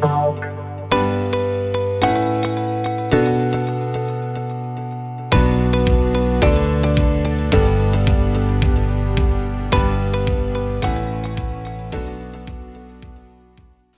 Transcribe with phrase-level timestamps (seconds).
[0.00, 0.46] Talk.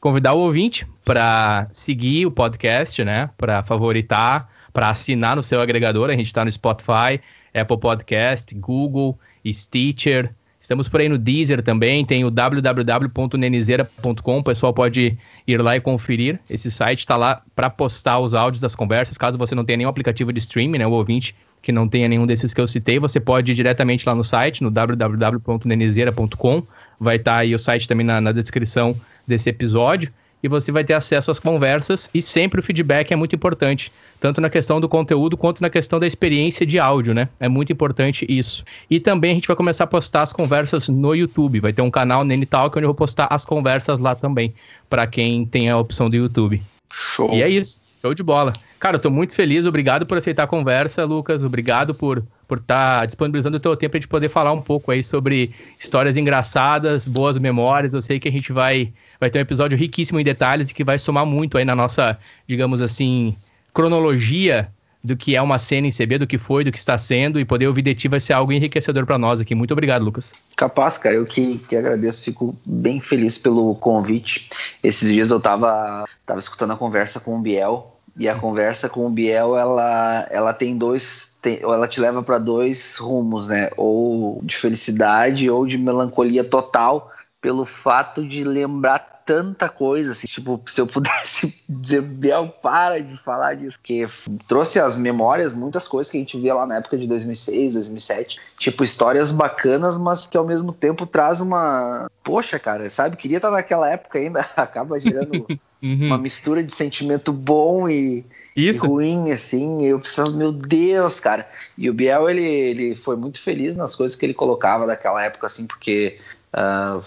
[0.00, 3.29] Convidar o ouvinte para seguir o podcast, né?
[3.37, 6.09] Para favoritar, para assinar no seu agregador.
[6.09, 7.21] A gente está no Spotify,
[7.52, 10.34] Apple Podcast, Google, Stitcher.
[10.61, 15.16] Estamos por aí no Deezer também, tem o www.nenizeira.com, o pessoal pode
[15.46, 16.39] ir lá e conferir.
[16.50, 19.88] Esse site está lá para postar os áudios das conversas, caso você não tenha nenhum
[19.88, 23.18] aplicativo de streaming, né, o ouvinte que não tenha nenhum desses que eu citei, você
[23.18, 26.63] pode ir diretamente lá no site, no www.nenizeira.com,
[26.99, 28.94] vai estar tá aí o site também na, na descrição
[29.27, 33.34] desse episódio e você vai ter acesso às conversas e sempre o feedback é muito
[33.34, 37.28] importante, tanto na questão do conteúdo quanto na questão da experiência de áudio, né?
[37.39, 38.64] É muito importante isso.
[38.89, 41.91] E também a gente vai começar a postar as conversas no YouTube, vai ter um
[41.91, 44.55] canal Nene Talk onde eu vou postar as conversas lá também,
[44.89, 46.62] para quem tem a opção do YouTube.
[46.92, 47.33] Show.
[47.33, 47.83] E é isso.
[48.00, 48.52] Show de bola.
[48.78, 52.98] Cara, eu tô muito feliz, obrigado por aceitar a conversa, Lucas, obrigado por por estar
[52.98, 56.16] tá disponibilizando o teu tempo para a gente poder falar um pouco aí sobre histórias
[56.16, 57.94] engraçadas, boas memórias.
[57.94, 60.82] Eu sei que a gente vai vai ter um episódio riquíssimo em detalhes e que
[60.82, 63.36] vai somar muito aí na nossa, digamos assim,
[63.74, 64.68] cronologia
[65.02, 67.44] do que é uma cena em CB, do que foi, do que está sendo, e
[67.44, 69.54] poder ouvir de ti vai ser algo enriquecedor para nós aqui.
[69.54, 70.32] Muito obrigado, Lucas.
[70.56, 74.50] Capaz, cara, eu que, que agradeço, fico bem feliz pelo convite.
[74.82, 79.06] Esses dias eu tava, tava escutando a conversa com o Biel, e a conversa com
[79.06, 83.70] o Biel, ela, ela tem dois, tem, ela te leva para dois rumos, né?
[83.77, 87.09] Ou de felicidade ou de melancolia total,
[87.41, 93.16] pelo fato de lembrar tanta coisa, assim, tipo, se eu pudesse dizer, Biel, para de
[93.16, 94.06] falar disso, porque
[94.48, 98.41] trouxe as memórias, muitas coisas que a gente via lá na época de 2006, 2007,
[98.58, 103.52] tipo, histórias bacanas, mas que ao mesmo tempo traz uma, poxa, cara, sabe, queria estar
[103.52, 105.46] naquela época ainda, acaba gerando
[105.80, 106.06] uhum.
[106.06, 108.24] uma mistura de sentimento bom e,
[108.56, 108.84] Isso.
[108.84, 111.46] e ruim, assim, eu pensava, meu Deus, cara,
[111.78, 115.46] e o Biel, ele, ele foi muito feliz nas coisas que ele colocava daquela época,
[115.46, 116.18] assim, porque
[116.52, 117.00] Uh,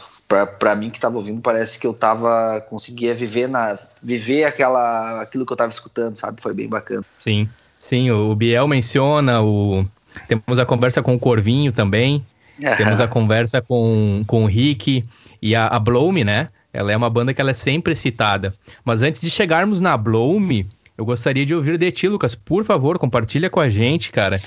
[0.57, 5.45] para mim que estava ouvindo parece que eu tava conseguia viver na viver aquela aquilo
[5.45, 6.41] que eu estava escutando sabe?
[6.41, 7.03] Foi bem bacana.
[7.17, 7.47] Sim.
[7.61, 9.85] Sim o Biel menciona o
[10.29, 12.25] temos a conversa com o Corvinho também.
[12.57, 12.75] Uhum.
[12.77, 15.03] temos a conversa com, com o Rick
[15.41, 15.79] e a, a
[16.23, 16.47] né?
[16.71, 18.53] Ela é uma banda que ela é sempre citada.
[18.85, 20.65] Mas antes de chegarmos na Blow Me
[20.97, 22.35] eu gostaria de ouvir de ti, Lucas.
[22.35, 24.39] Por favor, compartilha com a gente, cara,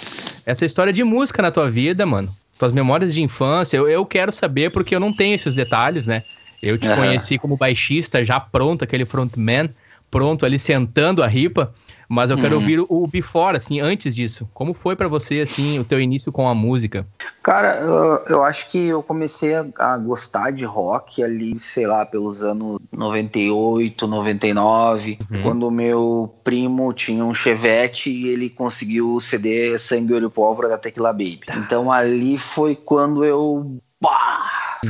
[0.47, 3.77] essa história de música na tua vida, mano tuas memórias de infância.
[3.77, 6.23] Eu, eu quero saber porque eu não tenho esses detalhes, né?
[6.63, 6.97] Eu te uhum.
[6.97, 9.71] conheci como baixista, já pronto, aquele frontman,
[10.11, 11.75] pronto ali sentando a ripa.
[12.09, 12.61] Mas eu quero uhum.
[12.61, 14.49] ouvir o before, assim, antes disso.
[14.55, 17.07] Como foi para você, assim, o teu início com a música?
[17.43, 22.05] Cara, eu, eu acho que eu comecei a, a, gostar de rock ali, sei lá,
[22.05, 25.43] pelos anos 98, 99, uhum.
[25.43, 30.31] quando o meu primo tinha um Chevette e ele conseguiu o CD Sangue, Olho e
[30.31, 31.41] Pólvora da Tequila Baby.
[31.47, 31.57] Tá.
[31.57, 33.79] Então ali foi quando eu...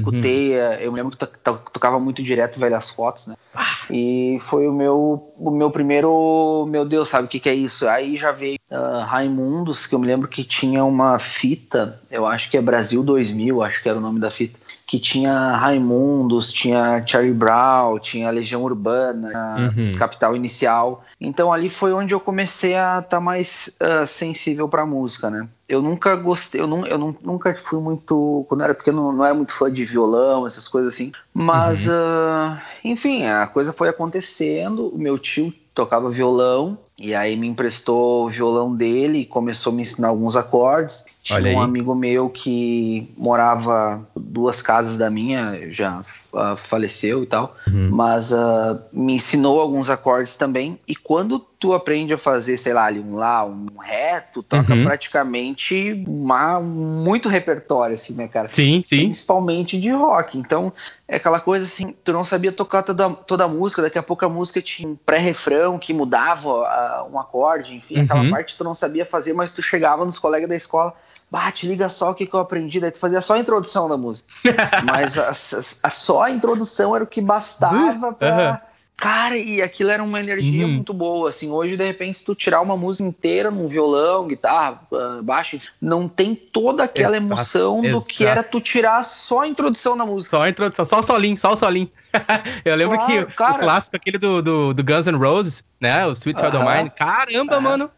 [0.00, 0.10] Bah!
[0.10, 0.72] Escutei, uhum.
[0.74, 1.26] eu me lembro que
[1.72, 3.34] tocava muito direto Velhas Fotos, né?
[3.54, 3.76] Ah.
[3.90, 7.88] E foi o meu, o meu primeiro, meu Deus, sabe o que, que é isso?
[7.88, 12.50] Aí já veio uh, Raimundos, que eu me lembro que tinha uma fita, eu acho
[12.50, 17.04] que é Brasil 2000, acho que era o nome da fita que tinha Raimundos, tinha
[17.04, 19.92] Charlie Brown, tinha Legião Urbana, uhum.
[19.98, 21.04] Capital Inicial.
[21.20, 25.48] Então ali foi onde eu comecei a estar tá mais uh, sensível para música, né?
[25.68, 29.24] Eu nunca gostei, eu, não, eu não, nunca fui muito, quando eu era pequeno, não
[29.24, 31.10] era muito fã de violão, essas coisas assim.
[31.34, 31.94] Mas, uhum.
[31.94, 34.86] uh, enfim, a coisa foi acontecendo.
[34.94, 39.76] O meu tio tocava violão e aí me emprestou o violão dele e começou a
[39.76, 41.04] me ensinar alguns acordes.
[41.22, 46.00] Tinha um amigo meu que morava duas casas da minha, já
[46.32, 47.90] uh, faleceu e tal, uhum.
[47.90, 50.78] mas uh, me ensinou alguns acordes também.
[50.86, 54.72] E quando tu aprende a fazer, sei lá, ali um lá, um ré, tu toca
[54.72, 54.84] uhum.
[54.84, 58.46] praticamente uma, muito repertório, assim, né, cara?
[58.46, 58.98] Sim, sim.
[58.98, 60.38] Principalmente de rock.
[60.38, 60.72] Então,
[61.08, 64.24] é aquela coisa assim, tu não sabia tocar toda, toda a música, daqui a pouco
[64.24, 68.04] a música tinha um pré-refrão que mudava uh, um acorde, enfim, uhum.
[68.04, 70.94] aquela parte tu não sabia fazer, mas tu chegava nos colegas da escola
[71.30, 72.80] bate, liga só o que, que eu aprendi.
[72.80, 74.28] Daí tu fazia só a introdução da música.
[74.84, 78.62] Mas a, a, a, só a introdução era o que bastava pra.
[78.62, 78.75] Uhum.
[78.96, 80.72] Cara, e aquilo era uma energia uhum.
[80.72, 84.80] muito boa, assim, hoje de repente se tu tirar uma música inteira num violão, guitarra,
[84.90, 89.48] uh, baixo, não tem toda aquela exato, emoção do que era tu tirar só a
[89.48, 90.38] introdução da música.
[90.38, 91.90] Só a introdução, só o solinho, só o solinho.
[92.64, 93.56] Eu lembro claro, que cara.
[93.56, 96.76] o clássico aquele do, do, do, Guns N' Roses, né, o Sweet Child uh -huh.
[96.78, 97.90] Mine, caramba, mano,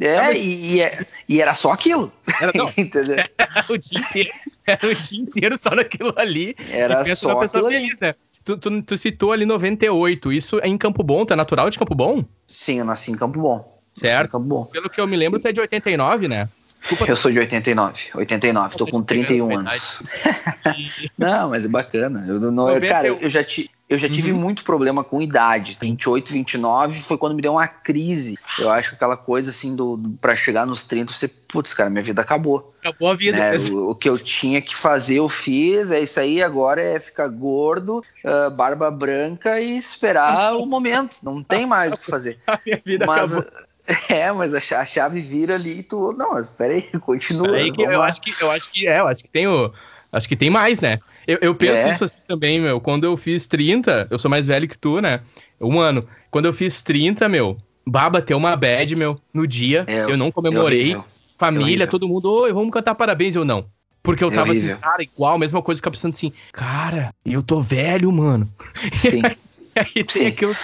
[0.00, 0.40] é, mas...
[0.40, 0.90] e, e,
[1.28, 2.12] e, era só aquilo.
[2.40, 3.16] Era, não, Entendeu?
[3.38, 4.30] Era o dia inteiro.
[4.66, 6.56] Era o dia inteiro só naquilo ali.
[6.70, 8.14] Era só aquilo feliz, né?
[8.46, 10.32] Tu, tu, tu, citou ali 98.
[10.32, 11.26] Isso é em Campo Bom?
[11.26, 12.24] Tu é natural de Campo Bom?
[12.46, 13.82] Sim, eu nasci em Campo Bom.
[13.92, 14.30] Certo.
[14.30, 14.64] Campo Bom.
[14.66, 16.48] Pelo que eu me lembro, tu é de 89, né?
[16.80, 17.10] Desculpa.
[17.10, 18.10] Eu sou de 89.
[18.14, 20.00] 89, tô com 31 anos.
[21.18, 22.24] não, mas é bacana.
[22.28, 24.38] Eu, não, eu, cara, eu já, ti, eu já tive uhum.
[24.38, 25.78] muito problema com idade.
[25.80, 28.36] 28, 29 foi quando me deu uma crise.
[28.58, 31.88] Eu acho que aquela coisa assim, do, do para chegar nos 30, você, putz, cara,
[31.88, 32.74] minha vida acabou.
[32.80, 33.38] Acabou a vida.
[33.38, 33.56] Né?
[33.70, 35.90] O, o, que eu tinha que fazer, eu fiz.
[35.92, 41.18] É isso aí, agora é ficar gordo, uh, barba branca e esperar o momento.
[41.22, 42.40] Não tem mais o que fazer.
[42.46, 43.66] A minha vida Mas, acabou
[44.08, 46.12] É, mas a chave vira ali e tu.
[46.12, 47.56] Não, espera aí, continua.
[47.56, 49.72] Aí que eu acho que eu acho que é, eu acho que tem o.
[50.12, 50.98] Acho que tem mais, né?
[51.26, 51.92] Eu, eu penso é.
[51.92, 52.80] isso assim também, meu.
[52.80, 55.20] Quando eu fiz 30, eu sou mais velho que tu, né?
[55.60, 56.06] Um ano.
[56.30, 57.56] Quando eu fiz 30, meu,
[57.86, 59.84] baba ter uma bad, meu, no dia.
[59.88, 60.94] É, eu não comemorei.
[60.94, 63.34] É família, é todo mundo, oi, vamos cantar parabéns.
[63.34, 63.66] Eu não.
[64.02, 67.42] Porque eu é tava assim, cara, igual, mesma coisa, que eu pensando assim, cara, eu
[67.42, 68.48] tô velho, mano.
[68.94, 69.20] Sim.
[69.74, 70.54] aí tem aquilo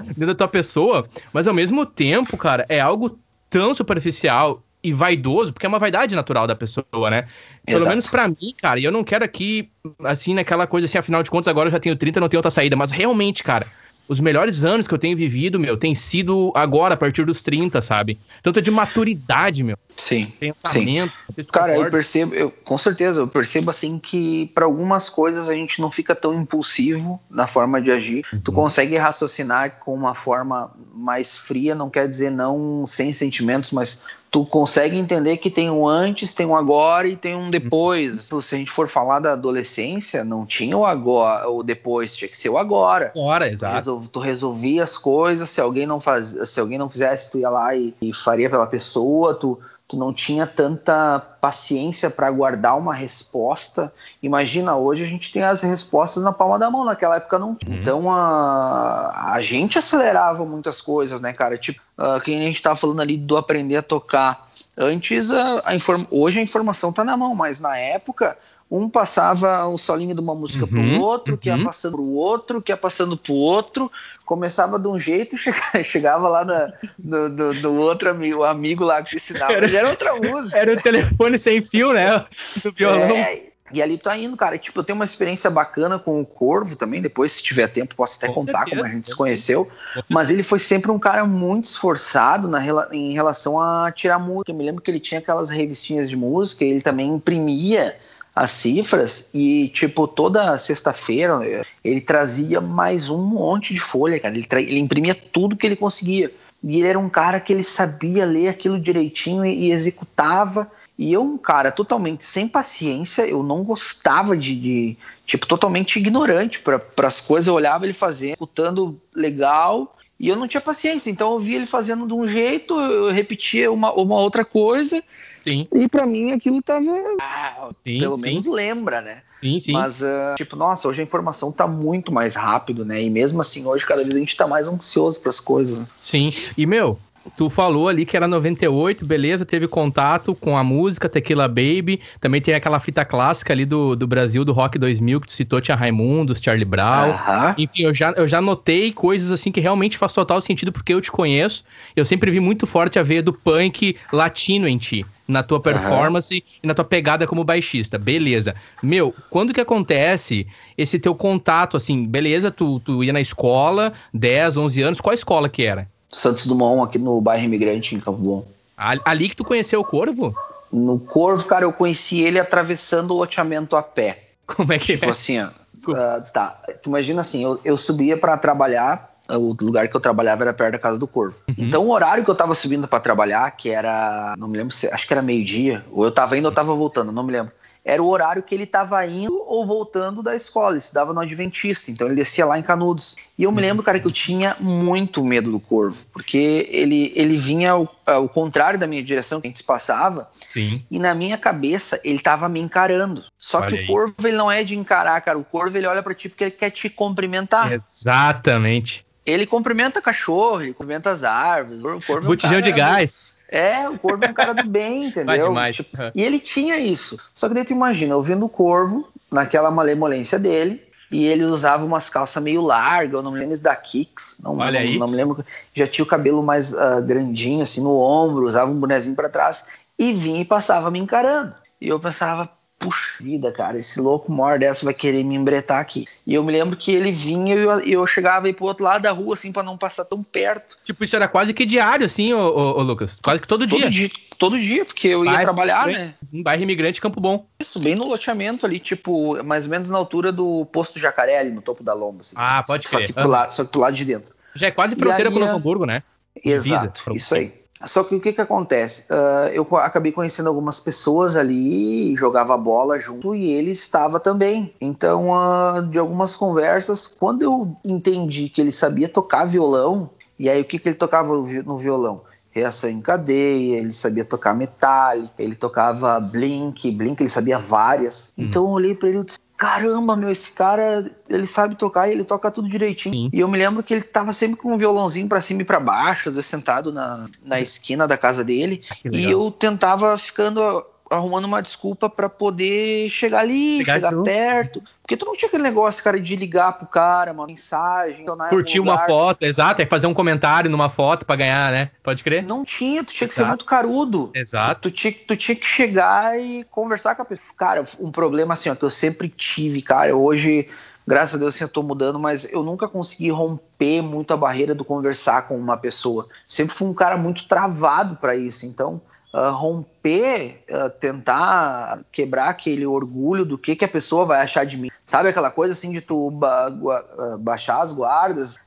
[0.00, 3.18] dentro da tua pessoa, mas ao mesmo tempo, cara, é algo
[3.50, 7.26] tão superficial e vaidoso, porque é uma vaidade natural da pessoa, né?
[7.64, 7.90] Pelo Exato.
[7.90, 9.70] menos para mim, cara, e eu não quero aqui,
[10.04, 12.50] assim, naquela coisa assim, afinal de contas, agora eu já tenho 30, não tenho outra
[12.50, 13.66] saída, mas realmente, cara,
[14.08, 17.80] os melhores anos que eu tenho vivido, meu, tem sido agora, a partir dos 30,
[17.80, 18.18] sabe?
[18.42, 19.76] Tanto de maturidade, meu.
[19.96, 20.26] Sim.
[20.38, 21.12] Pensamento.
[21.30, 21.44] Sim.
[21.44, 25.80] Cara, eu percebo, eu, com certeza, eu percebo assim que para algumas coisas a gente
[25.80, 28.24] não fica tão impulsivo na forma de agir.
[28.32, 28.40] Uhum.
[28.40, 34.02] Tu consegue raciocinar com uma forma mais fria, não quer dizer não sem sentimentos, mas
[34.32, 38.32] tu consegue entender que tem um antes, tem um agora e tem um depois.
[38.32, 38.40] Uhum.
[38.40, 42.36] Se a gente for falar da adolescência, não tinha o agora, o depois, tinha que
[42.36, 43.12] ser o agora.
[43.14, 44.00] Agora, exato.
[44.00, 47.50] Tu, tu resolvia as coisas, se alguém não faz, se alguém não fizesse, tu ia
[47.50, 49.58] lá e, e faria pela pessoa, tu
[49.92, 53.92] tu não tinha tanta paciência para guardar uma resposta.
[54.22, 57.50] Imagina, hoje a gente tem as respostas na palma da mão, naquela época não.
[57.50, 57.56] Uhum.
[57.68, 61.58] Então a, a gente acelerava muitas coisas, né, cara?
[61.58, 64.48] Tipo, uh, quem a gente tava falando ali do aprender a tocar.
[64.78, 66.06] Antes, a, a inform...
[66.10, 68.38] hoje a informação tá na mão, mas na época
[68.72, 71.38] um passava o solinho de uma música uhum, pro outro, uhum.
[71.38, 71.64] que ia uhum.
[71.64, 73.92] passando pro outro, que ia passando pro outro,
[74.24, 75.36] começava de um jeito
[75.78, 80.58] e chegava, lá na, no, outro amigo, amigo lá que ensinava, era, era outra música.
[80.58, 82.24] Era o telefone sem fio, né,
[82.64, 83.10] do violão.
[83.10, 83.42] É,
[83.74, 84.56] e ali tá indo, cara.
[84.56, 87.00] Tipo, eu tenho uma experiência bacana com o Corvo também.
[87.00, 89.70] Depois, se tiver tempo, posso até com contar certeza, como a gente se conheceu.
[90.10, 92.60] Mas ele foi sempre um cara muito esforçado na,
[92.92, 94.50] em relação a tirar música.
[94.50, 97.96] Eu me lembro que ele tinha aquelas revistinhas de música e ele também imprimia
[98.34, 104.34] as cifras e, tipo, toda sexta-feira ele trazia mais um monte de folha, cara.
[104.34, 106.32] Ele, ele, imprimia tudo que ele conseguia.
[106.64, 110.70] E ele era um cara que ele sabia ler aquilo direitinho e, e executava.
[110.98, 114.96] E eu, um cara totalmente sem paciência, eu não gostava de, de
[115.26, 117.48] tipo, totalmente ignorante para as coisas.
[117.48, 121.66] Eu olhava ele fazendo, escutando legal e eu não tinha paciência, então eu via ele
[121.66, 125.02] fazendo de um jeito, eu repetia uma, uma outra coisa.
[125.42, 125.66] Sim.
[125.74, 126.86] E para mim aquilo tava.
[127.20, 128.22] Ah, sim, pelo sim.
[128.22, 129.22] menos lembra, né?
[129.42, 129.72] Sim, sim.
[129.72, 133.02] Mas, uh, tipo, nossa, hoje a informação tá muito mais rápido, né?
[133.02, 135.80] E mesmo assim, hoje cada vez a gente tá mais ansioso para as coisas.
[135.80, 135.86] Né?
[135.92, 136.32] Sim.
[136.56, 136.96] E, meu,
[137.36, 142.40] Tu falou ali que era 98, beleza, teve contato com a música Tequila Baby, também
[142.40, 145.76] tem aquela fita clássica ali do, do Brasil, do Rock 2000, que tu citou, tinha
[145.76, 147.10] Raimundos, Charlie Brown.
[147.10, 147.54] Uh -huh.
[147.58, 151.00] Enfim, eu já, eu já notei coisas assim que realmente faz total sentido, porque eu
[151.00, 155.42] te conheço, eu sempre vi muito forte a veia do punk latino em ti na
[155.42, 156.40] tua performance uhum.
[156.62, 157.98] e na tua pegada como baixista.
[157.98, 158.54] Beleza.
[158.82, 164.56] Meu, quando que acontece esse teu contato, assim, beleza, tu, tu ia na escola, 10,
[164.56, 165.88] 11 anos, qual escola que era?
[166.12, 168.44] Santos Dumont, aqui no bairro Imigrante, em Campo Bom.
[168.76, 170.34] Ali que tu conheceu o Corvo?
[170.70, 174.16] No Corvo, cara, eu conheci ele atravessando o loteamento a pé.
[174.46, 175.10] Como é que tipo é?
[175.10, 175.48] assim, ó.
[175.88, 176.60] Uh, tá.
[176.82, 180.72] Tu imagina assim, eu, eu subia para trabalhar, o lugar que eu trabalhava era perto
[180.72, 181.34] da casa do Corvo.
[181.48, 181.54] Uhum.
[181.58, 184.86] Então, o horário que eu tava subindo para trabalhar, que era, não me lembro se,
[184.88, 187.52] acho que era meio-dia, ou eu tava indo ou tava voltando, não me lembro
[187.84, 190.72] era o horário que ele estava indo ou voltando da escola.
[190.72, 193.16] Ele estudava no Adventista, então ele descia lá em Canudos.
[193.36, 193.62] E eu me uhum.
[193.62, 198.28] lembro, cara, que eu tinha muito medo do corvo, porque ele, ele vinha ao, ao
[198.28, 200.30] contrário da minha direção que a gente passava.
[200.48, 200.84] Sim.
[200.90, 203.24] E na minha cabeça ele estava me encarando.
[203.36, 203.84] Só olha que aí.
[203.84, 205.36] o corvo ele não é de encarar, cara.
[205.36, 207.72] O corvo ele olha para ti porque ele quer te cumprimentar.
[207.72, 209.04] Exatamente.
[209.26, 211.82] Ele cumprimenta cachorro, ele cumprimenta as árvores.
[211.82, 213.32] O corvo Botijão é um de gás.
[213.52, 215.52] É, o Corvo é um cara do bem, entendeu?
[215.76, 217.18] Tipo, e ele tinha isso.
[217.34, 221.84] Só que daí tu imagina, eu vendo o Corvo, naquela malemolência dele, e ele usava
[221.84, 224.98] umas calças meio largas, eu não me lembro da Kicks, não, Olha não, aí.
[224.98, 225.44] não me lembro.
[225.74, 229.66] Já tinha o cabelo mais uh, grandinho, assim, no ombro, usava um bonezinho para trás,
[229.98, 231.52] e vinha e passava me encarando.
[231.78, 232.48] E eu pensava,
[232.82, 236.04] puxa vida, cara, esse louco maior dessa vai querer me embretar aqui.
[236.26, 239.02] E eu me lembro que ele vinha e eu, eu chegava aí pro outro lado
[239.02, 240.76] da rua, assim, para não passar tão perto.
[240.84, 243.20] Tipo, isso era quase que diário, assim, ô, ô, ô Lucas?
[243.22, 243.90] Quase que todo, todo dia.
[243.90, 244.10] dia.
[244.36, 246.12] Todo dia, porque eu bairro ia trabalhar, né?
[246.32, 247.46] Um bairro imigrante Campo Bom.
[247.60, 251.52] Isso, bem no loteamento ali, tipo, mais ou menos na altura do posto Jacaré, ali
[251.52, 252.20] no topo da lomba.
[252.20, 252.34] Assim.
[252.36, 253.02] Ah, pode crer.
[253.02, 254.34] Só que, pro lado, só que pro lado de dentro.
[254.56, 256.02] Já é quase fronteira com o Hamburgo, né?
[256.44, 257.61] Exato, Visa, isso aí.
[257.84, 259.02] Só que o que que acontece?
[259.10, 264.74] Uh, eu acabei conhecendo algumas pessoas ali, jogava bola junto e ele estava também.
[264.80, 270.60] Então, uh, de algumas conversas, quando eu entendi que ele sabia tocar violão, e aí
[270.60, 272.22] o que que ele tocava no violão?
[272.50, 278.32] Reação em cadeia, ele sabia tocar Metallica, ele tocava Blink, Blink ele sabia várias.
[278.36, 278.44] Hum.
[278.44, 282.10] Então eu olhei para ele e disse, caramba, meu, esse cara, ele sabe tocar e
[282.10, 283.14] ele toca tudo direitinho.
[283.14, 283.30] Sim.
[283.32, 285.78] E eu me lembro que ele tava sempre com um violãozinho para cima e para
[285.78, 288.82] baixo, sentado na, na esquina da casa dele.
[288.90, 294.82] Ah, e eu tentava ficando arrumando uma desculpa para poder chegar ali, chegar, perto.
[295.02, 298.24] Porque tu não tinha aquele negócio, cara, de ligar pro cara, uma mensagem.
[298.48, 301.90] Curtir uma foto, exato, é fazer um comentário numa foto para ganhar, né?
[302.02, 302.42] Pode crer?
[302.44, 303.46] Não tinha, tu tinha que exato.
[303.46, 304.30] ser muito carudo.
[304.34, 304.80] Exato.
[304.80, 307.54] Tu, tu, tinha, tu tinha que chegar e conversar com a pessoa.
[307.56, 310.68] Cara, um problema assim, ó, que eu sempre tive, cara, hoje
[311.06, 314.74] graças a Deus assim, eu tô mudando, mas eu nunca consegui romper muito a barreira
[314.74, 316.28] do conversar com uma pessoa.
[316.46, 318.66] Sempre fui um cara muito travado para isso.
[318.66, 319.00] Então,
[319.32, 324.76] uh, romper, uh, tentar quebrar aquele orgulho do que, que a pessoa vai achar de
[324.76, 324.90] mim.
[325.06, 328.58] Sabe aquela coisa assim de tu ba ah, baixar as guardas,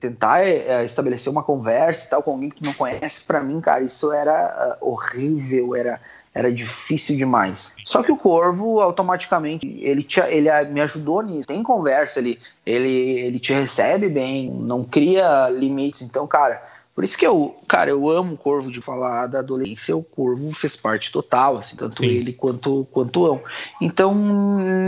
[0.00, 3.22] tentar eh, estabelecer uma conversa e tal com alguém que não conhece?
[3.22, 6.00] Para mim, cara, isso era horrível, era
[6.34, 7.72] era difícil demais.
[7.84, 11.46] Só que o Corvo, automaticamente, ele, te, ele me ajudou nisso.
[11.46, 16.02] Tem conversa, ele, ele, ele te recebe bem, não cria limites.
[16.02, 16.60] Então, cara,
[16.94, 19.96] por isso que eu, cara, eu amo o Corvo de falar da adolescência.
[19.96, 22.06] O Corvo fez parte total, assim, tanto Sim.
[22.06, 23.42] ele quanto, quanto eu.
[23.80, 24.14] Então,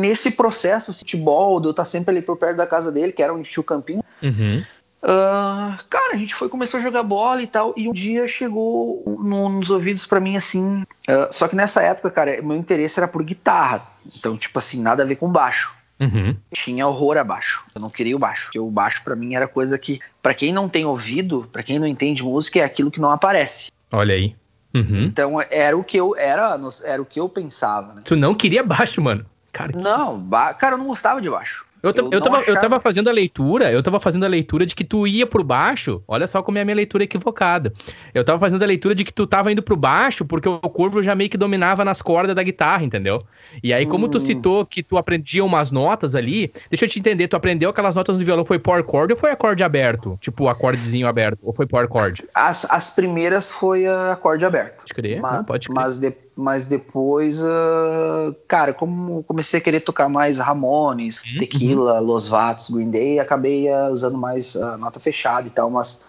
[0.01, 3.23] nesse processo, assim, futebol, de eu estar sempre ali por perto da casa dele, que
[3.23, 4.05] era um estilo campinho.
[4.23, 4.65] Uhum.
[5.03, 9.03] Uh, cara, a gente foi começou a jogar bola e tal, e um dia chegou
[9.07, 10.83] no, nos ouvidos para mim assim.
[11.09, 13.87] Uh, só que nessa época, cara, meu interesse era por guitarra.
[14.17, 15.75] Então, tipo assim, nada a ver com baixo.
[15.99, 16.37] Uhum.
[16.53, 17.65] Tinha horror abaixo.
[17.75, 18.47] Eu não queria o baixo.
[18.47, 21.79] Porque o baixo para mim era coisa que, para quem não tem ouvido, para quem
[21.79, 23.71] não entende música, é aquilo que não aparece.
[23.93, 24.35] Olha aí.
[24.75, 25.05] Uhum.
[25.05, 28.03] Então era o que eu era, era o que eu pensava, né?
[28.05, 29.25] Tu não queria baixo, mano?
[29.53, 29.79] Cara, que...
[29.79, 30.53] Não, ba...
[30.53, 31.65] cara, eu não gostava de baixo.
[31.83, 32.51] Eu, eu, eu, tava, achava...
[32.51, 35.45] eu tava fazendo a leitura, eu tava fazendo a leitura de que tu ia pro
[35.45, 36.03] baixo.
[36.09, 37.73] Olha só como é a minha leitura equivocada.
[38.13, 41.03] Eu tava fazendo a leitura de que tu tava indo pro baixo porque o corvo
[41.03, 43.25] já meio que dominava nas cordas da guitarra, entendeu?
[43.63, 44.09] E aí, como hum.
[44.09, 47.95] tu citou que tu aprendia umas notas ali, deixa eu te entender, tu aprendeu aquelas
[47.95, 50.19] notas no violão, foi power chord ou foi acorde aberto?
[50.21, 52.25] Tipo, acordezinho aberto, ou foi power chord?
[52.35, 54.83] As, as primeiras foi acorde aberto.
[54.83, 55.75] Pode crer, mas, Não, pode crer.
[55.75, 61.39] Mas, de, mas depois, uh, cara, como comecei a querer tocar mais Ramones, uhum.
[61.39, 66.05] Tequila, Los Vatos, Green Day, acabei uh, usando mais uh, nota fechada e tal, mas...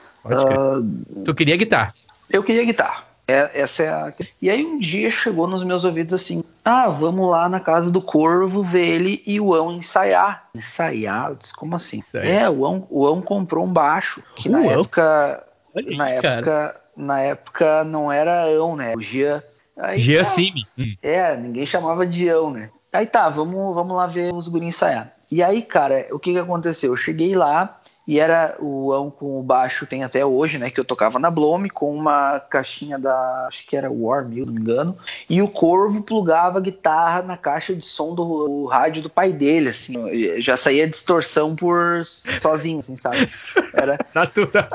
[1.23, 1.93] tu queria guitarra?
[2.29, 3.06] Eu queria guitarra.
[3.27, 4.09] É, essa é a...
[4.41, 8.01] E aí um dia chegou nos meus ouvidos assim: ah, vamos lá na casa do
[8.01, 10.49] Corvo ver ele e o Ão ensaiar.
[10.53, 11.29] Ensaiar?
[11.29, 12.03] Eu disse, como assim?
[12.15, 15.45] É, o Ão, o Ão comprou um baixo, que na época.
[15.75, 16.81] Aí, na época.
[16.97, 18.95] Na época não era Ão, né?
[18.95, 19.43] O Gia.
[19.77, 20.51] Aí, Gia tá, Sim.
[20.77, 20.95] Hum.
[21.01, 22.69] É, ninguém chamava de Ão, né?
[22.91, 25.13] Aí tá, vamos, vamos lá ver os guris ensaiar.
[25.31, 26.91] E aí, cara, o que que aconteceu?
[26.91, 27.76] Eu cheguei lá,
[28.07, 30.69] e era o ão com o baixo, tem até hoje, né?
[30.69, 33.45] Que eu tocava na Blome, com uma caixinha da.
[33.49, 34.97] Acho que era War Mill, não me engano.
[35.29, 39.69] E o Corvo plugava a guitarra na caixa de som do rádio do pai dele,
[39.69, 39.93] assim.
[40.39, 43.29] Já saía distorção por sozinho, assim, sabe?
[43.73, 43.99] Era.
[44.15, 44.69] Natural.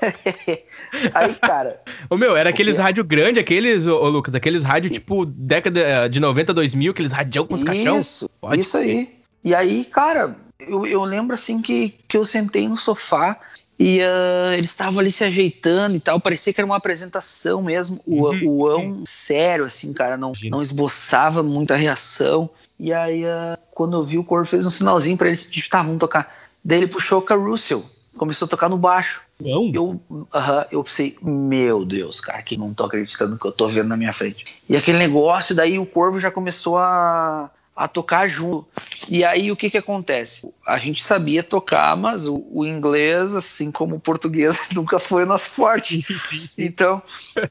[1.14, 1.80] Aí, cara.
[2.08, 6.20] o meu, era aqueles rádio grande, aqueles, ô, ô, Lucas, aqueles rádio tipo década de
[6.20, 7.98] 90, 2000, aqueles radião com os caixão.
[7.98, 9.16] Isso, isso aí.
[9.42, 13.38] E aí, cara, eu, eu lembro assim que, que eu sentei no sofá
[13.78, 16.18] e uh, eles estavam ali se ajeitando e tal.
[16.18, 18.00] Parecia que era uma apresentação mesmo.
[18.06, 18.48] O, uhum.
[18.48, 22.48] o ão sério, assim, cara, não, não esboçava muita reação.
[22.78, 25.82] E aí, uh, quando eu vi, o Corvo fez um sinalzinho para eles, tipo, tá,
[25.82, 26.34] vamos tocar.
[26.64, 27.84] Daí ele puxou o Russell,
[28.16, 29.22] começou a tocar no baixo.
[29.38, 29.70] Não.
[29.72, 33.52] Eu, uh -huh, eu pensei, meu Deus, cara, que não tô acreditando no que eu
[33.52, 34.46] tô vendo na minha frente.
[34.68, 38.66] E aquele negócio, daí o Corvo já começou a, a tocar junto.
[39.08, 40.50] E aí o que que acontece?
[40.66, 45.26] A gente sabia tocar, mas o, o inglês, assim como o português, nunca foi o
[45.26, 46.04] nosso forte.
[46.58, 47.02] Então,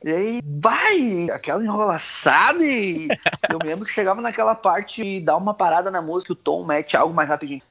[0.03, 3.07] e aí vai aquela enrolaçada e
[3.49, 6.65] eu me lembro que chegava naquela parte e dá uma parada na música, o tom
[6.65, 7.61] mete algo mais rapidinho.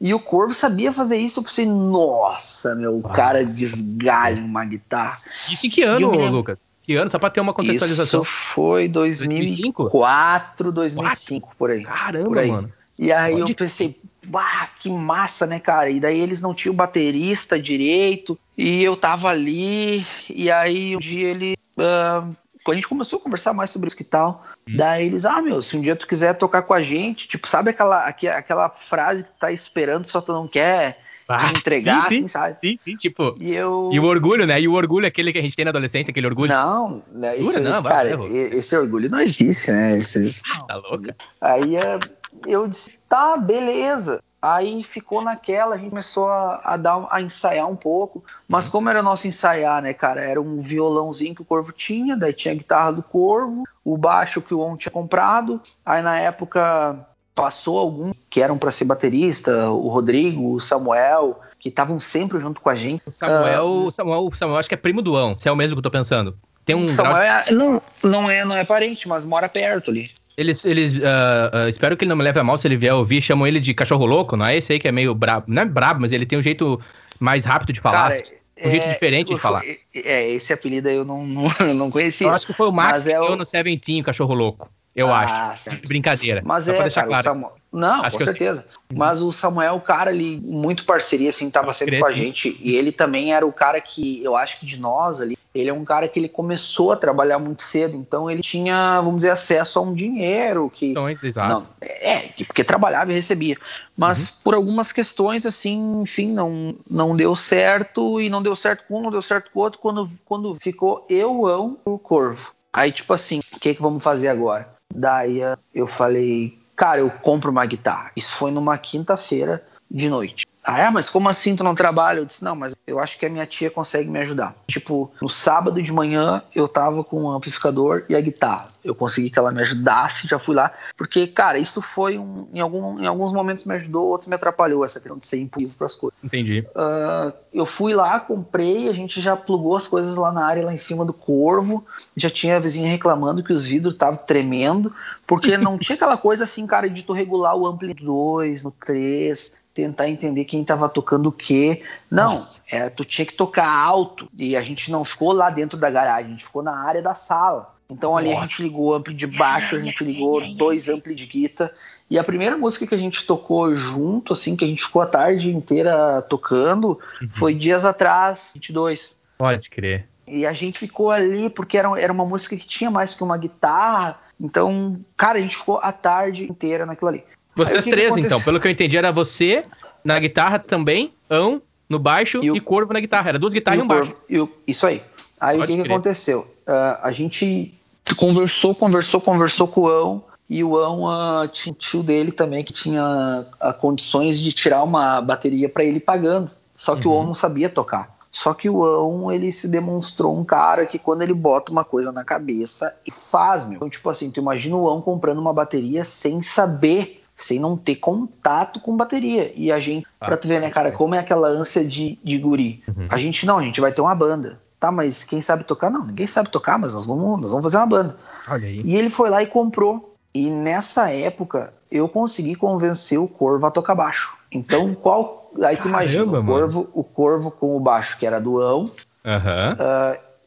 [0.00, 5.18] E o Corvo sabia fazer isso, eu pensei, nossa, meu, o cara desgalha uma guitarra.
[5.50, 6.71] Isso em que ano, lembro, Lucas?
[6.82, 7.10] Que ano?
[7.10, 8.22] Só pra ter uma contextualização.
[8.22, 11.82] Isso foi 2004, 2005, por aí.
[11.84, 12.48] Caramba, por aí.
[12.50, 12.72] mano.
[12.98, 15.88] E aí Pode eu pensei, bah, que massa, né, cara?
[15.90, 21.28] E daí eles não tinham baterista direito, e eu tava ali, e aí um dia
[21.28, 21.56] ele.
[21.78, 22.26] ah,
[22.64, 24.76] quando a gente começou a conversar mais sobre isso e tal, Hum.
[24.76, 27.70] daí eles, ah, meu, se um dia tu quiser tocar com a gente, tipo, sabe
[27.70, 31.01] aquela, aque- aquela frase que tu tá esperando, só tu não quer
[31.40, 32.58] Ah, entregar, sim, assim, sabe?
[32.58, 33.36] Sim, sim, tipo.
[33.40, 33.88] E eu.
[33.92, 34.60] E o orgulho, né?
[34.60, 36.50] E o orgulho, aquele que a gente tem na adolescência, aquele orgulho.
[36.50, 37.60] Não, né, isso?
[37.60, 39.98] Não, isso, cara, vai, esse orgulho não existe, né?
[39.98, 41.14] Esse- Tá louca?
[41.40, 41.98] Aí é,
[42.46, 44.20] eu disse, tá, beleza.
[44.40, 48.24] Aí ficou naquela, a gente começou a, a dar, a ensaiar um pouco.
[48.48, 50.20] Mas como era nosso ensaiar, né, cara?
[50.20, 54.42] Era um violãozinho que o Corvo tinha, daí tinha a guitarra do Corvo, o baixo
[54.42, 55.60] que o On tinha comprado.
[55.86, 61.68] Aí na época passou algum que eram para ser baterista, o Rodrigo, o Samuel, que
[61.68, 63.02] estavam sempre junto com a gente.
[63.06, 65.56] O Samuel, o Samuel, o Samuel acho que é primo do Ão, se é o
[65.56, 66.36] mesmo que eu tô pensando.
[66.64, 67.50] Tem um grau Samuel de...
[67.50, 70.10] é- não, não é, não é parente, mas mora perto ali.
[70.36, 72.94] Eles, eles ah, ah, espero que ele não me leve a mal se ele vier
[72.94, 75.62] ouvir, chamam ele de cachorro louco, não é esse aí que é meio brabo, não
[75.62, 76.80] é brabo, mas ele tem um jeito
[77.20, 78.10] mais rápido de falar.
[78.12, 78.24] Cara,
[78.64, 79.62] um jeito diferente de falar.
[79.64, 82.26] É, é, esse apelido aí eu não, não, eu não conhecia.
[82.26, 84.70] eu acho que foi o Max que é deu o- no Seventeen, o cachorro louco.
[84.94, 85.20] Eu Ah,
[85.52, 85.62] acho.
[85.64, 85.88] certo.
[85.88, 86.42] Brincadeira.
[86.44, 87.24] Mas Só pra é, deixar cara, claro.
[87.24, 87.52] Samuel...
[87.72, 88.66] Não, Acho com eu certeza.
[88.94, 92.58] Mas o Samuel, o cara ali, muito parceria, assim, tava sempre crer, com a gente.
[92.60, 95.72] E ele também era o cara que, eu acho que de nós ali, ele é
[95.72, 97.96] um cara que ele começou a trabalhar muito cedo.
[97.96, 100.92] Então ele tinha, vamos dizer, acesso a um dinheiro que...
[101.22, 101.48] Exato.
[101.48, 103.56] Não, é, que- porque trabalhava e recebia.
[103.96, 104.28] Mas Uhum.
[104.44, 108.20] por algumas questões, assim, enfim, não, não deu certo.
[108.20, 109.78] E não deu certo com um, não deu certo com o outro.
[109.80, 112.52] Quando, quando ficou eu, ão, o Corvo.
[112.70, 114.70] Aí, tipo assim, o que que vamos fazer agora?
[114.94, 115.40] Daí
[115.74, 118.10] eu falei, cara, eu compro uma guitarra.
[118.16, 120.46] Isso foi numa quinta-feira de noite.
[120.64, 120.90] Ah, é?
[120.90, 122.18] Mas como assim tu não trabalha?
[122.18, 124.54] Eu disse, não, mas eu acho que a minha tia consegue me ajudar.
[124.68, 128.68] Tipo, no sábado de manhã eu tava com o amplificador e a guitarra.
[128.84, 130.72] Eu consegui que ela me ajudasse, já fui lá.
[130.96, 132.46] Porque, cara, isso foi um.
[132.52, 135.76] Em, algum, em alguns momentos me ajudou, outros me atrapalhou, essa questão de ser impulsivo
[135.76, 136.18] pras coisas.
[136.22, 136.64] Entendi.
[136.76, 140.72] Ah, eu fui lá, comprei, a gente já plugou as coisas lá na área, lá
[140.72, 141.84] em cima do corvo.
[142.16, 144.92] Já tinha a vizinha reclamando que os vidros estavam tremendo,
[145.26, 149.61] porque não tinha aquela coisa assim, cara, de tu regular o ampli 2, no 3,
[149.74, 151.82] tentar entender quem tava tocando o quê.
[152.10, 152.32] Não,
[152.70, 154.28] é, tu tinha que tocar alto.
[154.36, 157.14] E a gente não ficou lá dentro da garagem, a gente ficou na área da
[157.14, 157.74] sala.
[157.88, 158.46] Então ali a Nossa.
[158.46, 161.72] gente ligou o ampli de baixo, a gente ligou dois ampli de guitarra.
[162.08, 165.06] E a primeira música que a gente tocou junto, assim, que a gente ficou a
[165.06, 166.98] tarde inteira tocando,
[167.30, 169.16] foi dias atrás, 22.
[169.38, 170.06] Pode crer.
[170.26, 173.38] E a gente ficou ali porque era, era uma música que tinha mais que uma
[173.38, 174.18] guitarra.
[174.38, 177.24] Então, cara, a gente ficou a tarde inteira naquilo ali.
[177.54, 178.26] Vocês o três, aconteceu?
[178.26, 178.40] então.
[178.40, 179.64] Pelo que eu entendi, era você
[180.04, 183.30] na guitarra também, Ão no baixo e, E o- Corvo na guitarra.
[183.30, 184.14] Era duas guitarras e, E um o baixo.
[184.28, 185.02] e o- isso aí.
[185.40, 186.46] Aí Pode o que, que aconteceu?
[186.66, 187.74] Ah, a gente
[188.16, 190.24] conversou, conversou, conversou com o Ão.
[190.48, 194.82] E o Ão ah, tinha um tio dele também que tinha ah, condições de tirar
[194.82, 196.50] uma bateria para ele pagando.
[196.76, 197.20] Só que o Uhum.
[197.20, 198.16] Ão não sabia tocar.
[198.30, 202.10] Só que o Ão, ele se demonstrou um cara que quando ele bota uma coisa
[202.10, 203.76] na cabeça e faz, meu.
[203.76, 207.96] Então, tipo assim, tu imagina o Ão comprando uma bateria sem saber, sem não ter
[207.96, 209.52] contato com bateria.
[209.56, 212.38] E a gente, Ah, pra tu ver, né, cara, como é aquela ânsia de, de
[212.38, 212.82] guri.
[212.88, 213.06] Uhum.
[213.08, 214.60] A gente não, a gente vai ter uma banda.
[214.78, 215.90] Tá, mas quem sabe tocar?
[215.90, 218.16] Não, ninguém sabe tocar, mas nós vamos, nós vamos fazer uma banda.
[218.48, 218.82] Olha aí.
[218.84, 220.16] E ele foi lá e comprou.
[220.34, 224.36] E nessa época eu consegui convencer o Corvo a tocar baixo.
[224.50, 225.50] Então, qual.
[225.62, 228.86] Aí tu imagina, Caramba, o corvo, o corvo com o baixo, que era do Ão,
[229.24, 229.76] Aham.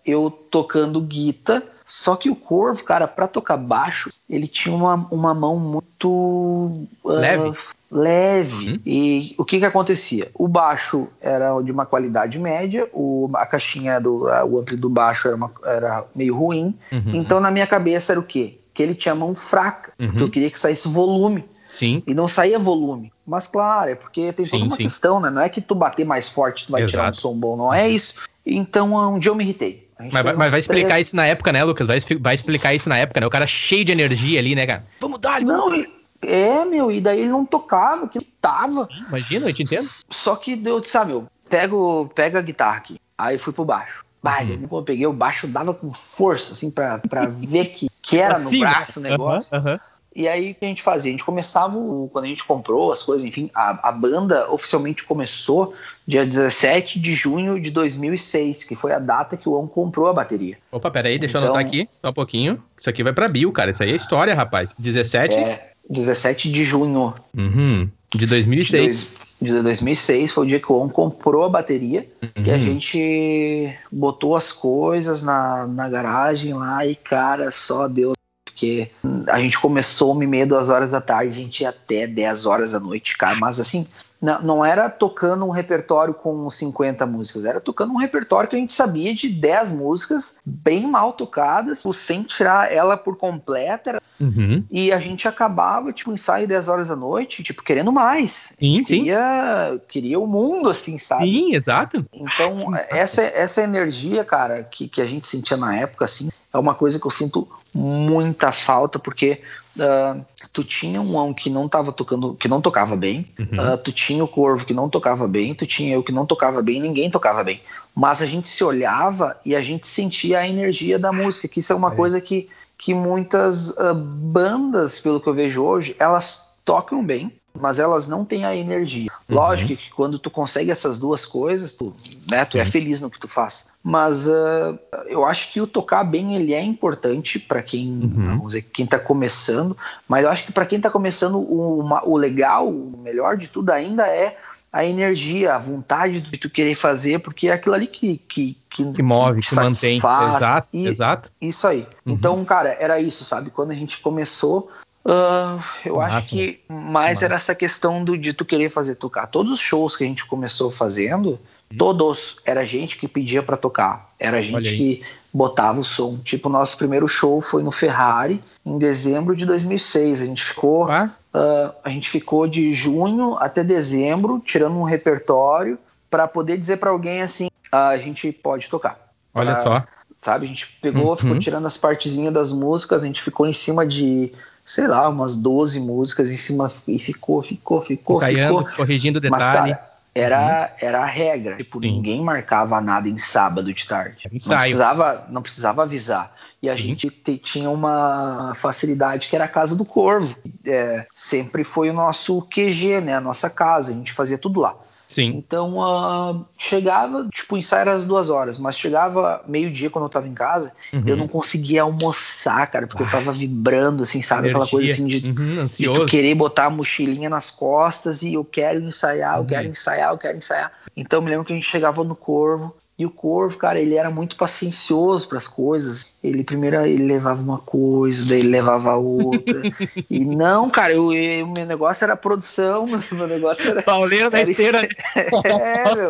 [0.05, 1.61] eu tocando guita.
[1.85, 6.73] Só que o Corvo, cara, pra tocar baixo, ele tinha uma, uma mão muito.
[7.05, 7.57] ah, Leve?
[7.91, 8.71] leve.
[8.71, 8.79] Uhum.
[8.85, 10.29] E o que que acontecia?
[10.33, 14.89] O baixo era de uma qualidade média, o, a caixinha do a- o ampli do
[14.89, 16.75] baixo era, uma- era meio ruim.
[16.91, 17.15] Uhum.
[17.15, 18.57] Então na minha cabeça era o quê?
[18.73, 20.07] Que ele tinha mão fraca, Uhum.
[20.07, 21.45] porque eu queria que saísse volume.
[21.69, 22.01] Sim.
[22.05, 23.13] E não saía volume.
[23.25, 24.83] Mas claro, é porque tem toda Sim, uma sim.
[24.83, 25.29] questão, né?
[25.29, 27.17] Não é que tu bater mais forte, tu vai tirar um Exato.
[27.21, 28.15] som bom, não é isso.
[28.45, 29.84] Então um dia eu me irritei.
[29.97, 31.87] Mas, vai- mas vai explicar três- isso na época, né, Lucas?
[31.87, 33.27] Vai, vai explicar isso na época, né?
[33.27, 34.85] O cara cheio de energia ali, né, cara?
[34.99, 35.89] Vamos dar, vamos Não, e-
[36.21, 38.89] é, meu, e daí ele não tocava, que tava.
[39.07, 39.87] Imagina, eu te entendo.
[40.09, 42.97] Só que eu disse, ah, meu, pega, o- pega a guitarra aqui.
[43.17, 44.03] Aí fui pro baixo.
[44.21, 44.67] Bah, Uhum.
[44.67, 48.33] quando eu peguei o baixo, dava com força, assim, pra, pra ver que, que era
[48.33, 49.55] Assim, no braço o negócio.
[49.55, 49.79] Aham.
[50.15, 51.09] E aí o que a gente fazia?
[51.09, 55.03] A gente começava, o- quando a gente comprou as coisas, enfim, a, a banda oficialmente
[55.03, 55.73] começou
[56.07, 60.13] dia 17 de junho de 2006, que foi a data que o On comprou a
[60.13, 60.57] bateria.
[60.71, 62.63] Opa, peraí, deixa eu Então- anotar aqui, só um pouquinho.
[62.79, 63.71] Isso aqui vai pra Bill, cara.
[63.71, 64.73] Isso aí é história, rapaz.
[64.79, 65.35] 17.
[65.35, 67.13] É, 17 de junho.
[67.37, 67.89] Uhum.
[68.15, 69.09] De 2006.
[69.41, 72.41] De, de 2006 foi o dia que o On comprou a bateria, uhum.
[72.43, 78.15] que a gente botou as coisas na, na garagem lá e, cara, só Deus
[78.55, 78.89] porque
[79.27, 82.45] a gente começou uma e meia, duas horas da tarde, a gente ia até 10
[82.45, 83.35] horas da noite, cara.
[83.35, 83.85] Mas assim,
[84.21, 88.59] não, não era tocando um repertório com 50 músicas, era tocando um repertório que a
[88.59, 94.01] gente sabia de 10 músicas bem mal tocadas, sem tirar ela por completa.
[94.17, 94.63] Uhum.
[94.71, 98.53] E a gente acabava, tipo, ensaio 10 horas da noite, tipo, querendo mais.
[98.57, 99.81] Sim, queria, sim.
[99.89, 101.25] Queria o mundo, assim, sabe?
[101.25, 102.05] Sim, exato.
[102.13, 106.73] Então, essa, essa energia, cara, que, que a gente sentia na época, assim, é uma
[106.73, 109.41] coisa que eu sinto muita falta, porque
[109.77, 113.73] uh, tu tinha um ão que não tava tocando, que não tocava bem, uhum.
[113.73, 116.61] uh, tu tinha o corvo que não tocava bem, tu tinha eu que não tocava
[116.61, 117.61] bem, ninguém tocava bem.
[117.93, 121.73] Mas a gente se olhava e a gente sentia a energia da música, que isso
[121.73, 121.95] é uma é.
[121.95, 127.79] coisa que, que muitas uh, bandas, pelo que eu vejo hoje, elas tocam bem, mas
[127.79, 129.11] elas não têm a energia.
[129.29, 129.35] Uhum.
[129.35, 131.93] Lógico que quando tu consegue essas duas coisas, tu,
[132.29, 133.69] né, tu é feliz no que tu faz.
[133.83, 138.25] Mas uh, eu acho que o tocar bem ele é importante para quem, uhum.
[138.25, 142.17] vamos dizer, quem tá começando, mas eu acho que para quem tá começando o, o
[142.17, 144.37] legal, o melhor de tudo ainda é
[144.75, 148.91] a energia, a vontade de tu querer fazer, porque é aquilo ali que que, que,
[148.91, 149.97] que move, que, que mantém.
[149.97, 151.31] Exato, e, exato.
[151.39, 151.87] Isso aí.
[152.05, 152.13] Uhum.
[152.13, 153.49] Então, cara, era isso, sabe?
[153.49, 154.69] Quando a gente começou,
[155.05, 159.27] Uh, eu acho que mais era essa questão do, de tu querer fazer tocar.
[159.27, 161.39] Todos os shows que a gente começou fazendo,
[161.77, 164.09] todos, era gente que pedia para tocar.
[164.19, 166.17] Era gente que botava o som.
[166.17, 170.21] Tipo, nosso primeiro show foi no Ferrari, em dezembro de 2006.
[170.21, 171.11] A gente ficou, ah?
[171.35, 175.77] uh, a gente ficou de junho até dezembro, tirando um repertório,
[176.09, 178.97] para poder dizer para alguém assim: ah, a gente pode tocar.
[179.35, 179.83] Olha pra, só.
[180.19, 181.15] Sabe, a gente pegou, uhum.
[181.15, 184.33] ficou tirando as partezinhas das músicas, a gente ficou em cima de
[184.65, 188.75] sei lá, umas 12 músicas em cima e ficou, ficou, ficou, Ensaiando, ficou.
[188.75, 189.43] corrigindo detalhe.
[189.43, 190.87] Mas, cara, era, uhum.
[190.87, 191.57] era a regra.
[191.57, 191.91] Tipo, Sim.
[191.91, 194.27] ninguém marcava nada em sábado de tarde.
[194.47, 196.33] Não precisava, não precisava avisar.
[196.63, 200.35] E a gente te, tinha uma facilidade que era a casa do Corvo.
[200.65, 203.15] É, sempre foi o nosso QG, né?
[203.15, 203.91] A nossa casa.
[203.91, 204.75] A gente fazia tudo lá.
[205.07, 205.35] Sim.
[205.37, 210.09] Então, uh, chegava, tipo, o ensaio era às duas horas, mas chegava meio-dia quando eu
[210.09, 211.03] tava em casa, uhum.
[211.05, 213.09] eu não conseguia almoçar, cara, porque Ai.
[213.09, 214.49] eu tava vibrando, assim, sabe?
[214.49, 214.63] Energia.
[214.63, 218.81] Aquela coisa assim de, uhum, de querer botar a mochilinha nas costas e eu quero
[218.81, 219.47] ensaiar, eu uhum.
[219.47, 220.71] quero ensaiar, eu quero ensaiar.
[220.97, 223.95] Então, eu me lembro que a gente chegava no Corvo, e o Corvo, cara, ele
[223.95, 226.05] era muito paciencioso para as coisas.
[226.23, 229.61] Ele primeiro ele levava uma coisa, daí ele levava outra.
[230.09, 233.81] e não, cara, eu, eu, meu negócio era produção, meu negócio era.
[233.81, 234.87] Pauleiro da esteira.
[235.43, 236.09] é, meu.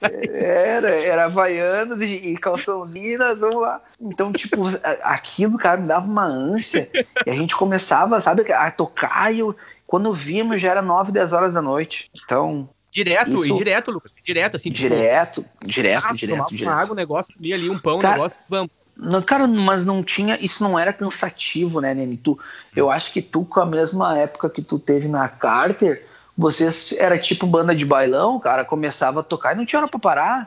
[0.00, 3.80] Era, era Havaianas e, e calçãozinhas, vamos lá.
[4.00, 4.62] Então, tipo,
[5.02, 6.88] aquilo, cara, me dava uma ânsia.
[7.26, 9.56] E a gente começava, sabe, a tocar e eu,
[9.88, 12.10] quando vimos já era 9, 10 horas da noite.
[12.14, 13.54] Então, Direto, Isso...
[13.54, 14.12] e direto, Lucas.
[14.22, 14.70] Direto, assim.
[14.70, 16.68] Direto, tipo, direto, ah, direto, direto.
[16.68, 18.70] Uma água, um negócio ali, ali um pão, um negócio, vamos.
[18.94, 20.38] Não, cara, mas não tinha.
[20.38, 22.18] Isso não era cansativo, né, Nene?
[22.18, 22.38] Tu,
[22.76, 27.18] eu acho que tu, com a mesma época que tu teve na Carter, vocês era
[27.18, 30.44] tipo banda de bailão, cara, começava a tocar e não tinha hora pra parar.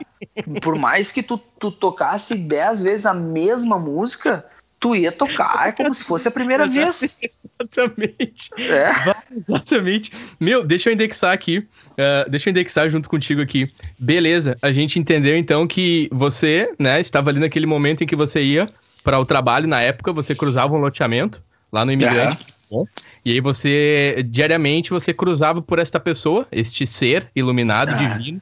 [0.62, 4.46] Por mais que tu, tu tocasse dez vezes a mesma música,
[4.86, 7.18] tu ia tocar como se fosse a primeira vez.
[7.60, 8.50] Exatamente.
[8.58, 8.90] É.
[9.36, 10.12] Exatamente.
[10.38, 11.58] Meu, deixa eu indexar aqui.
[11.58, 13.70] Uh, deixa eu indexar junto contigo aqui.
[13.98, 18.42] Beleza, a gente entendeu então que você, né, estava ali naquele momento em que você
[18.42, 18.68] ia
[19.02, 22.46] para o trabalho, na época, você cruzava um loteamento lá no Imigrante.
[22.68, 22.84] Bom,
[23.24, 28.40] e aí você, diariamente, você cruzava por esta pessoa, este ser iluminado, ah, divino.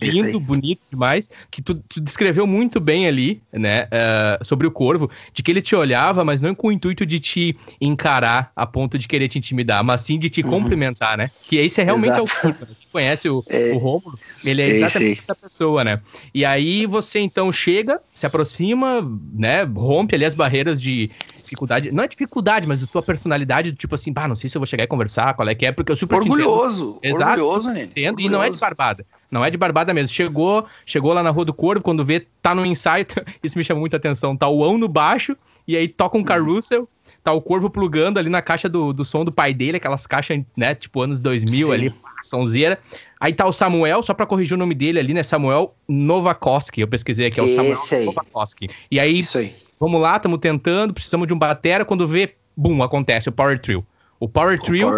[0.00, 5.08] Lindo, bonito demais, que tu, tu, descreveu muito bem ali, né, uh, sobre o corvo,
[5.32, 8.98] de que ele te olhava, mas não com o intuito de te encarar a ponto
[8.98, 10.50] de querer te intimidar, mas sim de te uhum.
[10.50, 11.30] cumprimentar, né?
[11.44, 12.20] Que esse é realmente Exato.
[12.20, 12.66] é o corvo.
[12.66, 12.76] Né?
[12.94, 16.00] conhece o, é, o Rômulo, ele é exatamente essa pessoa, né?
[16.32, 19.02] E aí você então chega, se aproxima,
[19.32, 19.64] né?
[19.64, 21.10] Rompe ali as barreiras de
[21.42, 21.90] dificuldade.
[21.90, 24.66] Não é dificuldade, mas a tua personalidade, tipo assim, pá, não sei se eu vou
[24.66, 27.82] chegar e conversar, qual é que é, porque eu super Orgulhoso, Exato, orgulhoso, né?
[27.82, 29.04] Entendo, e não é de barbada.
[29.34, 30.14] Não é de barbada mesmo.
[30.14, 33.04] Chegou, chegou lá na Rua do Corvo, quando vê, tá no ensaio,
[33.42, 34.36] isso me chama muita atenção.
[34.36, 36.24] Tá o ão no baixo, e aí toca um uhum.
[36.24, 36.88] carrossel,
[37.20, 40.40] tá o Corvo plugando ali na caixa do, do som do pai dele, aquelas caixas,
[40.56, 41.72] né, tipo anos 2000 Sim.
[41.72, 42.78] ali, sonzeira.
[43.18, 46.86] Aí tá o Samuel, só pra corrigir o nome dele ali, né, Samuel Novakoski, eu
[46.86, 48.04] pesquisei aqui, é o Samuel aí.
[48.04, 48.70] Novakoski.
[48.88, 52.84] E aí, Isso aí, vamos lá, estamos tentando, precisamos de um batera, quando vê, bum,
[52.84, 53.84] acontece, o Power Trio.
[54.24, 54.90] O Power Trio,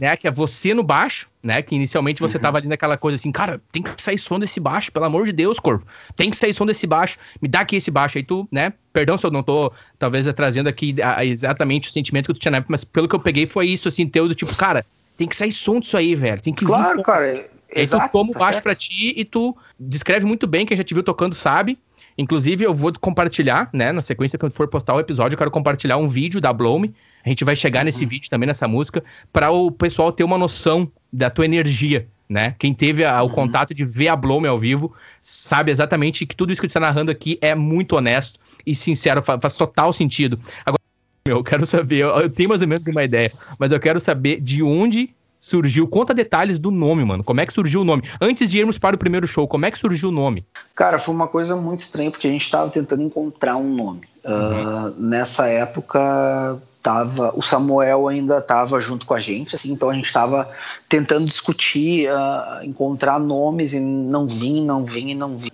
[0.00, 2.42] né, que é você no baixo, né, que inicialmente você uhum.
[2.42, 5.32] tava ali naquela coisa assim, cara, tem que sair som desse baixo, pelo amor de
[5.32, 5.86] Deus, Corvo.
[6.16, 8.18] Tem que sair som desse baixo, me dá aqui esse baixo.
[8.18, 11.92] Aí tu, né, perdão se eu não tô, talvez, trazendo aqui a, a, exatamente o
[11.92, 14.26] sentimento que tu tinha na época, mas pelo que eu peguei foi isso, assim, teu
[14.26, 14.84] do tipo, cara,
[15.16, 16.42] tem que sair som disso aí, velho.
[16.42, 17.26] Tem que Claro, cara.
[17.28, 20.76] É, aí tu toma o tá baixo pra ti e tu descreve muito bem, quem
[20.76, 21.78] já te viu tocando sabe.
[22.18, 23.92] Inclusive, eu vou compartilhar, né?
[23.92, 26.92] Na sequência, quando for postar o episódio, eu quero compartilhar um vídeo da Blow Me.
[27.24, 27.86] A gente vai chegar uhum.
[27.86, 32.54] nesse vídeo também, nessa música, para o pessoal ter uma noção da tua energia, né?
[32.58, 33.32] Quem teve a, o uhum.
[33.32, 36.78] contato de ver a Blow Me ao vivo sabe exatamente que tudo isso que você
[36.78, 40.38] está narrando aqui é muito honesto e sincero, faz, faz total sentido.
[40.64, 40.80] Agora,
[41.26, 43.98] meu, eu quero saber, eu, eu tenho mais ou menos uma ideia, mas eu quero
[44.00, 45.86] saber de onde surgiu?
[45.86, 47.22] Conta detalhes do nome, mano.
[47.22, 48.02] Como é que surgiu o nome?
[48.20, 50.44] Antes de irmos para o primeiro show, como é que surgiu o nome?
[50.74, 54.02] Cara, foi uma coisa muito estranha, porque a gente estava tentando encontrar um nome.
[54.24, 54.86] Uhum.
[54.88, 59.94] Uh, nessa época, tava, o Samuel ainda estava junto com a gente, assim, então a
[59.94, 60.50] gente estava
[60.86, 65.50] tentando discutir, uh, encontrar nomes e não vinha, não vinha, não vinha.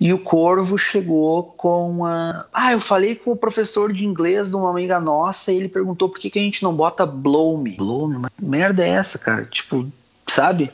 [0.00, 2.46] E o Corvo chegou com a.
[2.52, 6.08] Ah, eu falei com o professor de inglês de uma amiga nossa e ele perguntou
[6.08, 7.72] por que, que a gente não bota Blow Me.
[7.76, 8.18] Blow Me?
[8.18, 9.44] Mas merda é essa, cara?
[9.44, 9.84] Tipo,
[10.28, 10.70] sabe?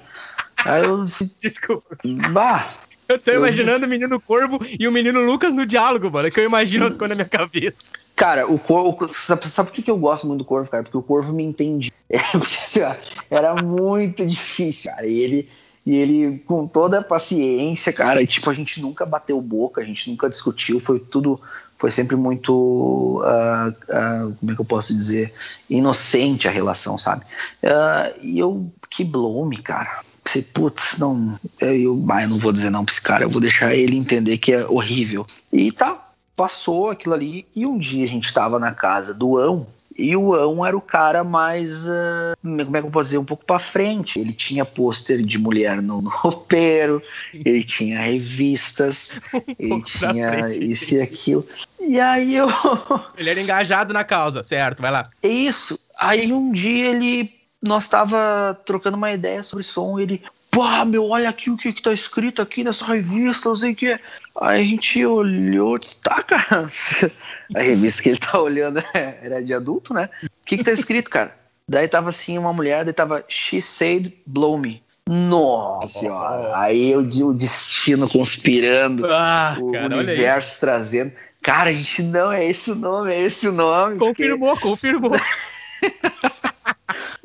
[0.66, 1.02] Aí eu.
[1.40, 1.96] Desculpa.
[2.30, 2.66] Bah,
[3.08, 6.30] eu tô imaginando o menino Corvo e o menino Lucas no diálogo, mano.
[6.30, 7.90] Que eu imagino as coisas na minha cabeça.
[8.18, 9.12] Cara, o Corvo.
[9.12, 10.82] Sabe, sabe por que, que eu gosto muito do Corvo, cara?
[10.82, 11.92] Porque o Corvo me entende.
[12.10, 12.94] É, porque, assim, ó,
[13.30, 15.06] era muito difícil, cara.
[15.06, 15.48] E ele,
[15.84, 19.84] e ele, com toda a paciência, cara, e, tipo, a gente nunca bateu boca, a
[19.84, 21.38] gente nunca discutiu, foi tudo.
[21.76, 23.22] Foi sempre muito.
[23.22, 25.34] Uh, uh, como é que eu posso dizer?
[25.68, 27.26] Inocente a relação, sabe?
[27.62, 28.72] Uh, e eu.
[28.88, 33.02] Que blow cara Pensei, putz, não, eu, ah, eu não vou dizer não pra esse
[33.02, 35.26] cara, eu vou deixar ele entender que é horrível.
[35.52, 36.07] E tá,
[36.38, 39.66] passou aquilo ali, e um dia a gente tava na casa do Ão,
[39.98, 41.84] e o Ão era o cara mais.
[41.84, 43.18] Uh, como é que eu posso dizer?
[43.18, 44.20] Um pouco pra frente.
[44.20, 47.02] Ele tinha pôster de mulher no, no roupeiro,
[47.34, 49.20] ele tinha revistas,
[49.58, 51.44] um ele tinha isso e aquilo.
[51.80, 52.46] E aí eu.
[53.18, 54.80] Ele era engajado na causa, certo?
[54.80, 55.08] Vai lá.
[55.22, 55.78] Isso.
[55.98, 61.08] Aí um dia ele nós tava trocando uma ideia sobre som, e ele, pá, meu,
[61.08, 63.98] olha aqui o que que tá escrito aqui nessa revista, não sei o que.
[64.40, 66.68] Aí a gente olhou disse, tá, cara.
[67.56, 70.08] A revista que ele tá olhando era de adulto, né?
[70.22, 71.34] O que que tá escrito, cara?
[71.66, 74.82] Daí tava assim, uma mulher, daí tava, she said, blow me.
[75.08, 76.52] Nossa senhora.
[76.58, 81.12] Aí eu o destino conspirando, ah, o cara, universo trazendo.
[81.42, 83.96] Cara, a gente não é esse o nome, é esse o nome.
[83.96, 84.68] Confirmou, porque...
[84.68, 85.12] confirmou.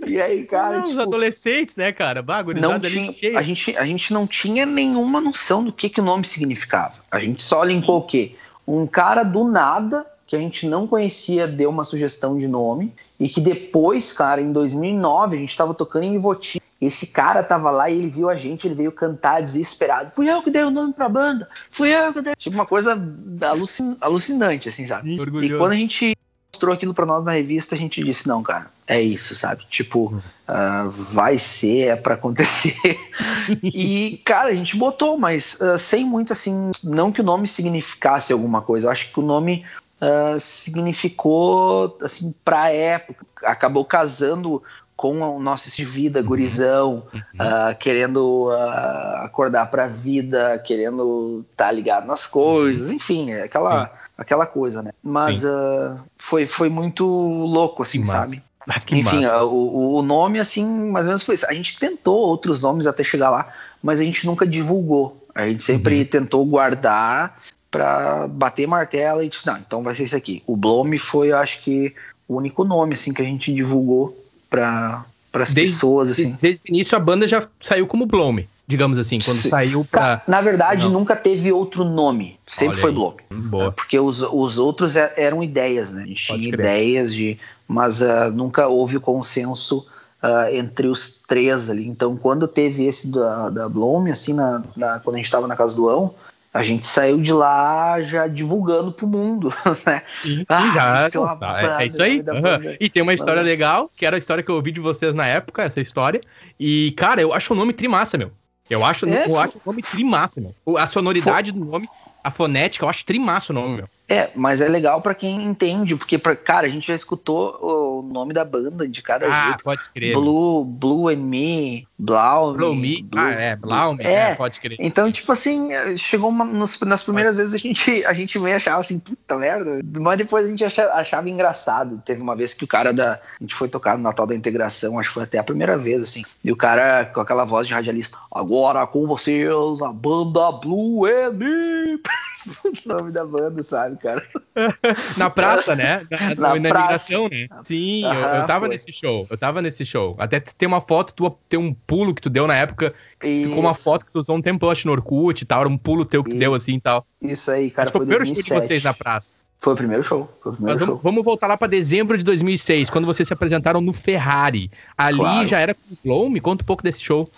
[0.08, 0.78] E aí, cara.
[0.78, 2.24] Não, tipo, os adolescentes, né, cara?
[2.60, 6.24] Não tinha, a, gente, a gente não tinha nenhuma noção do que, que o nome
[6.24, 6.96] significava.
[7.12, 8.36] A gente só linkou o quê?
[8.68, 12.94] Um cara do nada, que a gente não conhecia, deu uma sugestão de nome.
[13.20, 16.62] E que depois, cara, em 2009, a gente tava tocando em Ivoti.
[16.82, 20.12] Esse cara tava lá e ele viu a gente, ele veio cantar desesperado.
[20.14, 21.48] Fui eu que dei o nome pra banda.
[21.72, 22.36] Fui eu que dei.
[22.36, 23.02] Tipo, uma coisa
[23.42, 25.18] alucin alucinante, assim, sabe?
[25.18, 26.14] Sim, e quando a gente
[26.54, 29.66] mostrou aquilo para nós na revista, a gente disse, não, cara, é isso, sabe?
[29.70, 30.14] Tipo,
[30.48, 32.98] uh, vai ser, é para acontecer.
[33.64, 38.32] e, cara, a gente botou, mas uh, sem muito assim, não que o nome significasse
[38.32, 39.66] alguma coisa, eu acho que o nome
[40.00, 44.62] uh, significou, assim, pra época, acabou casando
[44.96, 47.20] com o nosso estilo de vida, gurizão, uhum.
[47.20, 53.92] uh, querendo uh, acordar pra vida, querendo estar tá ligado nas coisas, enfim, é aquela,
[54.18, 54.92] aquela coisa, né?
[55.04, 58.42] Mas uh, foi, foi muito louco, assim, que sabe?
[58.68, 61.46] Ah, enfim, o, o nome, assim, mais ou menos foi isso.
[61.48, 63.48] A gente tentou outros nomes até chegar lá,
[63.82, 65.22] mas a gente nunca divulgou.
[65.36, 66.06] A gente sempre uhum.
[66.06, 67.38] tentou guardar
[67.70, 70.44] para bater martelo e disse, não, então vai ser isso aqui.
[70.46, 71.94] O Blome foi, acho que,
[72.28, 74.18] o único nome, assim, que a gente divulgou
[74.50, 76.38] para as pessoas, assim.
[76.40, 79.50] Desde o início a banda já saiu como Blome, digamos assim, quando Sim.
[79.50, 80.22] saiu pra...
[80.28, 80.92] Na verdade, Não.
[80.92, 82.92] nunca teve outro nome, sempre Olha foi.
[82.92, 83.18] Blome.
[83.30, 83.72] Boa.
[83.72, 86.04] Porque os, os outros é, eram ideias, né?
[86.04, 86.66] A gente Pode tinha crer.
[86.66, 87.38] ideias de...
[87.68, 89.88] Mas uh, nunca houve consenso
[90.24, 91.88] uh, entre os três ali.
[91.88, 95.56] Então, quando teve esse da, da Blome, assim, na, na, quando a gente estava na
[95.56, 96.14] casa do Ão,
[96.54, 99.52] a gente saiu de lá já divulgando pro mundo,
[99.86, 100.04] né?
[100.24, 102.20] E, ah, já, tá, é, é, isso aí.
[102.20, 102.76] Uhum.
[102.80, 105.26] E tem uma história legal, que era a história que eu ouvi de vocês na
[105.26, 106.22] época, essa história.
[106.60, 108.32] E, cara, eu acho o nome trimassa, meu.
[108.70, 110.78] Eu acho, é, eu acho o nome trimassa, meu.
[110.78, 111.90] A sonoridade do nome,
[112.24, 113.90] a fonética, eu acho trimassa o nome, meu.
[114.08, 118.02] É, mas é legal para quem entende, porque, pra, cara, a gente já escutou o
[118.02, 119.64] nome da banda de cada ah, jeito.
[119.64, 120.14] pode crer.
[120.14, 124.60] Blue, Blue and Me, Blau Blue Me, Blue, ah, é, Blau Me, é, é, pode
[124.60, 124.76] crer.
[124.78, 127.50] Então, tipo assim, chegou uma, nos, nas primeiras pode.
[127.50, 130.92] vezes a gente, a gente meio achava assim, puta merda, mas depois a gente achava,
[130.94, 132.02] achava, engraçado.
[132.06, 135.00] Teve uma vez que o cara da, a gente foi tocar no Natal da Integração,
[135.00, 137.74] acho que foi até a primeira vez, assim, e o cara com aquela voz de
[137.74, 139.50] radialista, agora com vocês,
[139.82, 142.02] a banda Blue and Me...
[142.46, 144.26] o nome da banda, sabe, cara?
[145.18, 146.06] Na praça, né?
[146.10, 147.14] Na, na, na praça.
[147.30, 147.48] né?
[147.64, 148.70] Sim, eu, eu tava foi.
[148.70, 149.28] nesse show.
[149.30, 150.16] Eu tava nesse show.
[150.20, 152.94] Até tem uma foto tua, tem um pulo que tu deu na época.
[153.20, 155.62] Que ficou uma foto que tu usou um tempão, acho, no Orkut e tal.
[155.62, 156.40] Era um pulo teu que tu Isso.
[156.40, 157.06] deu assim e tal.
[157.22, 158.62] Isso aí, cara, Acho foi o primeiro show 2007.
[158.62, 159.34] de vocês na praça.
[159.60, 161.00] Foi o primeiro show, foi o primeiro Mas show.
[161.02, 164.70] vamos, voltar lá pra dezembro de 2006, quando vocês se apresentaram no Ferrari.
[164.98, 165.48] Ali Claro.
[165.48, 166.30] já era com o Glow?
[166.30, 167.30] Me conta um pouco desse show.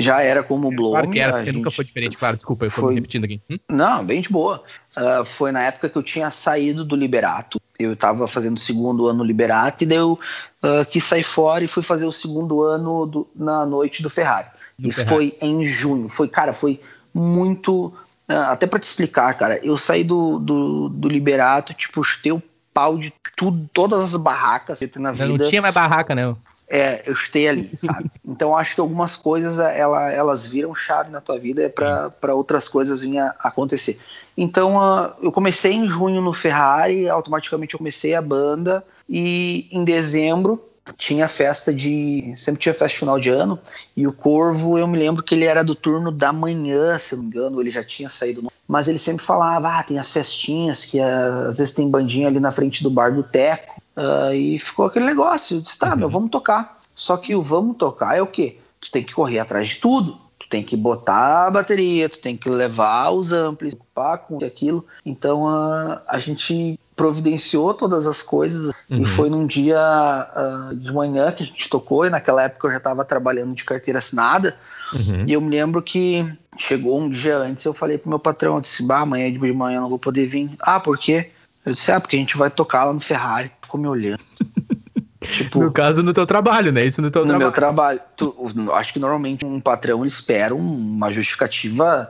[0.00, 0.92] Já era como Blow.
[0.92, 2.16] claro que era, porque nunca foi diferente.
[2.16, 3.40] Claro, desculpa, eu foi- me repetindo aqui.
[3.50, 3.58] Hum?
[3.68, 4.62] Não, bem de boa.
[4.96, 7.60] Ah, foi na época que eu tinha saído do Liberato.
[7.78, 10.18] Eu tava fazendo o segundo ano no Liberato e daí eu
[10.62, 14.48] ah, quis sair fora e fui fazer o segundo ano do- na noite do Ferrari.
[14.78, 15.36] Do Isso Ferrari.
[15.38, 16.08] foi em junho.
[16.08, 16.80] Foi, cara, foi
[17.14, 17.92] muito.
[18.28, 22.42] ah, até pra te explicar, cara, eu saí do, do, do Liberato, tipo, chutei o
[22.72, 25.28] pau de tudo, todas as barracas que eu tenho na Não, vida.
[25.44, 26.34] não tinha mais barraca, né?
[26.72, 28.08] É, eu chutei ali, sabe?
[28.24, 33.02] Então acho que algumas coisas ela, elas viram chave na tua vida para outras coisas
[33.02, 33.98] virem a acontecer.
[34.36, 39.82] Então ah, eu comecei em junho no Ferrari, automaticamente eu comecei a banda e em
[39.82, 40.62] dezembro
[40.96, 42.32] tinha festa de.
[42.36, 43.58] Sempre tinha festa de final de ano.
[43.96, 47.22] E o Corvo, eu me lembro que ele era do turno da manhã, se não
[47.22, 48.50] me engano, ele já tinha saído.
[48.66, 52.40] Mas ele sempre falava: ah, tem as festinhas, que ah, às vezes tem bandinha ali
[52.40, 53.79] na frente do bar do Teco.
[53.96, 55.56] Ah, e ficou aquele negócio.
[55.58, 56.78] Eu disse: tá, meu, vamos tocar.
[56.94, 58.58] Só que o vamos tocar é o quê?
[58.80, 60.18] Tu tem que correr atrás de tudo.
[60.38, 64.84] Tu tem que botar a bateria, tu tem que levar os amplis, ocupar com aquilo.
[65.04, 69.02] Então ah, a gente providenciou todas as coisas Uhum.
[69.02, 72.72] e foi num dia ah, de manhã que a gente tocou e naquela época eu
[72.72, 74.56] já estava trabalhando de carteira assinada
[74.92, 75.24] Uhum.
[75.26, 76.26] e eu me lembro que
[76.58, 79.76] chegou um dia antes eu falei pro meu patrão, eu disse, bah, amanhã de manhã
[79.76, 80.50] eu não vou poder vir.
[80.60, 81.30] Ah, por quê?
[81.64, 83.50] Eu disse, ah, porque a gente vai tocar lá no Ferrari.
[83.70, 84.20] Ficou me olhando.
[85.20, 86.84] tipo, No caso, no teu trabalho, né?
[86.84, 87.54] Isso no teu no meu trabalho.
[87.54, 92.08] trabalho, tu- acho que normalmente um patrão espera uma justificativa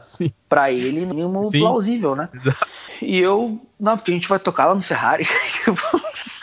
[0.48, 1.60] pra ele no mínimo Sim.
[1.60, 2.28] plausível, né?
[2.34, 2.66] Exato.
[3.02, 5.24] E eu, não, porque a gente vai tocar lá no Ferrari.
[5.64, 5.80] Tipo,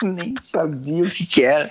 [0.02, 1.70] nem sabia o que que era.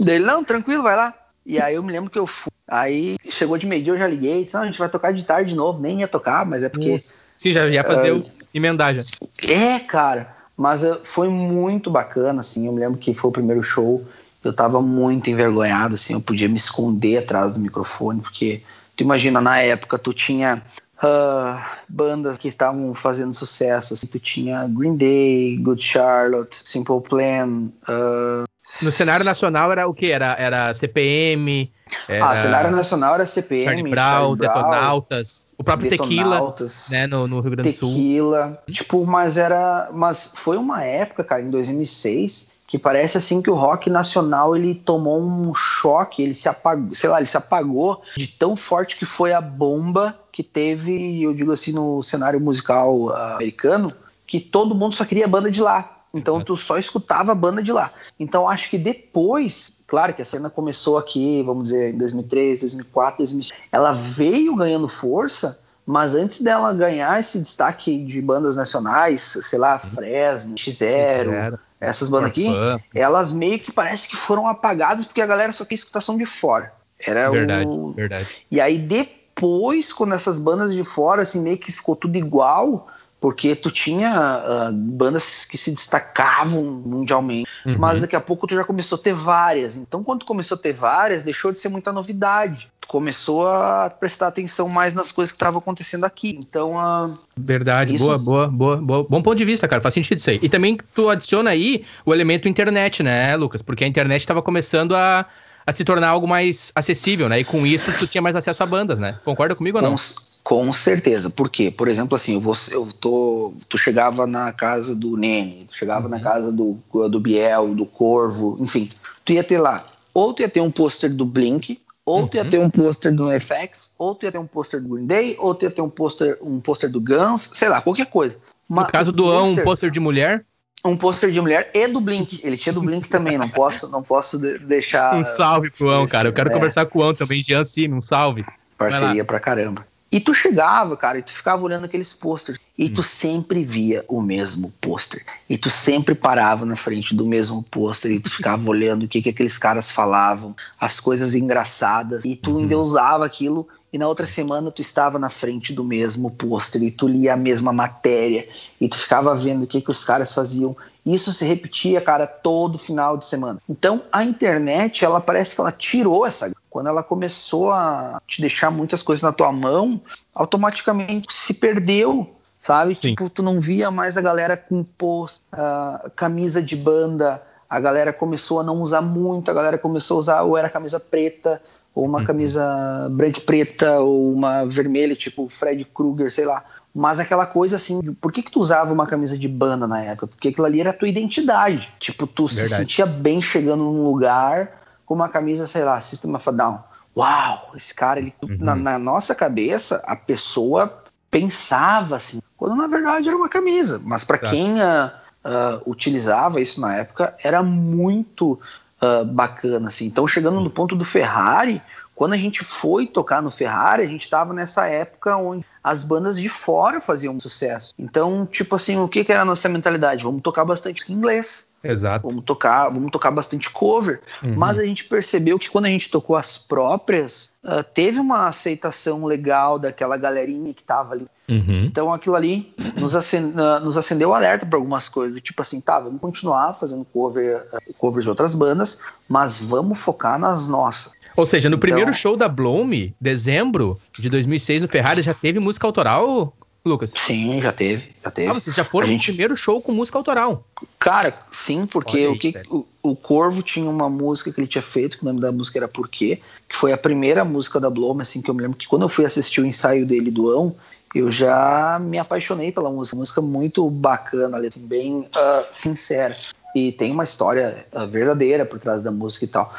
[0.00, 1.14] Daí ele, não, tranquilo, vai lá.
[1.44, 2.50] E aí eu me lembro que eu fui.
[2.68, 5.50] Aí chegou de meio-dia, eu já liguei, disse, não, a gente vai tocar de tarde
[5.50, 5.80] de novo.
[5.80, 6.98] Nem ia tocar, mas é porque
[7.36, 9.02] Sim, já ia fazer Ah, o emendar já.
[9.48, 10.36] é, cara.
[10.58, 12.66] Mas eh, foi muito bacana, assim.
[12.66, 14.04] Eu me lembro que foi o primeiro show.
[14.42, 16.14] Eu tava muito envergonhado, assim.
[16.14, 18.60] Eu podia me esconder atrás do microfone, porque
[18.96, 20.60] tu imagina, na época tu tinha
[21.00, 23.94] ah, bandas que estavam fazendo sucesso.
[23.94, 27.68] Assim, tu tinha Green Day, Good Charlotte, Simple Plan.
[27.86, 28.44] ah,
[28.82, 30.06] No cenário nacional era o quê?
[30.06, 31.72] Era, era CPM,
[32.06, 36.88] era Ah, cenário nacional era CPM, Charlie Brown, Detonautas, o próprio Tequila, Detonautas.
[36.90, 37.88] né, no, no Rio Grande do Sul.
[37.88, 38.62] Tequila.
[38.70, 39.88] Tipo, mas era.
[39.92, 44.74] Mas foi uma época, cara, em 2006, que parece assim que o rock nacional ele
[44.74, 49.06] tomou um choque, ele se apagou, sei lá, ele se apagou de tão forte que
[49.06, 53.90] foi a bomba que teve, eu digo assim, no cenário musical ah, americano,
[54.26, 55.97] que todo mundo só queria banda de lá.
[56.14, 56.54] Então Exato.
[56.54, 57.92] tu só escutava a banda de lá.
[58.18, 63.18] Então acho que depois, claro que a cena começou aqui, vamos dizer, em 2003, 2004,
[63.18, 69.58] 2005, ela veio ganhando força, mas antes dela ganhar esse destaque de bandas nacionais, sei
[69.58, 72.48] lá, Fresno, X0, Zero, essas bandas aqui,
[72.94, 76.72] elas meio que parece que foram apagadas porque a galera só quer escutação de fora.
[76.98, 78.28] Era Verdade, o, verdade.
[78.50, 82.88] e aí depois, quando essas bandas de fora, assim, meio que ficou tudo igual,
[83.20, 87.76] porque tu tinha ah, bandas que se destacavam mundialmente, Uhum.
[87.78, 89.76] mas daqui a pouco tu já começou a ter várias.
[89.76, 92.70] Então, quando tu começou a ter várias, deixou de ser muita novidade.
[92.80, 96.38] Tu começou a prestar atenção mais nas coisas que estavam acontecendo aqui.
[96.42, 99.06] Então, ah, Verdade, Isso- boa, boa, boa, boa.
[99.08, 99.82] Bom ponto de vista, cara.
[99.82, 100.38] Faz sentido isso aí.
[100.40, 103.60] E também tu adiciona aí o elemento internet, né, Lucas?
[103.62, 105.26] Porque a internet estava começando a,
[105.66, 107.40] a se tornar algo mais acessível, né?
[107.40, 109.16] E com isso tu tinha mais acesso a bandas, né?
[109.24, 109.94] Concorda comigo ou não?
[110.42, 111.28] Com certeza.
[111.30, 111.70] Por quê?
[111.70, 113.52] Por exemplo, assim, eu, vou, eu tô.
[113.68, 116.10] Tu chegava na casa do Nene, tu chegava Uhum.
[116.10, 116.78] na casa do,
[117.10, 118.88] do Biel, do Corvo, enfim.
[119.24, 122.44] Tu ia ter lá, ou tu ia ter um pôster do Blink, ou tu ia
[122.44, 122.50] Uhum.
[122.50, 125.54] ter um pôster do FX, ou tu ia ter um pôster do Green Day, ou
[125.54, 128.38] tu ia ter um pôster um pôster do Guns, sei lá, qualquer coisa.
[128.68, 130.44] No Mas caso do Ão, um pôster- de mulher,
[130.84, 132.40] um pôster de mulher e do Blink.
[132.44, 136.06] Ele tinha do Blink também, não posso, não posso de- deixar um salve pro Ão,
[136.06, 136.28] cara.
[136.28, 136.52] Eu quero é.
[136.52, 138.44] conversar com o Ão também, Jean Cime, um salve.
[138.78, 139.84] Parceria pra caramba.
[140.10, 142.58] E tu chegava, cara, e tu ficava olhando aqueles posters.
[142.78, 142.94] E Hum.
[142.94, 145.22] tu sempre via o mesmo pôster.
[145.50, 149.20] E tu sempre parava na frente do mesmo pôster e tu ficava olhando o que,
[149.20, 152.24] que aqueles caras falavam, as coisas engraçadas.
[152.24, 152.60] E tu Uhum.
[152.60, 153.68] endeusava aquilo.
[153.92, 157.36] E na outra semana tu estava na frente do mesmo pôster e tu lia a
[157.36, 158.46] mesma matéria.
[158.80, 160.76] E tu ficava vendo o que, que os caras faziam.
[161.04, 163.60] Isso se repetia, cara, todo final de semana.
[163.68, 166.50] Então a internet, ela parece que ela tirou essa.
[166.70, 170.00] Quando ela começou a te deixar muitas coisas na tua mão,
[170.34, 172.94] automaticamente se perdeu, sabe?
[172.94, 173.10] Sim.
[173.10, 178.12] Tipo, tu não via mais a galera com post, uh, camisa de banda, a galera
[178.12, 181.60] começou a não usar muito, a galera começou a usar ou era camisa preta,
[181.94, 182.24] ou uma uhum.
[182.24, 186.64] camisa branca e preta, ou uma vermelha, tipo Fred Krueger, sei lá.
[186.94, 190.02] Mas aquela coisa assim, de, por que, que tu usava uma camisa de banda na
[190.02, 190.26] época?
[190.26, 191.92] Porque aquilo ali era a tua identidade.
[191.98, 192.68] Tipo, tu Verdade.
[192.68, 194.77] se sentia bem chegando num lugar
[195.08, 196.84] com uma camisa, sei lá, System of a Down.
[197.16, 198.58] Uau, esse cara, ele, uhum.
[198.60, 204.00] na, na, nossa cabeça, a pessoa pensava assim, quando na verdade era uma camisa.
[204.04, 204.48] Mas para tá.
[204.48, 205.10] quem uh,
[205.44, 208.60] uh, utilizava isso na época, era muito
[209.00, 210.04] uh, bacana, assim.
[210.04, 211.80] Então, chegando no ponto do Ferrari,
[212.14, 216.36] quando a gente foi tocar no Ferrari, a gente estava nessa época onde as bandas
[216.38, 217.94] de fora faziam sucesso.
[217.98, 220.22] Então, tipo assim, o que, que era a nossa mentalidade?
[220.22, 221.67] Vamos tocar bastante em inglês.
[221.82, 222.26] Exato.
[222.28, 224.20] Vamos tocar, vamos tocar bastante cover.
[224.42, 224.54] Uhum.
[224.56, 229.24] Mas a gente percebeu que quando a gente tocou as próprias, uh, teve uma aceitação
[229.24, 231.26] legal daquela galerinha que tava ali.
[231.48, 231.84] Uhum.
[231.84, 235.40] Então aquilo ali nos, acend, uh, nos acendeu alerta para algumas coisas.
[235.40, 240.38] Tipo assim, tá, vamos continuar fazendo cover, uh, covers de outras bandas, mas vamos focar
[240.38, 241.12] nas nossas.
[241.36, 245.60] Ou seja, no então, primeiro show da Bloom, dezembro de 2006, no Ferrari, já teve
[245.60, 246.52] música autoral,
[246.88, 247.12] Lucas?
[247.16, 248.50] Sim, já teve, já teve.
[248.50, 249.28] Ah, vocês já foram gente...
[249.28, 250.64] no primeiro show com música autoral?
[250.98, 254.82] Cara, sim, porque aí, o, que, o, o, Corvo tinha uma música que ele tinha
[254.82, 258.22] feito, que o nome da música era Porquê, que foi a primeira música da Blome,
[258.22, 260.74] assim, que eu me lembro que quando eu fui assistir o ensaio dele do Ão,
[261.14, 263.16] eu já me apaixonei pela música.
[263.16, 266.36] Música muito bacana, bem uh, sincera.
[266.74, 269.70] E tem uma história uh, verdadeira por trás da música e tal.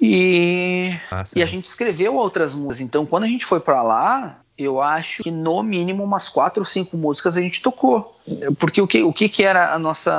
[0.00, 0.90] E,
[1.34, 2.80] e a gente escreveu outras músicas.
[2.80, 6.66] Então, quando a gente foi para lá, eu acho que no mínimo umas quatro ou
[6.66, 8.18] cinco músicas a gente tocou.
[8.58, 10.12] Porque o que, o que, que era a nossa,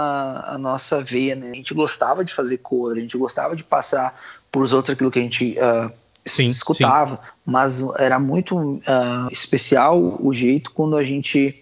[0.48, 1.52] a nossa veia, né?
[1.52, 4.18] A gente gostava de fazer cor, a gente gostava de passar
[4.50, 5.92] para os outros aquilo que a gente uh,
[6.26, 7.18] sim, escutava.
[7.18, 7.22] Sim.
[7.46, 8.82] Mas era muito uh,
[9.30, 11.62] especial o jeito quando a gente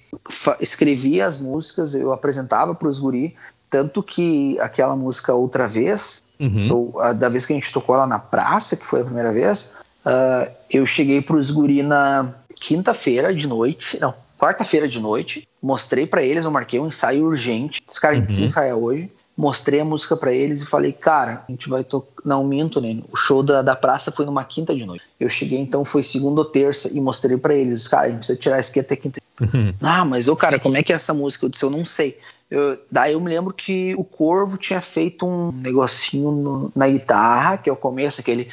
[0.59, 3.35] escrevia as músicas, eu apresentava para os guri.
[3.71, 6.71] Tanto que aquela música Outra Vez, uhum.
[6.71, 9.33] ou, a, da vez que a gente tocou ela na praça, que foi a primeira
[9.33, 9.75] vez,
[10.07, 16.05] uh, eu cheguei para os guri na quinta-feira de noite, não, quarta-feira de noite, mostrei
[16.05, 17.81] para eles, eu marquei um ensaio urgente.
[17.89, 18.45] Os caras, a gente uhum.
[18.45, 19.11] ensaia hoje.
[19.35, 22.23] Mostrei a música para eles e falei, cara, a gente vai tocar.
[22.25, 22.99] Não, minto, né?
[23.11, 25.05] O show da, da praça foi numa quinta de noite.
[25.19, 28.39] Eu cheguei, então foi segunda ou terça e mostrei para eles, cara, a gente precisa
[28.39, 29.21] tirar isso aqui até quinta.
[29.39, 29.73] Uhum.
[29.79, 31.45] Ah, mas, ô, cara, como é que é essa música?
[31.45, 32.17] Eu disse, eu não sei.
[32.49, 37.57] Eu, daí eu me lembro que o Corvo tinha feito um negocinho no, na guitarra,
[37.57, 38.49] que é o começo, aquele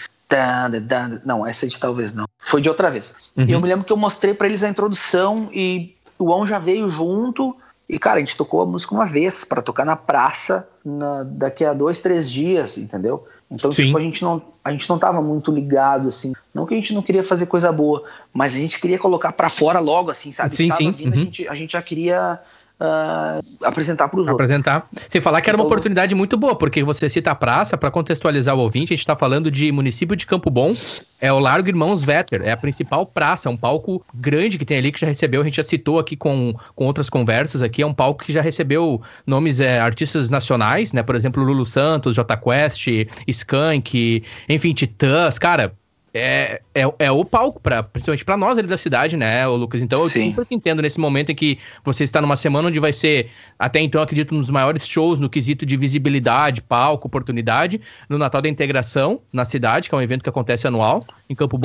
[1.25, 2.27] não, essa de talvez não.
[2.39, 3.15] Foi de outra vez.
[3.37, 3.47] Uhum.
[3.49, 6.89] Eu me lembro que eu mostrei para eles a introdução e o On já veio
[6.91, 7.57] junto.
[7.89, 11.65] E, cara, a gente tocou a música uma vez para tocar na praça na, daqui
[11.65, 13.27] a dois, três dias, entendeu?
[13.51, 16.33] Então, tipo, a gente não a gente não tava muito ligado, assim.
[16.55, 18.03] Não que a gente não queria fazer coisa boa,
[18.33, 20.57] mas a gente queria colocar para fora logo, assim, sabe?
[20.57, 20.91] Sim, sim.
[20.91, 21.21] Vindo, uhum.
[21.21, 22.41] a, gente, a gente já queria
[22.81, 24.35] Uh, apresentar para os outros.
[24.35, 24.89] Apresentar.
[25.09, 27.89] Sem falar que era então, uma oportunidade muito boa, porque você cita a praça, para
[27.89, 30.75] contextualizar o ouvinte, a gente está falando de município de Campo Bom,
[31.21, 34.79] é o Largo Irmãos Vetter, é a principal praça, é um palco grande que tem
[34.79, 37.87] ali, que já recebeu, a gente já citou aqui com, com outras conversas aqui, é
[37.87, 42.37] um palco que já recebeu nomes, é, artistas nacionais, né, por exemplo, Lulu Santos, J
[42.37, 42.89] Quest,
[43.29, 45.73] Skank, enfim, Titãs, cara,
[46.15, 49.83] é, é, é o palco, pra, principalmente para nós ali da cidade, né, Lucas?
[49.83, 50.31] Então eu Sim.
[50.31, 54.01] super entendo nesse momento em que você está numa semana onde vai ser, até então,
[54.01, 59.21] acredito, um dos maiores shows no quesito de visibilidade, palco, oportunidade, no Natal da Integração,
[59.33, 61.61] na cidade, que é um evento que acontece anual, em Campo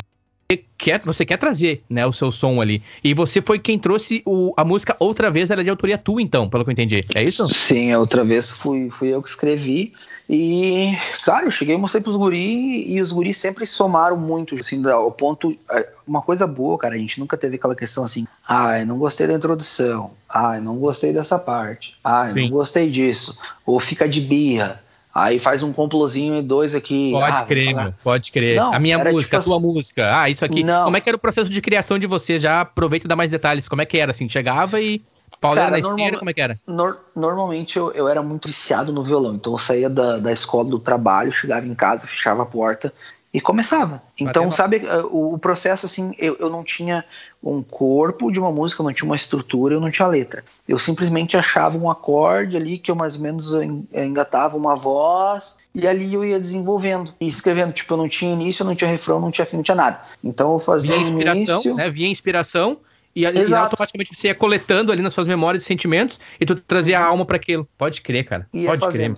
[0.76, 2.82] Quer, você quer trazer né, o seu som ali.
[3.04, 6.20] E você foi quem trouxe o, a música outra vez, ela é de autoria tua,
[6.20, 7.04] então, pelo que eu entendi.
[7.14, 7.48] É isso?
[7.50, 9.92] Sim, outra vez fui, fui eu que escrevi.
[10.32, 14.80] E, cara, eu cheguei e mostrei pros guri e os guris sempre somaram muito, assim,
[14.88, 15.50] ao ponto.
[15.72, 19.26] É, uma coisa boa, cara, a gente nunca teve aquela questão assim, ai, não gostei
[19.26, 22.42] da introdução, ai, não gostei dessa parte, ai, Sim.
[22.42, 24.80] não gostei disso, ou fica de birra.
[25.12, 27.10] Aí faz um complozinho e dois aqui.
[27.10, 28.56] Pode ah, crer, pode crer.
[28.56, 30.20] Não, a minha música, tipo, a tua assim, música.
[30.20, 30.62] Ah, isso aqui.
[30.62, 30.84] Não.
[30.84, 32.38] Como é que era o processo de criação de você?
[32.38, 33.66] Já aproveita e dá mais detalhes.
[33.66, 34.28] Como é que era, assim?
[34.28, 35.02] Chegava e
[35.40, 36.60] Pauleira na esteira, como é que era?
[36.66, 40.68] Nor normalmente eu, eu era muito viciado no violão, então eu saía da, da escola
[40.68, 42.92] do trabalho, chegava em casa, fechava a porta
[43.32, 44.02] e começava.
[44.18, 47.04] Então, sabe, eh, o, o, processo assim, eu, eu não tinha
[47.42, 50.44] um corpo de uma música, eu não tinha uma estrutura, eu não tinha letra.
[50.68, 53.52] Eu simplesmente achava um acorde ali que eu mais ou menos
[53.94, 57.72] engatava uma voz e ali eu ia desenvolvendo e escrevendo.
[57.72, 60.00] Tipo, eu não tinha início, eu não tinha refrão, não tinha fim, não tinha nada.
[60.22, 61.88] Então eu fazia Via inspiração, início, né?
[61.88, 62.78] Via inspiração
[63.14, 67.00] e, e, automaticamente você ia coletando ali nas suas memórias e sentimentos e tu trazia
[67.00, 67.68] a alma para aquilo.
[67.76, 68.46] Pode crer, cara.
[68.52, 69.16] Pode crer.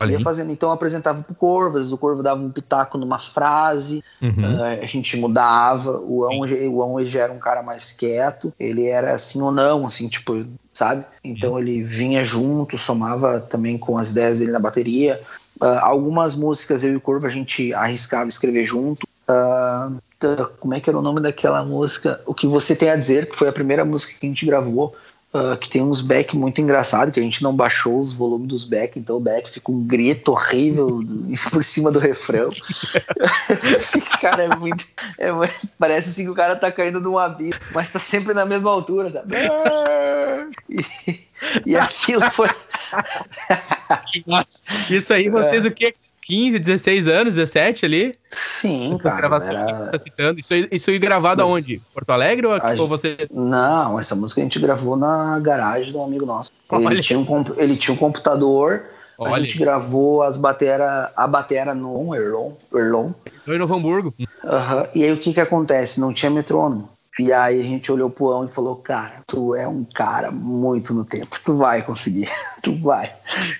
[0.00, 0.52] Olha ia fazendo.
[0.52, 4.30] Então eu apresentava pro Corvo, às vezes o Corvo dava um pitaco numa frase, uhum.
[4.30, 5.98] uh, a gente mudava.
[5.98, 10.38] O Ão já era um cara mais quieto, ele era assim ou não, assim, tipo,
[10.72, 11.04] sabe?
[11.24, 11.58] Então uhum.
[11.58, 15.20] ele vinha junto, somava também com as ideias dele na bateria.
[15.60, 19.02] Uh, algumas músicas eu e o Corvo a gente arriscava escrever junto.
[19.28, 19.98] Uh,
[20.60, 22.20] como é que era o nome daquela música?
[22.26, 24.94] O que você tem a dizer, que foi a primeira música que a gente gravou.
[25.34, 28.64] Uh, que tem uns back muito engraçado, que a gente não baixou os volumes dos
[28.64, 31.00] back, então o back fica um grito horrível
[31.50, 32.50] por cima do refrão.
[34.20, 34.84] cara, é muito.
[35.18, 35.30] É,
[35.78, 39.08] parece assim que o cara tá caindo num abismo, mas tá sempre na mesma altura,
[39.08, 39.34] sabe?
[40.68, 41.20] e,
[41.64, 42.50] e aquilo foi.
[44.90, 45.68] Isso aí, vocês é.
[45.68, 45.94] o que?
[46.22, 48.14] 15, 16 anos, 17 ali?
[48.30, 49.16] Sim, cara.
[49.16, 49.86] Gravação era...
[49.88, 50.38] tá citando.
[50.38, 51.50] Isso, isso aí gravado Mas...
[51.50, 51.82] aonde?
[51.92, 53.16] Porto Alegre ou, a ou você?
[53.30, 56.50] Não, essa música a gente gravou na garagem de um amigo nosso.
[56.70, 58.84] Ele tinha, um, ele tinha um computador.
[59.18, 59.34] Olha.
[59.34, 62.52] A gente gravou as batera, a batera no Erlon.
[62.74, 63.10] Erlon.
[63.46, 64.14] Em Novo Hamburgo.
[64.18, 64.86] Uhum.
[64.94, 66.00] E aí o que que acontece?
[66.00, 66.88] Não tinha metrônomo.
[67.18, 70.94] E aí a gente olhou pro Ão e falou, cara, tu é um cara muito
[70.94, 72.28] no tempo, tu vai conseguir,
[72.62, 73.12] tu vai.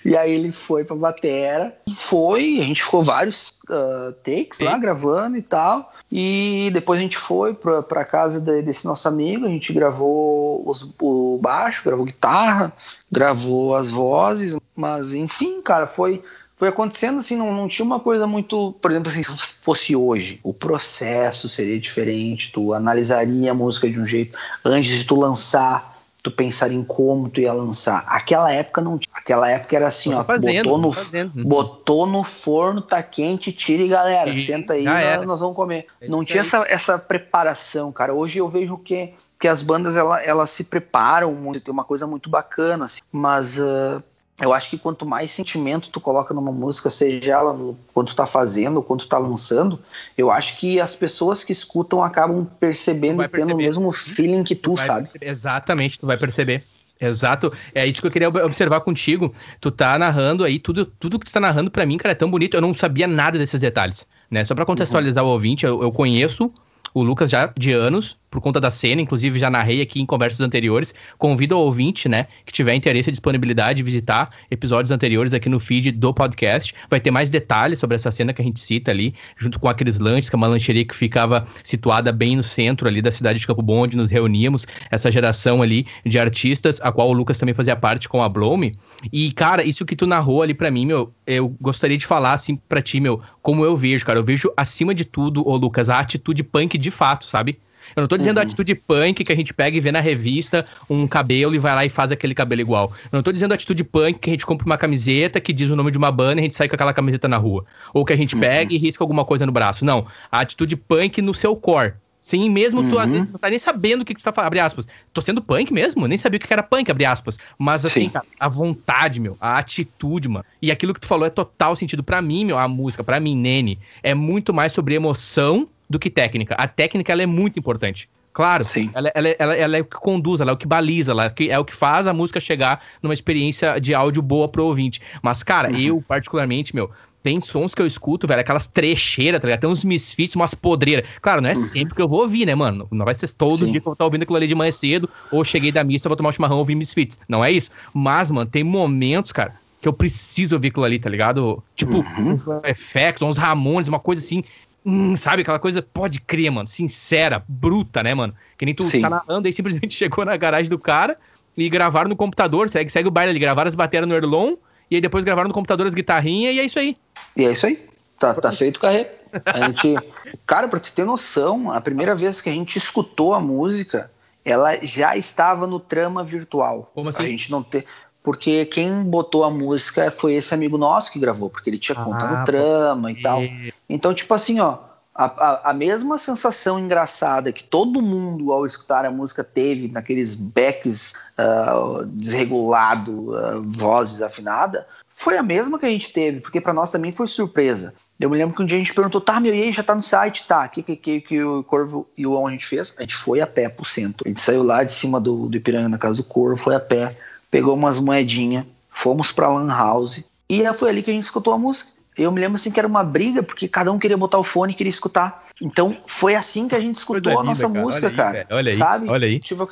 [0.04, 5.36] E aí ele foi pra batera, foi, a gente ficou vários uh, takes lá gravando
[5.36, 5.92] e tal.
[6.10, 10.62] E depois a gente foi pra, pra casa de, desse nosso amigo, a gente gravou
[10.68, 12.72] os, o baixo, gravou guitarra,
[13.10, 16.22] gravou as vozes, mas enfim, cara, foi
[16.62, 18.72] foi acontecendo assim, não, não tinha uma coisa muito.
[18.80, 23.98] Por exemplo, assim, se fosse hoje, o processo seria diferente, tu analisaria a música de
[23.98, 24.38] um jeito.
[24.64, 28.04] Antes de tu lançar, tu pensaria em como tu ia lançar.
[28.06, 29.12] Aquela época não tinha.
[29.12, 31.44] Aquela época era assim, ó, fazendo, botou, no, fazendo.
[31.44, 35.86] botou no forno, tá quente, tira e galera, e senta aí, nós, nós, vamos comer.
[36.00, 38.14] É não tinha essa, essa preparação, cara.
[38.14, 42.06] Hoje eu vejo que, que as bandas ela, elas se preparam muito, tem uma coisa
[42.06, 43.58] muito bacana, assim, mas.
[43.58, 44.00] Uh,
[44.40, 48.16] eu acho que quanto mais sentimento tu coloca numa música, seja ela no, quando tu
[48.16, 49.78] tá fazendo quando tu tá lançando,
[50.16, 54.54] eu acho que as pessoas que escutam acabam percebendo e tendo o mesmo feeling que
[54.54, 55.08] tu, tu sabe?
[55.20, 56.64] Exatamente, tu vai perceber.
[57.00, 59.34] Exato, é isso que eu queria observar contigo.
[59.60, 62.30] Tu tá narrando aí, tudo, tudo que tu tá narrando para mim, cara, é tão
[62.30, 62.56] bonito.
[62.56, 64.44] Eu não sabia nada desses detalhes, né?
[64.44, 65.30] Só para contextualizar uhum.
[65.30, 66.52] o ouvinte, eu, eu conheço
[66.94, 70.40] o Lucas já de anos, por conta da cena, inclusive já narrei aqui em conversas
[70.40, 70.94] anteriores.
[71.18, 75.60] Convido o ouvinte, né, que tiver interesse e disponibilidade de visitar episódios anteriores aqui no
[75.60, 76.74] feed do podcast.
[76.88, 80.00] Vai ter mais detalhes sobre essa cena que a gente cita ali, junto com aqueles
[80.00, 83.46] lanches, que é uma lancheria que ficava situada bem no centro ali da cidade de
[83.46, 87.54] Campo Bom, onde nos reuníamos, essa geração ali de artistas, a qual o Lucas também
[87.54, 88.74] fazia parte com a Blome.
[89.12, 92.56] E, cara, isso que tu narrou ali para mim, meu, eu gostaria de falar assim
[92.56, 94.18] para ti, meu, como eu vejo, cara.
[94.18, 97.58] Eu vejo acima de tudo, ô Lucas, a atitude punk de fato, sabe?
[97.96, 98.42] Eu não tô dizendo uhum.
[98.42, 101.74] a atitude punk que a gente pega e vê na revista um cabelo e vai
[101.74, 102.92] lá e faz aquele cabelo igual.
[103.04, 105.70] Eu não tô dizendo a atitude punk que a gente compra uma camiseta que diz
[105.70, 107.64] o nome de uma banda e a gente sai com aquela camiseta na rua.
[107.92, 108.40] Ou que a gente uhum.
[108.40, 109.84] pega e risca alguma coisa no braço.
[109.84, 110.06] Não.
[110.30, 111.94] A atitude punk no seu core.
[112.22, 113.14] Sim, mesmo tu às uhum.
[113.14, 114.86] vezes não tá nem sabendo o que, que tu tá falando, abre aspas.
[115.12, 117.36] Tô sendo punk mesmo, nem sabia o que era punk, abre aspas.
[117.58, 120.44] Mas assim, cara, a vontade, meu, a atitude, mano.
[120.62, 123.36] E aquilo que tu falou é total sentido para mim, meu, a música, para mim,
[123.36, 126.54] Nene, é muito mais sobre emoção do que técnica.
[126.56, 128.08] A técnica, ela é muito importante.
[128.32, 128.90] Claro, Sim.
[128.94, 131.58] Ela, ela, ela, ela, é o que conduz, ela é o que baliza, ela é
[131.58, 135.02] o que faz a música chegar numa experiência de áudio boa pro ouvinte.
[135.22, 135.78] Mas, cara, uhum.
[135.78, 136.90] eu, particularmente, meu,
[137.22, 139.60] tem sons que eu escuto, velho, aquelas trecheiras, tá ligado?
[139.60, 141.06] Tem uns misfits, umas podreiras.
[141.20, 141.60] Claro, não é uhum.
[141.62, 142.88] sempre que eu vou ouvir, né, mano?
[142.90, 143.70] Não vai ser todo Sim.
[143.70, 146.08] dia que eu vou estar ouvindo aquilo ali de manhã cedo, ou cheguei da missa,
[146.08, 147.18] vou tomar um chimarrão ouvir misfits.
[147.28, 147.70] Não é isso.
[147.92, 151.60] Mas, mano, tem momentos, cara, que eu preciso ouvir aquilo ali, tá ligado?
[151.74, 152.30] Tipo, uhum.
[152.30, 154.44] uns effects, uns Ramones, uma coisa assim.
[154.84, 158.34] Hum, sabe, aquela coisa, pode crer, mano, sincera, bruta, né, mano?
[158.58, 159.00] Que nem tu Sim.
[159.00, 161.16] tá narrando aí, simplesmente chegou na garagem do cara
[161.56, 164.56] e gravaram no computador, segue, segue o baile ali, gravaram as baterias no Erlon,
[164.90, 166.96] e aí depois gravaram no computador as guitarrinhas, e é isso aí.
[167.36, 167.88] E é isso aí.
[168.18, 169.18] Tá, tá feito o carreto.
[169.46, 169.96] A gente.
[170.46, 174.10] Cara, pra tu ter noção, a primeira vez que a gente escutou a música,
[174.44, 176.90] ela já estava no trama virtual.
[176.94, 177.24] Como assim?
[177.24, 177.84] A gente não ter.
[178.22, 182.24] Porque quem botou a música foi esse amigo nosso que gravou, porque ele tinha conta
[182.26, 183.40] ah, no trama e tal.
[183.88, 184.78] Então, tipo assim, ó,
[185.14, 190.34] a, a, a, mesma sensação engraçada que todo mundo ao escutar a música teve naqueles
[190.34, 196.72] backs uh, desregulado, uh, voz desafinada, foi a mesma que a gente teve, porque para
[196.72, 197.92] nós também foi surpresa.
[198.18, 199.94] Eu me lembro que um dia a gente perguntou, tá, meu, e aí, já tá
[199.94, 200.46] no site?
[200.46, 202.94] Tá, o que, que, que, que o Corvo e o On a gente fez?
[202.96, 204.24] A gente foi a pé pro centro.
[204.24, 206.80] A gente saiu lá de cima do, do Ipiranga, na casa do Corvo, foi a
[206.80, 207.16] pé,
[207.52, 211.58] pegou umas moedinhas, fomos pra Lan House, e foi ali que a gente escutou a
[211.58, 211.92] música.
[212.16, 214.72] Eu me lembro assim que era uma briga, porque cada um queria botar o fone
[214.72, 215.44] e queria escutar.
[215.60, 217.80] Então foi assim que a gente escutou a nossa cara.
[217.80, 218.38] música, olha cara.
[218.38, 219.08] Aí, olha aí, sabe?
[219.08, 219.38] Olha aí.
[219.38, 219.68] Tipo,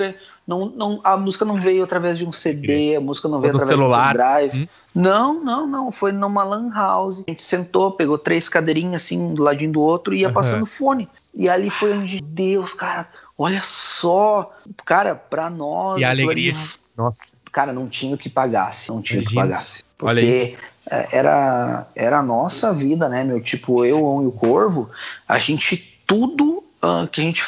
[0.46, 3.76] não, não, a música não veio através de um CD, a música não veio através
[3.76, 4.04] celular.
[4.04, 4.62] de um drive.
[4.62, 4.68] Hum.
[4.94, 5.92] Não, não, não.
[5.92, 7.24] Foi numa lan house.
[7.26, 10.34] A gente sentou, pegou três cadeirinhas assim, um do ladinho do outro e ia uhum.
[10.34, 11.08] passando fone.
[11.34, 13.08] E ali foi onde, Deus, cara,
[13.38, 14.50] olha só.
[14.84, 16.00] Cara, pra nós.
[16.00, 16.54] E a alegria.
[16.96, 17.29] Nossa.
[17.52, 18.88] Cara, não tinha o que pagasse.
[18.90, 19.82] Não tinha o que pagasse.
[19.96, 20.56] Porque olha aí.
[20.90, 23.40] É, era, era a nossa vida, né, meu?
[23.40, 24.90] Tipo, eu, e o Corvo,
[25.28, 25.76] a gente
[26.06, 27.42] tudo uh, que a gente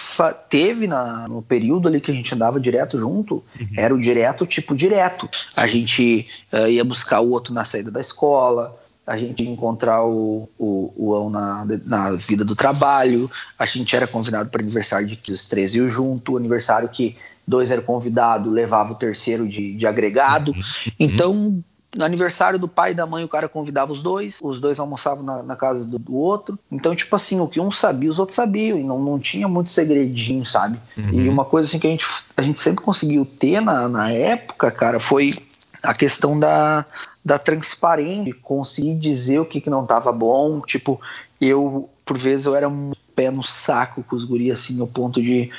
[0.49, 3.67] teve na, no período ali que a gente andava direto junto, uhum.
[3.77, 5.29] era o direto, tipo, direto.
[5.57, 10.05] A gente uh, ia buscar o outro na saída da escola, a gente ia encontrar
[10.05, 15.17] o, o, o na, na vida do trabalho, a gente era convidado para aniversário de
[15.17, 17.17] que os três iam junto, o aniversário que
[17.47, 20.53] dois eram convidados, levava o terceiro de, de agregado.
[20.53, 20.63] Uhum.
[20.99, 21.63] Então,
[21.97, 25.23] no aniversário do pai e da mãe, o cara convidava os dois, os dois almoçavam
[25.23, 26.59] na, na casa do, do, outro.
[26.71, 29.69] Então, tipo assim, o que um sabia, os outros sabiam, e não, não tinha muito
[29.69, 30.79] segredinho, sabe?
[30.97, 31.21] Uhum.
[31.21, 34.71] E uma coisa assim que a gente, a gente sempre conseguiu ter na, na época,
[34.71, 35.31] cara, foi
[35.83, 36.87] a questão da,
[37.25, 40.61] da transparência, conseguir dizer o que, que não tava bom.
[40.61, 41.01] Tipo,
[41.41, 42.71] eu, por vezes, eu era
[43.15, 45.51] pé no saco com os guris, assim, no ponto de,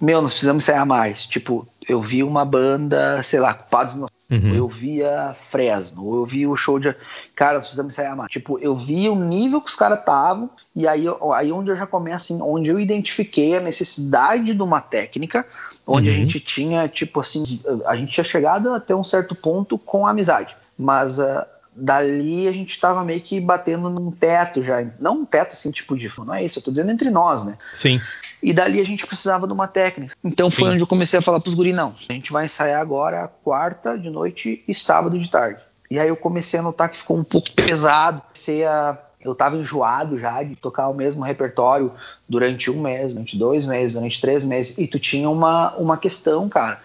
[0.00, 1.26] meu, nós precisamos ensaiar mais.
[1.26, 3.96] Tipo, eu vi uma banda, sei lá, Culpados
[4.28, 4.54] Uhum.
[4.56, 6.92] Eu via Fresno, eu via o show de.
[7.34, 8.28] Cara, nós precisamos ensaiar mais.
[8.30, 11.86] Tipo, eu via o nível que os caras estavam, e aí, aí onde eu já
[11.86, 15.46] começo, assim, onde eu identifiquei a necessidade de uma técnica,
[15.86, 16.14] onde uhum.
[16.14, 17.44] a gente tinha, tipo assim,
[17.86, 20.56] a gente tinha chegado até um certo ponto com a amizade.
[20.76, 21.44] Mas uh,
[21.76, 24.84] dali a gente estava meio que batendo num teto já.
[24.98, 26.10] Não um teto assim, tipo de.
[26.18, 27.58] Não é isso, eu tô dizendo entre nós, né?
[27.74, 28.00] Sim.
[28.42, 30.16] E dali a gente precisava de uma técnica.
[30.24, 30.74] Então foi Sim.
[30.74, 34.10] onde eu comecei a falar pros guri, não, a gente vai ensaiar agora quarta de
[34.10, 35.60] noite e sábado de tarde.
[35.90, 39.56] E aí eu comecei a notar que ficou um pouco pesado, comecei a eu tava
[39.56, 41.92] enjoado já de tocar o mesmo repertório
[42.28, 44.78] durante um mês, durante dois meses, durante três meses.
[44.78, 46.80] E tu tinha uma, uma questão, cara.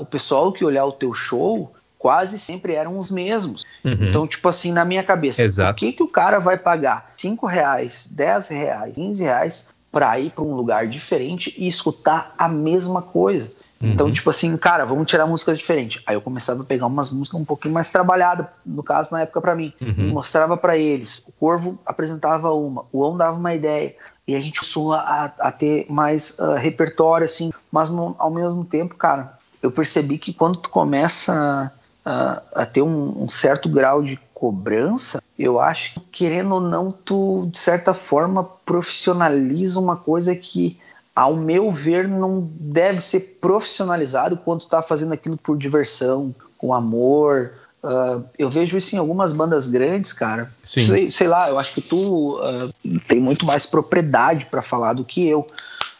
[0.00, 1.75] o pessoal que olhar o teu show
[2.06, 3.66] quase sempre eram os mesmos.
[3.84, 3.96] Uhum.
[4.00, 5.72] Então, tipo assim, na minha cabeça, Exato.
[5.72, 10.30] por que, que o cara vai pagar 5 reais, 10 reais, 15 reais para ir
[10.30, 13.48] para um lugar diferente e escutar a mesma coisa.
[13.48, 13.92] Então, uhum.
[13.92, 16.00] Então, tipo assim, cara, vamos tirar músicas diferentes.
[16.06, 19.40] Aí eu começava a pegar umas músicas um pouquinho mais trabalhadas, no caso, na época,
[19.40, 19.72] para mim.
[19.80, 20.10] Uhum.
[20.10, 21.24] mostrava para eles.
[21.26, 23.96] O Corvo apresentava uma, o On dava uma ideia.
[24.28, 27.50] E a gente começou a, a ter mais uh, repertório, assim.
[27.72, 31.72] Mas no, ao mesmo tempo, cara, eu percebi que quando tu começa
[32.06, 36.92] a, a ter um, um certo grau de cobrança, eu acho que, querendo ou não,
[36.92, 40.78] tu, de certa forma, profissionaliza uma coisa que,
[41.14, 46.72] ao meu ver, não deve ser profissionalizado quando tu tá fazendo aquilo por diversão, com
[46.72, 47.52] amor.
[47.82, 50.50] Uh, eu vejo isso em algumas bandas grandes, cara.
[50.64, 55.04] Sei, sei, lá, eu acho que tu uh, tem muito mais propriedade para falar do
[55.04, 55.46] que eu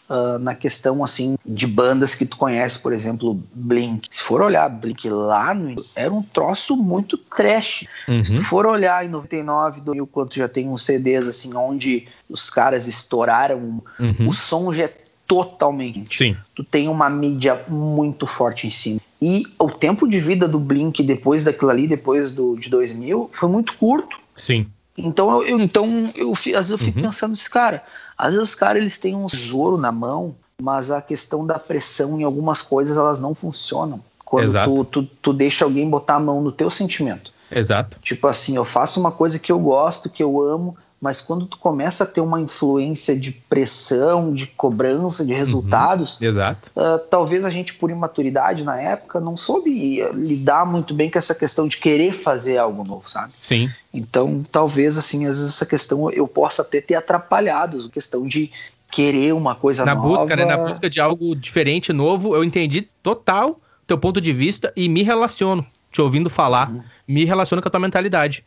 [0.09, 4.09] uh, na questão assim de bandas que tu conhece, por exemplo, Blink.
[4.11, 7.87] Se for olhar Blink lá no era um troço muito trash.
[8.09, 8.25] Uhum.
[8.25, 12.51] Se tu for olhar em 99, 2000, quando já tem uns CDs assim onde os
[12.51, 14.29] caras estouraram, uhum.
[14.29, 14.95] o som já é
[15.27, 16.19] totalmente.
[16.19, 16.37] Sim.
[16.55, 19.01] Tu tem uma mídia muito forte em cima.
[19.21, 23.49] E o tempo de vida do Blink depois daquilo ali, depois do, de 2000, foi
[23.49, 24.19] muito curto.
[24.37, 24.67] Sim.
[24.97, 27.05] Então eu, então eu, às vezes eu fico uhum.
[27.05, 27.83] pensando, esse cara,
[28.17, 32.19] às vezes os caras eles têm um tesouro na mão, mas a questão da pressão
[32.19, 34.01] em algumas coisas elas não funcionam.
[34.25, 37.33] Quando tu, tu, tu deixa alguém botar a mão no teu sentimento.
[37.51, 37.99] Exato.
[38.03, 41.59] Tipo assim, eu faço uma coisa que eu gosto, que eu amo, mas quando tu
[41.59, 46.71] começa a ter uma influência de pressão, de cobrança, de resultados, uhum, exato.
[46.75, 51.35] Uh, talvez a gente, por imaturidade na época, não soube lidar muito bem com essa
[51.35, 53.33] questão de querer fazer algo novo, sabe?
[53.41, 53.71] Sim.
[53.93, 58.51] Então, talvez, assim, às vezes essa questão eu possa até ter atrapalhado, a questão de
[58.91, 60.09] querer uma coisa na nova.
[60.09, 64.73] Busca, né, na busca de algo diferente, novo, eu entendi total teu ponto de vista
[64.75, 65.65] e me relaciono
[65.97, 66.83] te ouvindo falar, uhum.
[67.09, 68.45] me relaciona com a tua mentalidade.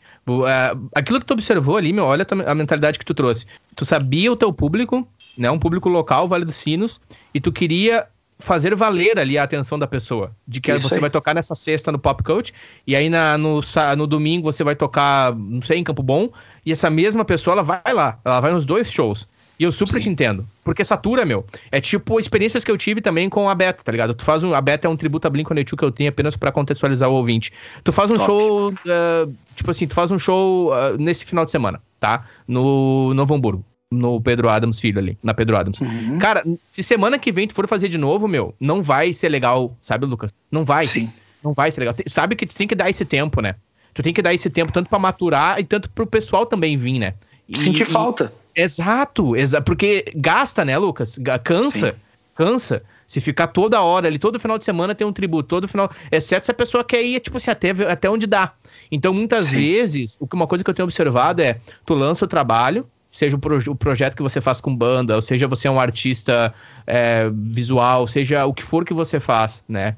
[0.47, 3.47] É, aquilo que tu observou ali, meu, olha a mentalidade que tu trouxe.
[3.75, 5.49] Tu sabia o teu público, né?
[5.49, 7.01] Um público local, Vale dos Sinos,
[7.33, 8.05] e tu queria
[8.37, 10.31] fazer valer ali a atenção da pessoa.
[10.47, 11.01] De que Isso você aí.
[11.01, 12.53] vai tocar nessa sexta no Pop Coach,
[12.85, 13.61] e aí na, no,
[13.97, 16.29] no domingo você vai tocar, não sei, em Campo Bom,
[16.63, 19.27] e essa mesma pessoa, ela vai lá, ela vai nos dois shows.
[19.59, 19.99] E eu super Sim.
[19.99, 20.47] te entendo.
[20.63, 21.45] Porque satura, meu.
[21.69, 24.13] É tipo experiências que eu tive também com a Beta, tá ligado?
[24.13, 24.55] Tu faz um.
[24.55, 27.51] A Beta é um tributo a Blink-182 que eu tenho apenas para contextualizar o ouvinte.
[27.83, 28.25] Tu faz um Top.
[28.25, 28.69] show.
[28.69, 32.25] Uh, tipo assim, tu faz um show uh, nesse final de semana, tá?
[32.47, 33.65] No Novo Hamburgo.
[33.91, 35.81] No Pedro Adams Filho ali, na Pedro Adams.
[35.81, 36.19] Uhum.
[36.19, 39.75] Cara, se semana que vem tu for fazer de novo, meu, não vai ser legal,
[39.81, 40.31] sabe, Lucas?
[40.51, 40.85] Não vai.
[40.85, 41.11] Sim.
[41.43, 41.95] Não vai ser legal.
[42.07, 43.55] Sabe que tu tem que dar esse tempo, né?
[43.93, 46.99] Tu tem que dar esse tempo tanto para maturar e tanto pro pessoal também vir,
[46.99, 47.15] né?
[47.47, 48.31] E, Sentir falta.
[48.55, 51.19] Exato, exa porque gasta, né, Lucas?
[51.43, 51.99] Cansa, Sim.
[52.35, 52.83] cansa.
[53.07, 55.89] Se ficar toda hora ali, todo final de semana tem um tributo, todo final.
[56.11, 58.53] Exceto se a pessoa quer ir, tipo assim, até, até onde dá.
[58.91, 59.57] Então, muitas Sim.
[59.57, 63.75] vezes, uma coisa que eu tenho observado é: tu lança o trabalho, seja o, o,
[63.75, 66.53] projeto que você faz com banda, ou seja você é um artista
[66.85, 69.95] é, visual, seja o que for que você faz, né?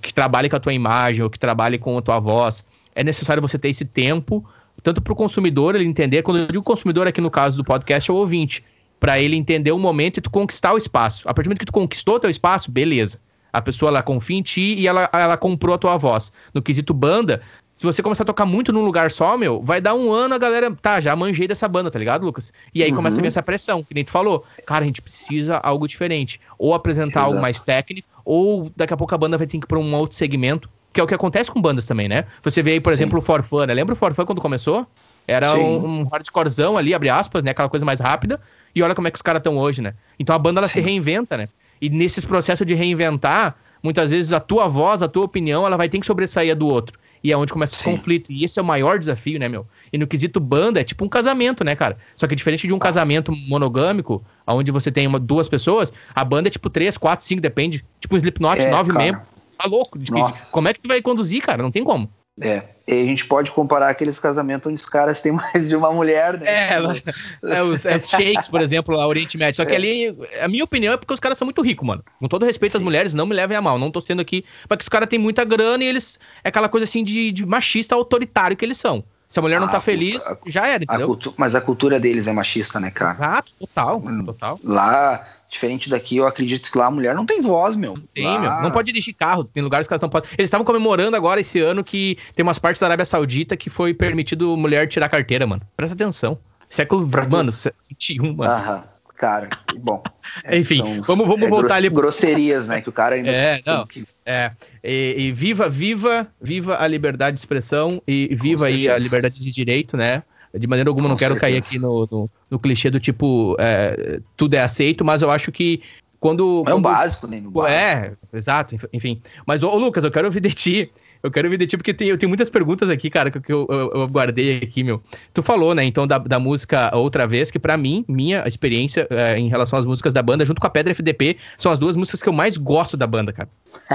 [0.00, 2.64] Que trabalhe com a tua imagem, ou que trabalhe com a tua voz.
[2.94, 4.42] É necessário você ter esse tempo,
[4.84, 8.10] tanto para o consumidor ele entender, quando eu digo consumidor aqui no caso do podcast,
[8.10, 8.62] é o ouvinte
[9.00, 11.26] para ele entender o momento e tu conquistar o espaço.
[11.26, 13.18] A partir do momento que tu conquistou teu espaço, beleza.
[13.50, 16.30] A pessoa ela confia em ti e ela, ela comprou a tua voz.
[16.52, 17.40] No quesito banda,
[17.72, 20.38] se você começar a tocar muito num lugar só, meu, vai dar um ano a
[20.38, 22.52] galera, tá, já manjei dessa banda, tá ligado, Lucas?
[22.74, 22.96] E aí uhum.
[22.96, 24.44] começa a vir essa pressão, que nem tu falou.
[24.66, 26.40] Cara, a gente precisa algo diferente.
[26.58, 27.26] Ou apresentar Exato.
[27.26, 29.94] algo mais técnico, ou daqui a pouco a banda vai ter que ir pra um
[29.94, 32.24] outro segmento, que é o que acontece com bandas também, né?
[32.42, 32.94] Você vê aí, por Sim.
[32.94, 33.74] exemplo, o Forfã, né?
[33.74, 34.86] Lembra o Forfã quando começou?
[35.26, 37.50] Era um, um hardcorezão ali, abre aspas, né?
[37.50, 38.40] Aquela coisa mais rápida.
[38.74, 39.94] E olha como é que os caras estão hoje, né?
[40.18, 40.74] Então a banda ela Sim.
[40.74, 41.48] se reinventa, né?
[41.80, 45.88] E nesses processos de reinventar, muitas vezes a tua voz, a tua opinião, ela vai
[45.88, 46.96] ter que sobressair a do outro.
[47.24, 47.90] E é onde começa Sim.
[47.90, 48.30] o conflito.
[48.30, 49.66] E esse é o maior desafio, né, meu?
[49.92, 51.96] E no quesito banda, é tipo um casamento, né, cara?
[52.16, 56.48] Só que diferente de um casamento monogâmico, onde você tem uma, duas pessoas, a banda
[56.48, 57.84] é tipo três, quatro, cinco, depende.
[57.98, 59.04] Tipo um Slipknot, é, nove cara.
[59.04, 59.33] membros.
[59.56, 59.98] Tá louco?
[59.98, 60.10] De,
[60.50, 61.62] como é que tu vai conduzir, cara?
[61.62, 62.10] Não tem como.
[62.40, 65.92] É, e a gente pode comparar aqueles casamentos onde os caras têm mais de uma
[65.92, 66.46] mulher, né?
[66.46, 69.56] É, é os, é os shakes, por exemplo, a Oriente Médio.
[69.56, 69.76] Só que é.
[69.76, 72.04] ali, a minha opinião é porque os caras são muito ricos, mano.
[72.18, 72.78] Com todo respeito Sim.
[72.78, 73.78] às mulheres, não me levem a mal.
[73.78, 74.44] Não tô sendo aqui.
[74.68, 76.18] Porque os caras têm muita grana e eles.
[76.42, 79.04] É aquela coisa assim de, de machista autoritário que eles são.
[79.30, 81.12] Se a mulher não ah, tá feliz, a, já era, entendeu?
[81.12, 83.10] A mas a cultura deles é machista, né, cara?
[83.12, 84.60] Exato, total, hum, total.
[84.62, 87.94] Lá, Diferente daqui, eu acredito que lá a mulher não tem voz, meu.
[87.94, 88.40] Não tem, lá...
[88.40, 88.62] meu.
[88.62, 89.44] Não pode dirigir carro.
[89.44, 90.28] Tem lugares que elas não podem.
[90.36, 93.94] Eles estavam comemorando agora esse ano que tem umas partes da Arábia Saudita que foi
[93.94, 95.62] permitido mulher tirar carteira, mano.
[95.76, 96.36] Presta atenção.
[96.68, 97.08] Século.
[97.08, 97.72] Pra mano, tu...
[97.88, 98.52] 21, mano.
[98.52, 98.84] Aham.
[99.16, 99.48] Cara,
[99.78, 100.02] bom.
[100.50, 101.88] Enfim, vamos, vamos é voltar ali.
[101.88, 102.80] Grosserias, né?
[102.80, 103.30] Que o cara ainda.
[103.30, 103.86] É, não.
[103.86, 104.02] Que...
[104.26, 104.50] É.
[104.82, 109.52] E, e, viva, viva, viva a liberdade de expressão e viva aí a liberdade de
[109.52, 110.24] direito, né?
[110.58, 111.52] De maneira alguma, Com não quero certeza.
[111.52, 115.50] cair aqui no, no, no, clichê do tipo, é, tudo é aceito, mas eu acho
[115.50, 115.82] que
[116.20, 116.64] quando.
[116.66, 117.42] É um básico, né?
[117.68, 119.20] É, exato, enfim.
[119.46, 120.90] Mas, ô, Lucas, eu quero ouvir de ti.
[121.22, 123.66] Eu quero ouvir de ti, porque tem, eu tenho muitas perguntas aqui, cara, que eu,
[123.70, 125.02] eu, eu guardei aqui, meu.
[125.32, 129.38] Tu falou, né, então, da, da música Outra Vez, que para mim, minha experiência é,
[129.38, 132.22] em relação às músicas da banda, junto com a Pedra FDP, são as duas músicas
[132.22, 133.48] que eu mais gosto da banda, cara.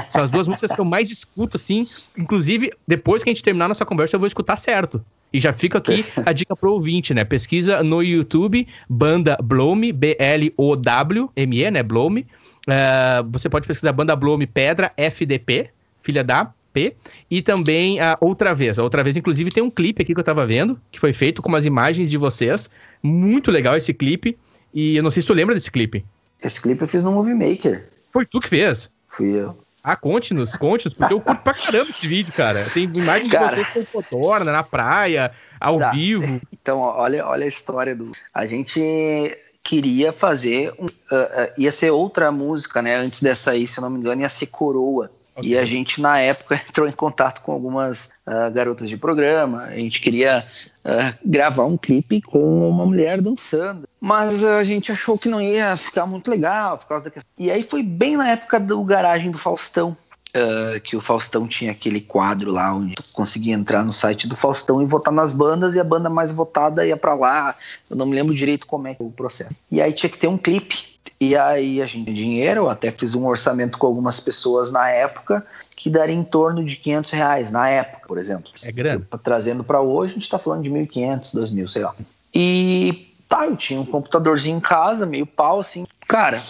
[0.09, 1.87] São as duas músicas que eu mais escuto, assim.
[2.17, 4.99] Inclusive, depois que a gente terminar nossa conversa, eu vou escutar certo.
[5.31, 7.23] E já fica aqui a dica pro ouvinte, né?
[7.23, 11.83] Pesquisa no YouTube, banda Blome, B-L-O-W-M-E, né?
[11.83, 12.25] Blome.
[12.67, 15.69] Uh, você pode pesquisar banda Blome Pedra FDP,
[15.99, 16.95] filha da P.
[17.29, 18.79] E também a Outra Vez.
[18.79, 21.41] A Outra Vez, inclusive, tem um clipe aqui que eu tava vendo, que foi feito
[21.41, 22.69] com umas imagens de vocês.
[23.01, 24.37] Muito legal esse clipe.
[24.73, 26.05] E eu não sei se tu lembra desse clipe.
[26.43, 27.89] Esse clipe eu fiz no Movie Maker.
[28.11, 28.89] Foi tu que fez?
[29.07, 29.57] Fui eu.
[29.83, 32.65] Ah, conte-nos, conte-nos, porque eu curto pra caramba esse vídeo, cara.
[32.73, 35.91] Tem imagens cara, de vocês com fotorna, na praia, ao tá.
[35.91, 36.41] vivo.
[36.51, 38.11] Então, olha, olha a história do.
[38.33, 38.81] A gente
[39.63, 40.73] queria fazer.
[40.77, 42.95] Um, uh, uh, ia ser outra música, né?
[42.95, 45.09] Antes dessa aí, se eu não me engano, ia ser Coroa.
[45.39, 45.51] Okay.
[45.51, 49.63] E a gente, na época, entrou em contato com algumas uh, garotas de programa.
[49.63, 50.45] A gente queria
[50.85, 53.87] uh, gravar um clipe com uma mulher dançando.
[53.99, 57.31] Mas a gente achou que não ia ficar muito legal por causa da questão.
[57.37, 59.95] E aí foi bem na época do Garagem do Faustão.
[60.29, 64.35] Uh, que o Faustão tinha aquele quadro lá onde tu conseguia entrar no site do
[64.35, 67.55] Faustão e votar nas bandas e a banda mais votada ia para lá.
[67.89, 69.55] Eu não me lembro direito como é, é o processo.
[69.71, 72.91] E aí tinha que ter um clipe e aí a gente tinha dinheiro, eu até
[72.91, 75.45] fiz um orçamento com algumas pessoas na época
[75.75, 78.51] que daria em torno de 500 reais na época, por exemplo.
[78.65, 79.05] É grande.
[79.23, 81.95] Trazendo para hoje, a gente está falando de 1.500, 2.000, sei lá.
[82.33, 85.87] E tá, eu tinha um computadorzinho em casa, meio pau, assim.
[86.07, 86.41] Cara,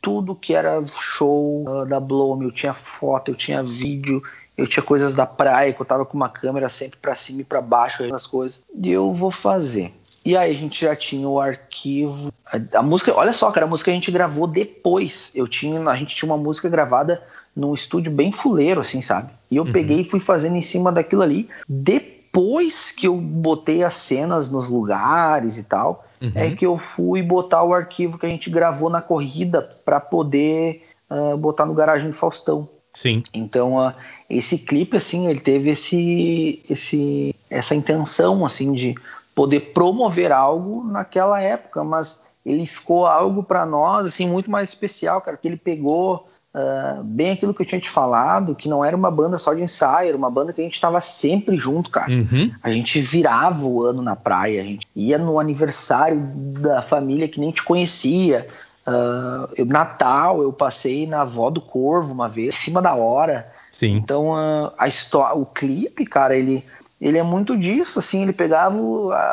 [0.00, 4.22] tudo que era show uh, da Bloom, eu tinha foto, eu tinha vídeo,
[4.56, 7.44] eu tinha coisas da praia, que eu tava com uma câmera sempre para cima e
[7.44, 8.62] para baixo, as coisas.
[8.72, 9.92] E eu vou fazer.
[10.24, 12.32] E aí a gente já tinha o arquivo.
[12.46, 15.32] A, a, música, olha só, cara, a música a gente gravou depois.
[15.34, 17.22] Eu tinha, a gente tinha uma música gravada
[17.56, 19.30] num estúdio bem fuleiro, assim, sabe?
[19.50, 19.72] E eu uhum.
[19.72, 21.48] peguei e fui fazendo em cima daquilo ali.
[21.68, 26.32] Depois que eu botei as cenas nos lugares e tal, uhum.
[26.34, 30.86] é que eu fui botar o arquivo que a gente gravou na corrida para poder
[31.10, 32.68] uh, botar no garagem do Faustão.
[32.94, 33.22] Sim.
[33.32, 33.92] Então, uh,
[34.28, 38.94] esse clipe, assim, ele teve esse, esse, essa intenção, assim, de
[39.34, 45.20] poder promover algo naquela época, mas ele ficou algo para nós assim muito mais especial,
[45.20, 48.96] cara, que ele pegou uh, bem aquilo que eu tinha te falado, que não era
[48.96, 52.10] uma banda só de ensaio, era uma banda que a gente estava sempre junto, cara.
[52.10, 52.50] Uhum.
[52.62, 56.20] A gente virava o ano na praia, a gente ia no aniversário
[56.60, 58.46] da família que nem te conhecia.
[58.86, 63.50] Uh, Natal, eu passei na avó do Corvo uma vez, em cima da hora.
[63.70, 63.96] Sim.
[63.96, 66.64] Então, uh, a história, o clipe, cara, ele,
[67.00, 68.76] ele é muito disso, assim, ele pegava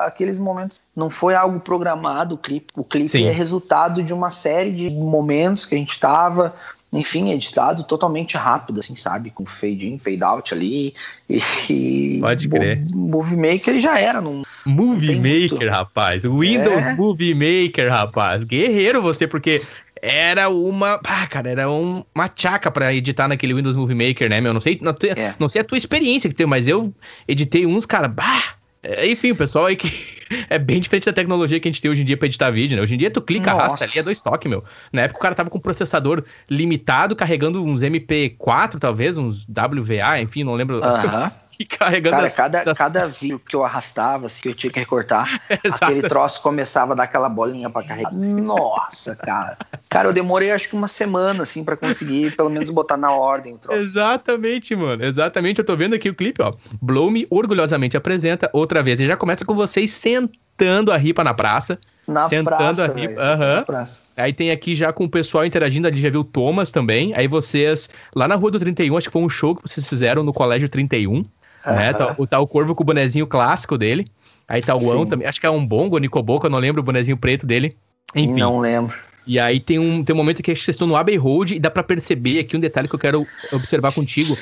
[0.06, 0.80] aqueles momentos.
[0.96, 2.68] Não foi algo programado o clipe.
[2.76, 3.26] O clipe Sim.
[3.26, 6.56] é resultado de uma série de momentos que a gente estava
[6.92, 9.30] enfim, editado totalmente rápido, assim, sabe?
[9.30, 10.94] Com fade in, fade out ali.
[11.70, 12.20] E.
[12.22, 12.82] Pode crer.
[12.96, 14.22] Movie Maker já era.
[14.22, 15.70] Não, Movie não Maker, muito...
[15.70, 16.24] rapaz.
[16.24, 16.96] Windows é.
[16.96, 18.46] Movie Maker, rapaz.
[18.46, 19.62] Guerreiro você, porque
[20.02, 21.00] era uma.
[21.04, 24.54] Ah, cara, era um, uma tchaca pra editar naquele Windows Movie Maker, né, meu?
[24.54, 25.34] Não sei, não, é.
[25.40, 26.94] não sei a tua experiência que tem, mas eu
[27.28, 29.92] editei uns, cara, bah, é, enfim, o pessoal aí que
[30.50, 32.78] é bem diferente da tecnologia que a gente tem hoje em dia pra editar vídeo,
[32.78, 32.84] né?
[32.84, 33.66] Hoje em dia tu clica, Nossa.
[33.66, 34.64] arrasta ali, é dois toques, meu.
[34.94, 40.22] Na época o cara tava com um processador limitado, carregando uns MP4, talvez, uns WVA,
[40.22, 40.78] enfim, não lembro.
[40.78, 41.32] Uh -huh.
[41.60, 42.78] E carregando Cara, as, cada, das...
[42.78, 46.96] cada vídeo que eu arrastava, assim, que eu tinha que recortar, aquele troço começava a
[46.96, 48.14] dar aquela bolinha pra carregar.
[48.14, 49.58] Nossa, cara.
[49.90, 53.56] Cara, eu demorei acho que uma semana, assim, para conseguir pelo menos botar na ordem
[53.56, 53.80] o troço.
[53.80, 55.04] Exatamente, mano.
[55.04, 55.60] Exatamente.
[55.60, 56.54] Eu tô vendo aqui o clipe, ó.
[56.82, 59.00] Blow Me orgulhosamente apresenta outra vez.
[59.00, 61.80] E já começa com vocês sentando a ripa na praça.
[62.08, 63.22] Na sentando praça, a ripa.
[63.22, 63.56] Uhum.
[63.56, 64.04] Na praça.
[64.16, 67.14] Aí tem aqui já com o pessoal interagindo ali, já viu o Thomas também.
[67.16, 70.24] Aí vocês, lá na Rua do 31, acho que foi um show que vocês fizeram
[70.24, 71.24] no Colégio 31.
[71.66, 71.94] Né?
[71.94, 74.08] Tá, tá, o Corvo com o bonezinho clássico dele.
[74.48, 75.28] Aí tá o Ão também.
[75.28, 77.76] Acho que é um Bongo, Nicoboca, eu não lembro o bonezinho preto dele.
[78.16, 78.40] Enfim.
[78.40, 78.96] Não lembro.
[79.26, 81.70] E aí tem um, tem um momento que vocês estão no Abbey Road e dá
[81.70, 84.38] para perceber aqui um detalhe que eu quero observar contigo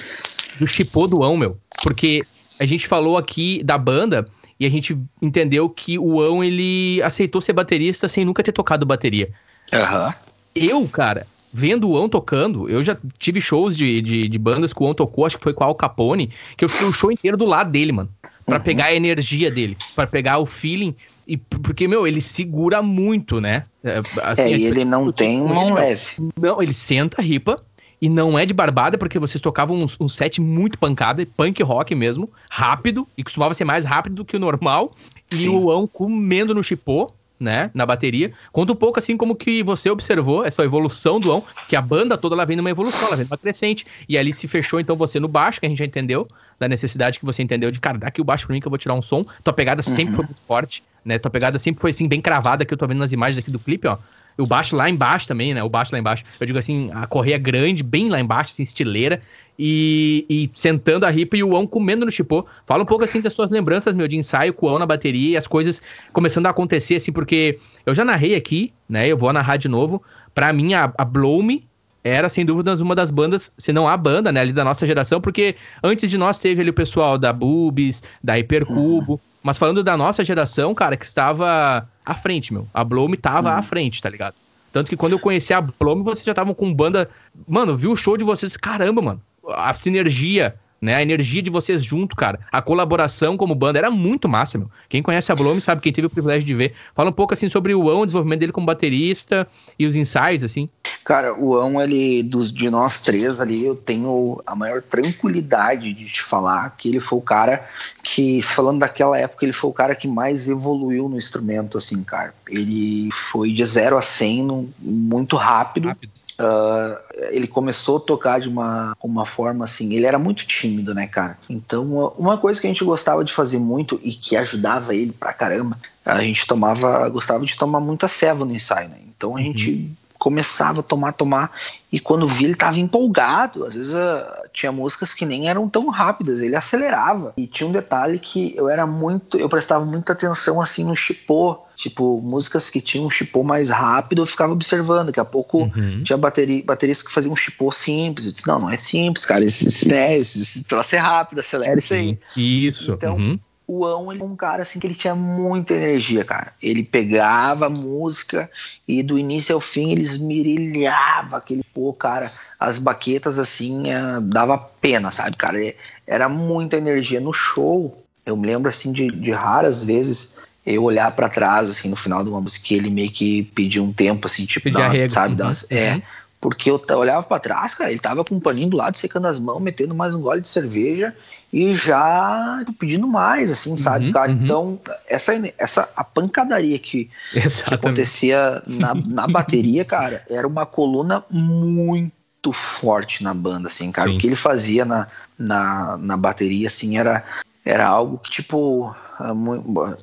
[0.60, 1.58] do chipô do Ão, meu.
[1.82, 2.24] Porque
[2.60, 4.26] a gente falou aqui da banda
[4.60, 8.86] e a gente entendeu que o Ão, ele aceitou ser baterista sem nunca ter tocado
[8.86, 9.32] bateria.
[9.74, 10.06] Aham.
[10.08, 10.14] Uhum.
[10.56, 14.84] Eu, cara, vendo o Ão tocando, eu já tive shows de, de, de, bandas que
[14.84, 17.10] o Ão tocou, acho que foi com a Al Capone, que eu fiquei o show
[17.10, 18.10] inteiro do lado dele, mano.
[18.46, 18.64] Pra uhum.
[18.64, 20.94] pegar a energia dele, para pegar o feeling.
[21.26, 23.64] E porque, meu, ele segura muito, né?
[23.82, 26.02] É, assim, é e ele não tem mão leve.
[26.38, 27.64] Não, ele senta a ripa
[28.02, 31.96] e não é de barbada, porque vocês tocavam um, um set muito pancada, punk rock
[31.96, 34.92] mesmo, rápido, e costumava ser mais rápido do que o normal.
[35.32, 35.46] Sim.
[35.46, 38.32] E o Ão comendo no chipô, né, na bateria.
[38.52, 42.18] Conta um pouco assim como que você observou essa evolução do Ão, que a banda
[42.18, 43.86] toda ela vem numa evolução, ela vem numa crescente.
[44.08, 46.28] E ali se fechou então você no baixo, que a gente já entendeu,
[46.60, 48.72] da necessidade que você entendeu de, cara, dá aqui o baixo pra mim que eu
[48.72, 49.26] vou tirar um som.
[49.44, 49.96] Tua pegada uhum.
[49.96, 51.20] sempre foi muito forte, né?
[51.20, 53.60] Tua pegada sempre foi assim bem cravada que eu tô vendo nas imagens aqui do
[53.60, 53.98] clipe, ó.
[54.38, 55.64] O baixo lá embaixo também, né?
[55.64, 56.24] O baixo lá embaixo.
[56.40, 59.22] Eu digo assim, a correia grande, bem lá embaixo, assim, estileira
[59.58, 62.46] e, e sentando a ripa e o Ão comendo no chipô.
[62.66, 65.32] Fala um pouco assim das suas lembranças, meu, de ensaio com o Ão na bateria
[65.32, 65.82] e as coisas
[66.12, 69.08] começando a acontecer, assim, porque eu já narrei aqui, né?
[69.08, 70.04] Eu vou narrar de novo.
[70.34, 71.66] Pra mim, a, a Blow Me
[72.04, 75.20] era, sem dúvidas, uma das bandas, se não a banda, né, ali da nossa geração,
[75.20, 79.20] porque antes de nós teve ali o pessoal da Bubis, da Hipercubo.
[79.46, 82.68] Mas falando da nossa geração, cara, que estava à frente, meu.
[82.74, 83.58] A Blow Me tava uhum.
[83.58, 84.34] à frente, tá ligado?
[84.74, 87.08] Tanto que quando eu conheci a Blow Me, vocês já estavam com banda.
[87.48, 89.22] Mano, viu o show de vocês, caramba, mano
[89.54, 90.56] a sinergia,
[90.86, 90.96] né?
[90.96, 92.40] A energia de vocês junto, cara.
[92.52, 94.70] A colaboração como banda era muito massa, meu.
[94.88, 96.74] Quem conhece a Blome sabe, quem teve o privilégio de ver.
[96.94, 100.44] Fala um pouco, assim, sobre o Ão, o desenvolvimento dele como baterista e os ensaios,
[100.44, 100.70] assim.
[101.04, 106.06] Cara, o Ão, ele, dos, de nós três ali, eu tenho a maior tranquilidade de
[106.06, 107.68] te falar que ele foi o cara
[108.04, 112.34] que, falando daquela época, ele foi o cara que mais evoluiu no instrumento, assim, cara.
[112.48, 115.88] Ele foi de 0 a 100 no, muito rápido.
[115.90, 116.98] rápido Uh,
[117.30, 119.94] ele começou a tocar de uma, uma forma assim.
[119.94, 121.38] Ele era muito tímido, né, cara?
[121.50, 125.32] Então, uma coisa que a gente gostava de fazer muito e que ajudava ele pra
[125.32, 125.76] caramba,
[126.06, 128.98] a gente tomava, gostava de tomar muita ceva no ensaio, né?
[129.16, 129.46] Então a uhum.
[129.46, 131.52] gente começava a tomar, tomar,
[131.92, 133.66] e quando vi ele tava empolgado.
[133.66, 137.34] Às vezes uh, tinha músicas que nem eram tão rápidas, ele acelerava.
[137.38, 141.60] E tinha um detalhe que eu era muito, eu prestava muita atenção assim no chipô.
[141.76, 145.08] Tipo, músicas que tinham um chipô mais rápido, eu ficava observando.
[145.08, 146.02] Daqui a pouco uhum.
[146.04, 148.28] tinha bateria, baterias que faziam um chipô simples.
[148.28, 149.44] Eu disse, não, não é simples, cara.
[149.44, 152.18] Esse, esse, né, esse, esse troço é rápido, acelera isso aí.
[152.38, 152.94] Isso.
[152.94, 153.38] Então, uhum
[153.68, 156.54] o Ão ele é um cara assim que ele tinha muita energia, cara.
[156.62, 158.50] Ele pegava a música
[158.88, 162.32] e do início ao fim ele esmerilhava aquele pô, cara.
[162.60, 165.60] As baquetas assim é, dava pena, sabe, cara?
[166.08, 168.04] Era muita energia no show.
[168.26, 172.24] Eu me lembro assim de, de raras vezes eu olhar para trás assim no final
[172.24, 175.52] de uma música ele meio que pediu um tempo assim, tipo, dá, sabe, uhum.
[175.70, 176.02] é,
[176.42, 179.40] porque eu olhava para trás, cara, ele tava com um paninho do lado secando as
[179.40, 181.14] mãos, metendo mais um gole de cerveja
[181.52, 184.32] e já pedindo mais, assim, sabe, uhum, cara?
[184.32, 184.40] Uhum.
[184.44, 191.24] Então, essa, essa a pancadaria que, que acontecia na, na bateria, cara, era uma coluna
[191.30, 192.12] muito
[192.46, 194.10] muito forte na banda, assim, cara.
[194.10, 194.16] Sim.
[194.16, 197.24] O que ele fazia na, na, na bateria, assim, era,
[197.64, 198.96] era algo que, tipo,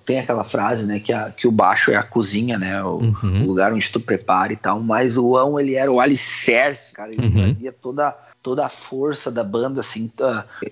[0.04, 3.42] tem aquela frase, né, que, a, que o baixo é a cozinha, né, o, uhum.
[3.42, 7.12] o, lugar onde tu prepara e tal, mas o Ão, ele era o alicerce, cara,
[7.12, 7.48] ele uhum.
[7.48, 10.10] fazia toda toda a força da banda, assim,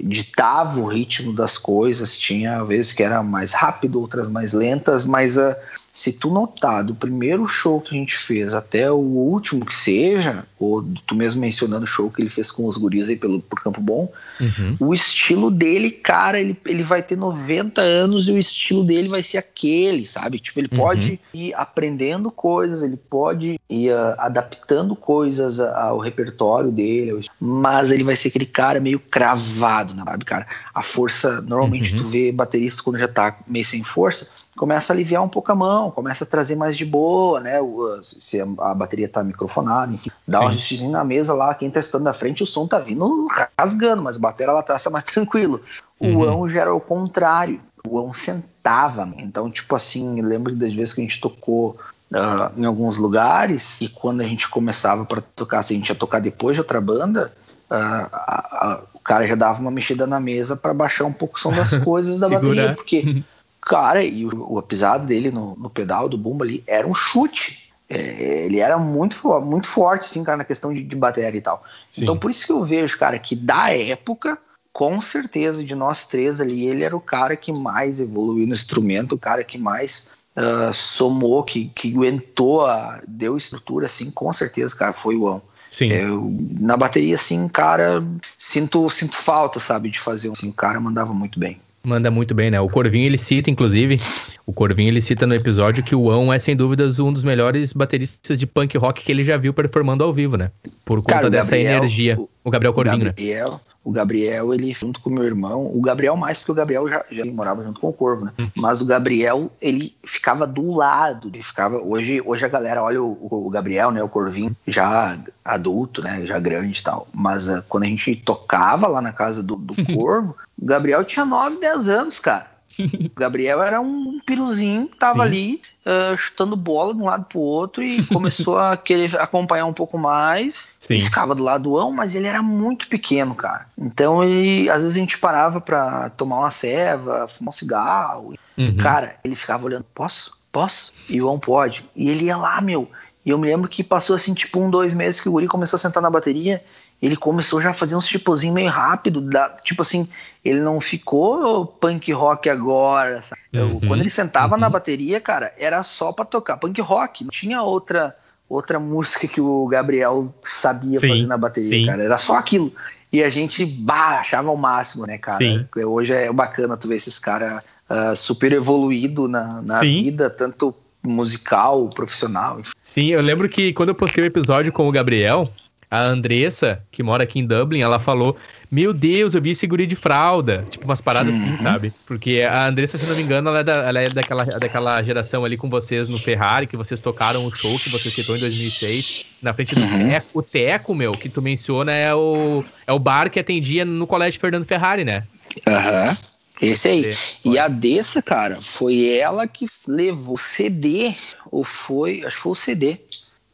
[0.01, 2.19] ditava o ritmo das coisas.
[2.19, 5.55] Tinha vezes que era mais rápido, outras mais lentas, mas uh,
[5.93, 10.45] se tu notar do primeiro show que a gente fez até o último que seja,
[10.59, 13.61] ou tu mesmo mencionando o show que ele fez com os guris aí pelo, por
[13.61, 14.09] Campo Bom,
[14.41, 14.77] uhum.
[14.79, 19.23] o estilo dele, cara, ele, ele vai ter 90 anos e o estilo dele vai
[19.23, 20.39] ser aquele, sabe?
[20.39, 20.79] Tipo, ele uhum.
[20.79, 28.05] pode ir aprendendo coisas, ele pode ir uh, adaptando coisas ao repertório dele, mas ele
[28.05, 30.47] vai ser aquele cara meio cravado, sabe, cara?
[30.73, 31.99] A força, normalmente uhum.
[31.99, 34.29] tu vê baterista quando já tá meio sem força,
[34.61, 37.55] começa a aliviar um pouco a mão, começa a trazer mais de boa, né?
[38.03, 42.03] Se a bateria tá microfonada, enfim, dá um ajustezinho na mesa lá, quem tá estando
[42.03, 43.27] na frente, o som tá vindo
[43.59, 45.63] rasgando, mas a bateria ela tá mais tranquilo.
[45.99, 46.29] O uhum.
[46.29, 47.59] ão já era o contrário,
[47.89, 51.79] o ão sentava, então, tipo assim, lembro das vezes que a gente tocou
[52.11, 55.95] Uh, em alguns lugares e quando a gente começava para tocar, se a gente ia
[55.95, 57.33] tocar depois de outra banda,
[57.71, 61.53] uh, o cara já dava uma mexida na mesa para baixar um pouco o som
[61.53, 63.23] das coisas da bateria, porque,
[63.61, 67.71] cara, e o, a pisada dele no, no pedal do bumbo ali era um chute.
[67.89, 71.63] É, ele era muito, muito forte, assim, cara, na questão de, de bateria e tal.
[71.91, 72.03] Sim.
[72.03, 74.39] Então, por isso que eu vejo, cara, que da época,
[74.73, 79.17] com certeza, de nós três ali, ele era o cara que mais evoluiu no instrumento,
[79.17, 84.77] o cara que mais uh, somou, que, que aguentou, a, deu estrutura, assim, com certeza,
[84.77, 85.43] cara, foi o Ão.
[85.69, 85.93] Sim.
[85.93, 88.01] Eu, na bateria, assim, cara,
[88.37, 90.31] sinto, sinto falta, sabe, de fazer.
[90.31, 91.61] Assim, o cara mandava muito bem.
[91.83, 92.61] Manda muito bem, né?
[92.61, 93.99] O Corvinho ele cita, inclusive,
[94.47, 97.73] o Corvinho ele cita no episódio que o Ão é sem dúvidas um dos melhores
[97.73, 100.51] bateristas de punk rock que ele já viu performando ao vivo, né?
[100.85, 102.21] Por conta Cara, dessa Gabriel, energia.
[102.21, 103.59] O, o Gabriel Corvinho, o Gabriel, né?
[103.83, 107.05] O Gabriel, ele junto com o meu irmão, o Gabriel mais porque o Gabriel já,
[107.11, 108.33] já morava junto com o Corvo, né?
[108.39, 108.51] Hum.
[108.55, 111.79] Mas o Gabriel, ele ficava do lado, ele ficava.
[111.79, 114.03] Hoje, hoje a galera olha o, o Gabriel, né?
[114.03, 116.27] O Corvinho, já adulto, né?
[116.27, 117.09] Já grande e tal.
[117.13, 121.25] Mas uh, quando a gente tocava lá na casa do, do Corvo, o Gabriel tinha
[121.25, 122.51] 9, 10 anos, cara.
[122.85, 125.21] O Gabriel era um piruzinho, tava Sim.
[125.21, 129.73] ali uh, chutando bola de um lado pro outro e começou a querer acompanhar um
[129.73, 130.69] pouco mais.
[130.79, 130.97] Sim.
[130.97, 133.67] E ficava do lado do Ão, mas ele era muito pequeno, cara.
[133.77, 138.35] Então ele, às vezes a gente parava pra tomar uma ceva, fumar um cigarro.
[138.57, 138.77] Uhum.
[138.77, 140.39] Cara, ele ficava olhando, posso?
[140.53, 140.93] Posso?
[141.09, 141.85] E o Ão pode.
[141.95, 142.91] E ele ia lá, meu.
[143.25, 145.77] E eu me lembro que passou assim, tipo, um, dois meses que o Guri começou
[145.77, 146.65] a sentar na bateria
[147.01, 150.09] ele começou já a fazer uns tipozinho meio rápido, da, tipo assim,
[150.45, 153.21] ele não ficou punk rock agora.
[153.53, 154.61] Uhum, Quando ele sentava uhum.
[154.61, 158.17] na bateria, cara, era só para tocar punk rock, não tinha outra
[158.49, 161.87] outra música que o Gabriel sabia sim, fazer na bateria, sim.
[161.87, 162.73] cara, era só aquilo.
[163.13, 165.39] E a gente bah, achava o máximo, né, cara?
[165.39, 165.67] Sim.
[165.85, 171.89] Hoje é bacana tu ver esses caras uh, super evoluído na, na vida, tanto musical,
[171.89, 172.61] profissional.
[172.61, 172.73] Enfim.
[172.83, 175.49] Sim, eu lembro que quando eu postei o episódio com o Gabriel,
[175.91, 178.37] a Andressa, que mora aqui em Dublin, ela falou:
[178.71, 180.65] Meu Deus, eu vi esse guri de fralda.
[180.71, 181.59] Tipo, umas paradas assim, uhum.
[181.59, 181.93] sabe?
[182.07, 185.45] Porque a Andressa, se não me engano, ela é, da, ela é daquela, daquela geração
[185.45, 189.27] ali com vocês no Ferrari, que vocês tocaram o show que você citou em 2006,
[189.43, 190.09] na frente do uhum.
[190.09, 190.39] Teco.
[190.39, 194.39] O Teco, meu, que tu menciona, é o, é o bar que atendia no Colégio
[194.39, 195.25] Fernando Ferrari, né?
[195.67, 196.11] Aham.
[196.11, 196.31] Uhum.
[196.63, 197.17] Esse aí.
[197.43, 201.15] E a Dessa, cara, foi ela que levou CD,
[201.51, 202.99] ou foi, acho que foi o CD,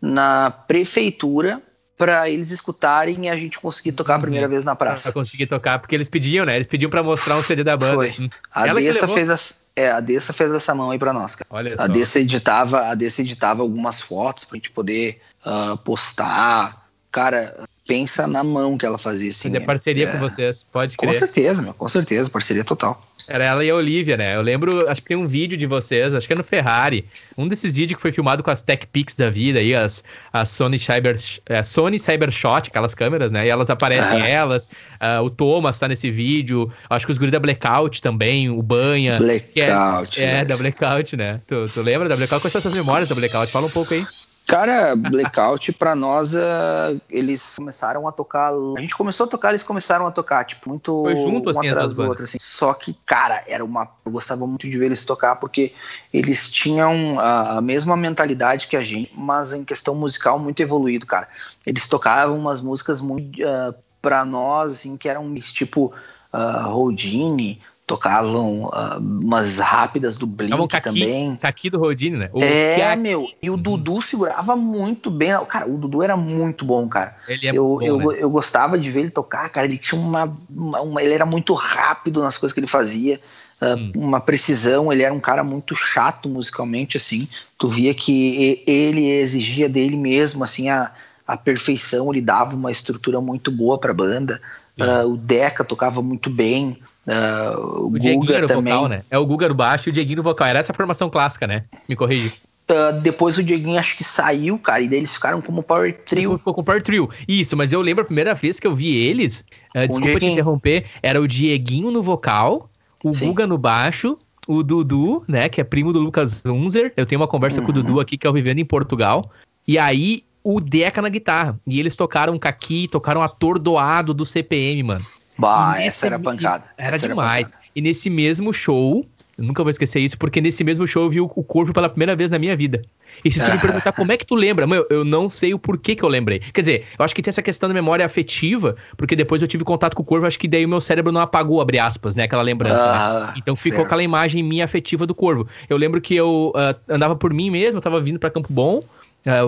[0.02, 1.62] na prefeitura
[1.96, 4.52] para eles escutarem e a gente conseguir tocar a primeira uhum.
[4.52, 5.04] vez na praça.
[5.04, 6.54] Pra conseguir tocar, porque eles pediam, né?
[6.54, 7.94] Eles pediam para mostrar um CD da banda.
[7.94, 8.14] Foi.
[8.18, 8.28] Hum.
[8.52, 11.48] A Ela Dessa fez as, é, a Dessa fez essa mão aí para nós, cara.
[11.50, 16.86] Olha a Dessa editava, a Dessa editava algumas fotos pra gente poder uh, postar.
[17.10, 19.48] Cara, pensa na mão que ela fazia, assim.
[19.48, 21.12] Fazer parceria é, com vocês, pode crer.
[21.14, 23.02] Com certeza, meu, com certeza, parceria total.
[23.28, 24.36] Era ela e a Olivia, né?
[24.36, 27.04] Eu lembro, acho que tem um vídeo de vocês, acho que é no Ferrari,
[27.36, 30.50] um desses vídeos que foi filmado com as Tech Pix da vida aí, as, as
[30.50, 31.16] Sony Cyber,
[31.46, 33.46] é, Sony Cybershot, aquelas câmeras, né?
[33.46, 34.28] E elas aparecem, ah.
[34.28, 38.62] elas, uh, o Thomas tá nesse vídeo, acho que os guris da Blackout também, o
[38.62, 39.18] Banha.
[39.18, 40.22] Blackout.
[40.22, 41.40] É, é, da Blackout, né?
[41.46, 42.42] Tu, tu lembra da Blackout?
[42.42, 43.50] Quais são as memórias da Blackout?
[43.50, 44.06] Fala um pouco aí.
[44.46, 48.52] Cara, Blackout pra nós, uh, eles começaram a tocar.
[48.76, 51.68] A gente começou a tocar, eles começaram a tocar, tipo, muito Foi junto, um assim,
[51.68, 52.38] atrás do outro, assim.
[52.40, 53.88] Só que, cara, era uma.
[54.04, 55.72] Eu gostava muito de ver eles tocar, porque
[56.12, 61.06] eles tinham a, a mesma mentalidade que a gente, mas em questão musical muito evoluído,
[61.06, 61.28] cara.
[61.66, 63.42] Eles tocavam umas músicas muito.
[63.42, 63.74] Uh,
[64.06, 65.92] pra nós, assim, que eram tipo
[66.32, 71.36] uh, Houdini, tocavam uh, umas rápidas do Blink caqui, também.
[71.40, 72.30] Caqui do Rodine, né?
[72.32, 75.30] O é, meu, e o Dudu segurava muito bem.
[75.46, 77.16] Cara, o Dudu era muito bom, cara.
[77.28, 78.16] Ele é eu, bom, eu, né?
[78.18, 79.68] eu gostava de ver ele tocar, cara.
[79.68, 83.20] Ele tinha uma, uma, Ele era muito rápido nas coisas que ele fazia.
[83.62, 83.92] Uh, hum.
[83.94, 87.28] Uma precisão, ele era um cara muito chato musicalmente, assim.
[87.56, 90.90] Tu via que ele exigia dele mesmo, assim, a,
[91.24, 92.12] a perfeição.
[92.12, 94.42] Ele dava uma estrutura muito boa pra banda.
[94.76, 96.78] Uh, o Deca tocava muito bem.
[97.06, 98.72] Uh, o, o Guga também.
[98.72, 99.02] Vocal, né?
[99.10, 100.48] É o Guga no baixo e o Dieguinho no vocal.
[100.48, 101.62] Era essa formação clássica, né?
[101.88, 102.32] Me corrige.
[102.68, 106.22] Uh, depois o Dieguinho acho que saiu, cara, e daí eles ficaram como Power Trio.
[106.22, 107.08] Depois ficou com Power Trio.
[107.28, 109.44] Isso, mas eu lembro a primeira vez que eu vi eles,
[109.74, 112.68] uh, desculpa te interromper, era o Dieguinho no vocal,
[113.04, 113.28] o Sim.
[113.28, 116.92] Guga no baixo, o Dudu, né, que é primo do Lucas Unzer.
[116.96, 117.66] Eu tenho uma conversa uhum.
[117.66, 118.00] com o Dudu uhum.
[118.00, 119.30] aqui que é o vivendo em Portugal.
[119.66, 121.58] E aí o Deca na guitarra.
[121.66, 125.04] E eles tocaram Kaki, tocaram Atordoado do CPM, mano.
[125.38, 126.64] Bah, essa era pancada.
[126.76, 127.52] Era essa demais.
[127.52, 129.04] Era e nesse mesmo show,
[129.36, 132.16] eu nunca vou esquecer isso, porque nesse mesmo show eu vi o, Corvo pela primeira
[132.16, 132.80] vez na minha vida.
[133.22, 135.58] E se tu me perguntar como é que tu lembra, mano, eu não sei o
[135.58, 136.38] porquê que eu lembrei.
[136.38, 139.62] Quer dizer, eu acho que tem essa questão da memória afetiva, porque depois eu tive
[139.62, 142.24] contato com o Corvo, acho que daí o meu cérebro não apagou, abre aspas, né,
[142.24, 142.76] aquela lembrança.
[142.76, 142.98] Né?
[142.98, 143.34] Ah, né?
[143.36, 143.86] Então ficou certo.
[143.88, 145.46] aquela imagem minha afetiva do Corvo.
[145.68, 148.82] Eu lembro que eu uh, andava por mim mesmo, eu tava vindo para Campo Bom,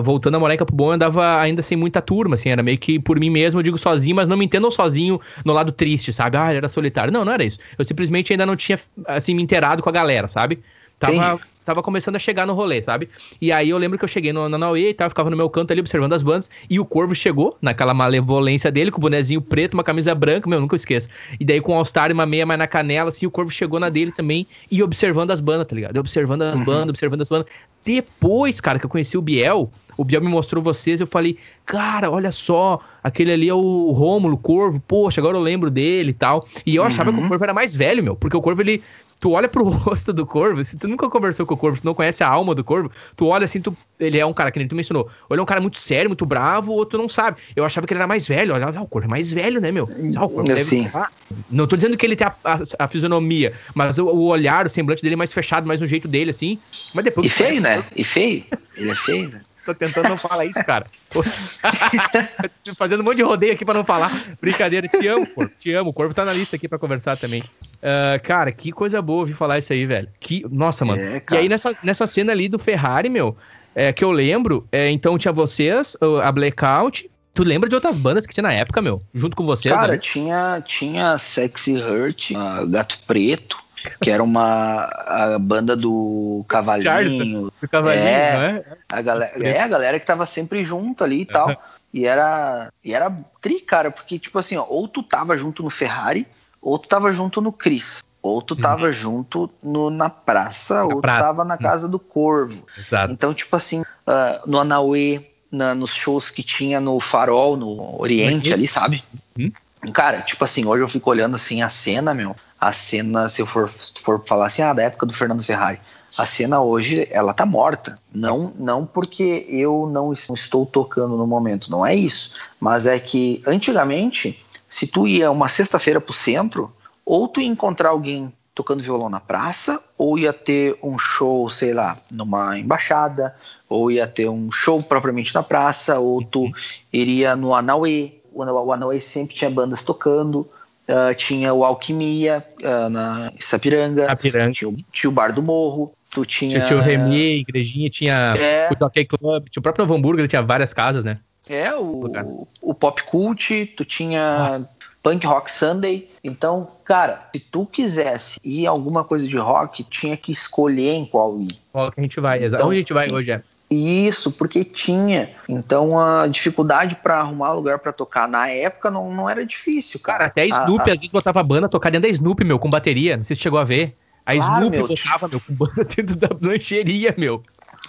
[0.03, 2.77] voltando a morar em Campo Bom, eu andava ainda sem muita turma, assim, era meio
[2.77, 6.11] que por mim mesmo, eu digo sozinho, mas não me entendam sozinho no lado triste,
[6.11, 6.37] sabe?
[6.37, 7.13] Ah, era solitário.
[7.13, 7.59] Não, não era isso.
[7.77, 10.59] Eu simplesmente ainda não tinha, assim, me inteirado com a galera, sabe?
[10.99, 11.39] Tava,
[11.69, 13.07] tava começando a chegar no rolê, sabe?
[13.39, 15.47] E aí eu lembro que eu cheguei no, na Naue e tal, ficava no meu
[15.49, 19.39] canto ali observando as bandas, e o Corvo chegou, naquela malevolência dele, com o bonezinho
[19.39, 21.07] preto, uma camisa branca, meu, nunca esqueço.
[21.39, 23.79] E daí com o All-Star e uma meia mais na canela, assim, o Corvo chegou
[23.79, 25.97] na dele também, e observando as bandas, tá ligado?
[25.97, 26.65] Observando as uhum.
[26.65, 27.47] bandas, observando as bandas.
[27.83, 32.09] Depois, cara, que eu conheci o Biel, o Biel me mostrou vocês, eu falei, cara,
[32.09, 36.47] olha só, aquele ali é o Rômulo, Corvo, poxa, agora eu lembro dele e tal.
[36.65, 37.27] E eu achava que o uhum.
[37.27, 38.81] Corvo era mais velho, meu, porque o Corvo, ele,
[39.19, 41.85] tu olha pro rosto do corvo, se tu nunca conversou com o corvo, se tu
[41.85, 44.59] não conhece a alma do corvo, tu olha assim, tu, ele é um cara que
[44.59, 47.09] nem tu mencionou, ou ele é um cara muito sério, muito bravo, ou tu não
[47.09, 47.37] sabe.
[47.55, 49.71] Eu achava que ele era mais velho, olha, ah, o corvo é mais velho, né,
[49.71, 49.89] meu?
[50.15, 50.83] Ah, o corvo assim.
[50.83, 51.05] Deve...
[51.49, 54.69] não tô dizendo que ele tem a, a, a fisionomia, mas o, o, olhar, o
[54.69, 56.57] semblante dele é mais fechado, mais no jeito dele, assim.
[56.93, 57.27] Mas depois.
[57.27, 57.83] E feio, né?
[57.95, 58.43] E feio.
[58.77, 59.41] Ele é feio, né?
[59.69, 60.83] Tô tentando não falar isso, cara.
[62.75, 64.11] Fazendo um monte de rodeio aqui pra não falar.
[64.41, 65.51] Brincadeira, te amo, Corvo.
[65.59, 65.91] Te amo.
[65.91, 67.41] O Corvo tá na lista aqui pra conversar também.
[67.41, 70.09] Uh, cara, que coisa boa ouvir falar isso aí, velho.
[70.19, 70.43] Que...
[70.49, 70.99] Nossa, mano.
[71.03, 73.37] É, e aí, nessa, nessa cena ali do Ferrari, meu,
[73.75, 77.07] é, que eu lembro, é, então tinha vocês, a Blackout.
[77.31, 78.97] Tu lembra de outras bandas que tinha na época, meu?
[79.13, 79.73] Junto com vocês?
[79.73, 82.31] Cara, tinha, tinha Sexy Hurt,
[82.69, 83.68] Gato Preto
[84.01, 86.83] que era uma a banda do Cavalinho.
[86.83, 88.63] Charles, do Cavalinho, é, né?
[88.87, 91.61] A galera, é, a galera que tava sempre junto ali e tal.
[91.91, 93.11] E era, e era
[93.41, 96.27] tri, cara, porque, tipo assim, ó, ou tu tava junto no Ferrari,
[96.61, 98.03] ou tu tava junto no Cris.
[98.21, 98.93] Ou tu tava uhum.
[98.93, 101.23] junto no, na praça, na ou praça.
[101.23, 102.65] tu tava na casa do Corvo.
[102.77, 103.13] Exato.
[103.13, 108.53] Então, tipo assim, uh, no Anauê, na, nos shows que tinha no Farol, no Oriente
[108.53, 109.01] ali, sabe?
[109.37, 109.49] Uhum.
[109.93, 113.45] Cara, tipo assim, hoje eu fico olhando assim a cena, meu a cena, se eu
[113.45, 115.79] for, for falar assim, ah, da época do Fernando Ferrari,
[116.17, 117.99] a cena hoje, ela tá morta.
[118.13, 122.33] Não, não porque eu não estou tocando no momento, não é isso.
[122.59, 126.73] Mas é que, antigamente, se tu ia uma sexta-feira pro centro,
[127.05, 131.73] ou tu ia encontrar alguém tocando violão na praça, ou ia ter um show, sei
[131.73, 133.33] lá, numa embaixada,
[133.69, 136.51] ou ia ter um show propriamente na praça, ou tu
[136.91, 140.49] iria no Anauê, o Anauê sempre tinha bandas tocando,
[140.89, 144.51] Uh, tinha o Alquimia uh, na Sapiranga, Sapiranga.
[144.51, 146.61] Tinha, o, tinha o Bar do Morro, tu tinha...
[146.61, 148.69] Tinha, o Remy, Igrejinha, tinha é...
[148.73, 151.19] o Jockey Club, tinha o próprio Novo Hamburgo, ele tinha várias casas, né?
[151.47, 154.75] É, o, o Pop Cult, tu tinha Nossa.
[155.03, 156.09] Punk Rock Sunday.
[156.23, 161.39] Então, cara, se tu quisesse ir alguma coisa de rock, tinha que escolher em qual
[161.39, 161.55] ir.
[161.71, 163.41] Qual que a gente vai, então, onde a gente vai hoje, é?
[163.69, 165.29] Isso, porque tinha.
[165.47, 170.25] Então a dificuldade para arrumar lugar para tocar na época não, não era difícil, cara.
[170.25, 173.15] Até a Snoopy a, às vezes botava banda tocar dentro da Snoopy, meu, com bateria.
[173.15, 173.95] Não sei se chegou a ver.
[174.25, 177.43] A claro, Snoopy meu, botava, meu, com banda dentro da lancheria, meu.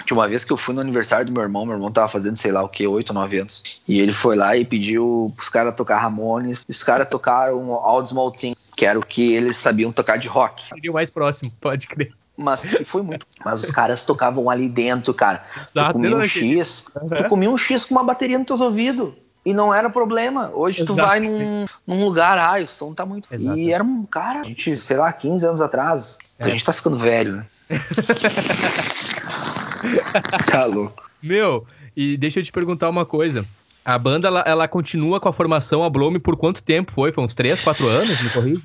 [0.04, 2.36] Tinha uma vez que eu fui no aniversário do meu irmão, meu irmão tava fazendo,
[2.36, 3.80] sei lá o que, 8, 9 anos.
[3.88, 6.64] E ele foi lá e pediu pros caras tocar Ramones.
[6.68, 10.28] E os caras tocaram All Small Thing, que era o que eles sabiam tocar de
[10.28, 10.64] rock.
[10.64, 12.12] Seria o mais próximo, pode crer.
[12.40, 13.26] Mas foi muito.
[13.44, 15.44] Mas os caras tocavam ali dentro, cara.
[15.68, 17.08] Exato, tu comia um X, uhum.
[17.08, 19.12] tu comia um X com uma bateria nos teus ouvidos.
[19.44, 20.50] E não era problema.
[20.54, 23.26] Hoje tu vai num, num, lugar, ah, o som tá muito.
[23.32, 23.58] Exato.
[23.58, 26.36] E era um cara, a gente, sei lá, 15 anos atrás.
[26.38, 26.44] É.
[26.44, 27.46] A gente tá ficando velho, né?
[30.50, 31.10] tá louco.
[31.22, 33.42] Meu, e deixa eu te perguntar uma coisa.
[33.84, 37.12] A banda, ela, ela, continua com a formação, a Blome, por quanto tempo foi?
[37.12, 38.62] Foi uns 3, 4 anos, me corrija?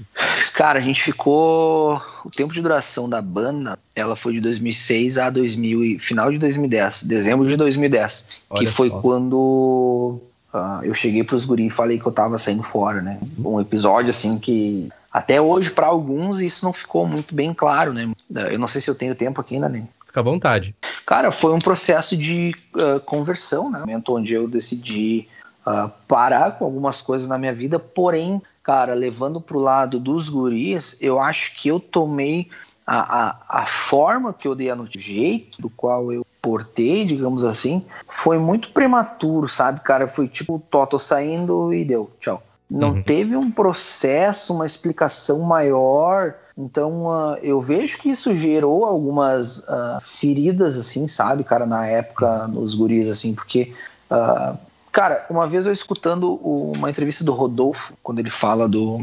[0.54, 2.02] Cara, a gente ficou...
[2.24, 7.04] O tempo de duração da banda, ela foi de 2006 a 2000, final de 2010,
[7.04, 8.30] dezembro de 2010.
[8.50, 9.00] Olha que foi só.
[9.00, 10.20] quando
[10.54, 13.18] uh, eu cheguei pros guris e falei que eu tava saindo fora, né?
[13.40, 14.90] Um episódio, assim, que...
[15.12, 18.12] Até hoje, para alguns, isso não ficou muito bem claro, né?
[18.52, 19.84] Eu não sei se eu tenho tempo aqui ainda, né?
[20.16, 20.74] Fica à vontade.
[21.06, 23.80] Cara, foi um processo de uh, conversão, né?
[23.80, 25.28] Momento onde eu decidi
[25.68, 30.98] uh, parar com algumas coisas na minha vida, porém, cara, levando pro lado dos guris,
[31.02, 32.48] eu acho que eu tomei
[32.88, 37.04] a, a, a forma que eu dei a notícia, o jeito do qual eu portei,
[37.04, 40.08] digamos assim, foi muito prematuro, sabe, cara?
[40.08, 42.42] Foi tipo, tô, tô saindo e deu, tchau.
[42.70, 43.04] Não uhum.
[43.04, 50.00] teve um processo, uma explicação maior então uh, eu vejo que isso gerou algumas uh,
[50.02, 53.74] feridas, assim, sabe, cara, na época nos guris, assim, porque.
[54.10, 54.58] Uh,
[54.90, 59.02] cara, uma vez eu escutando uma entrevista do Rodolfo, quando ele fala do,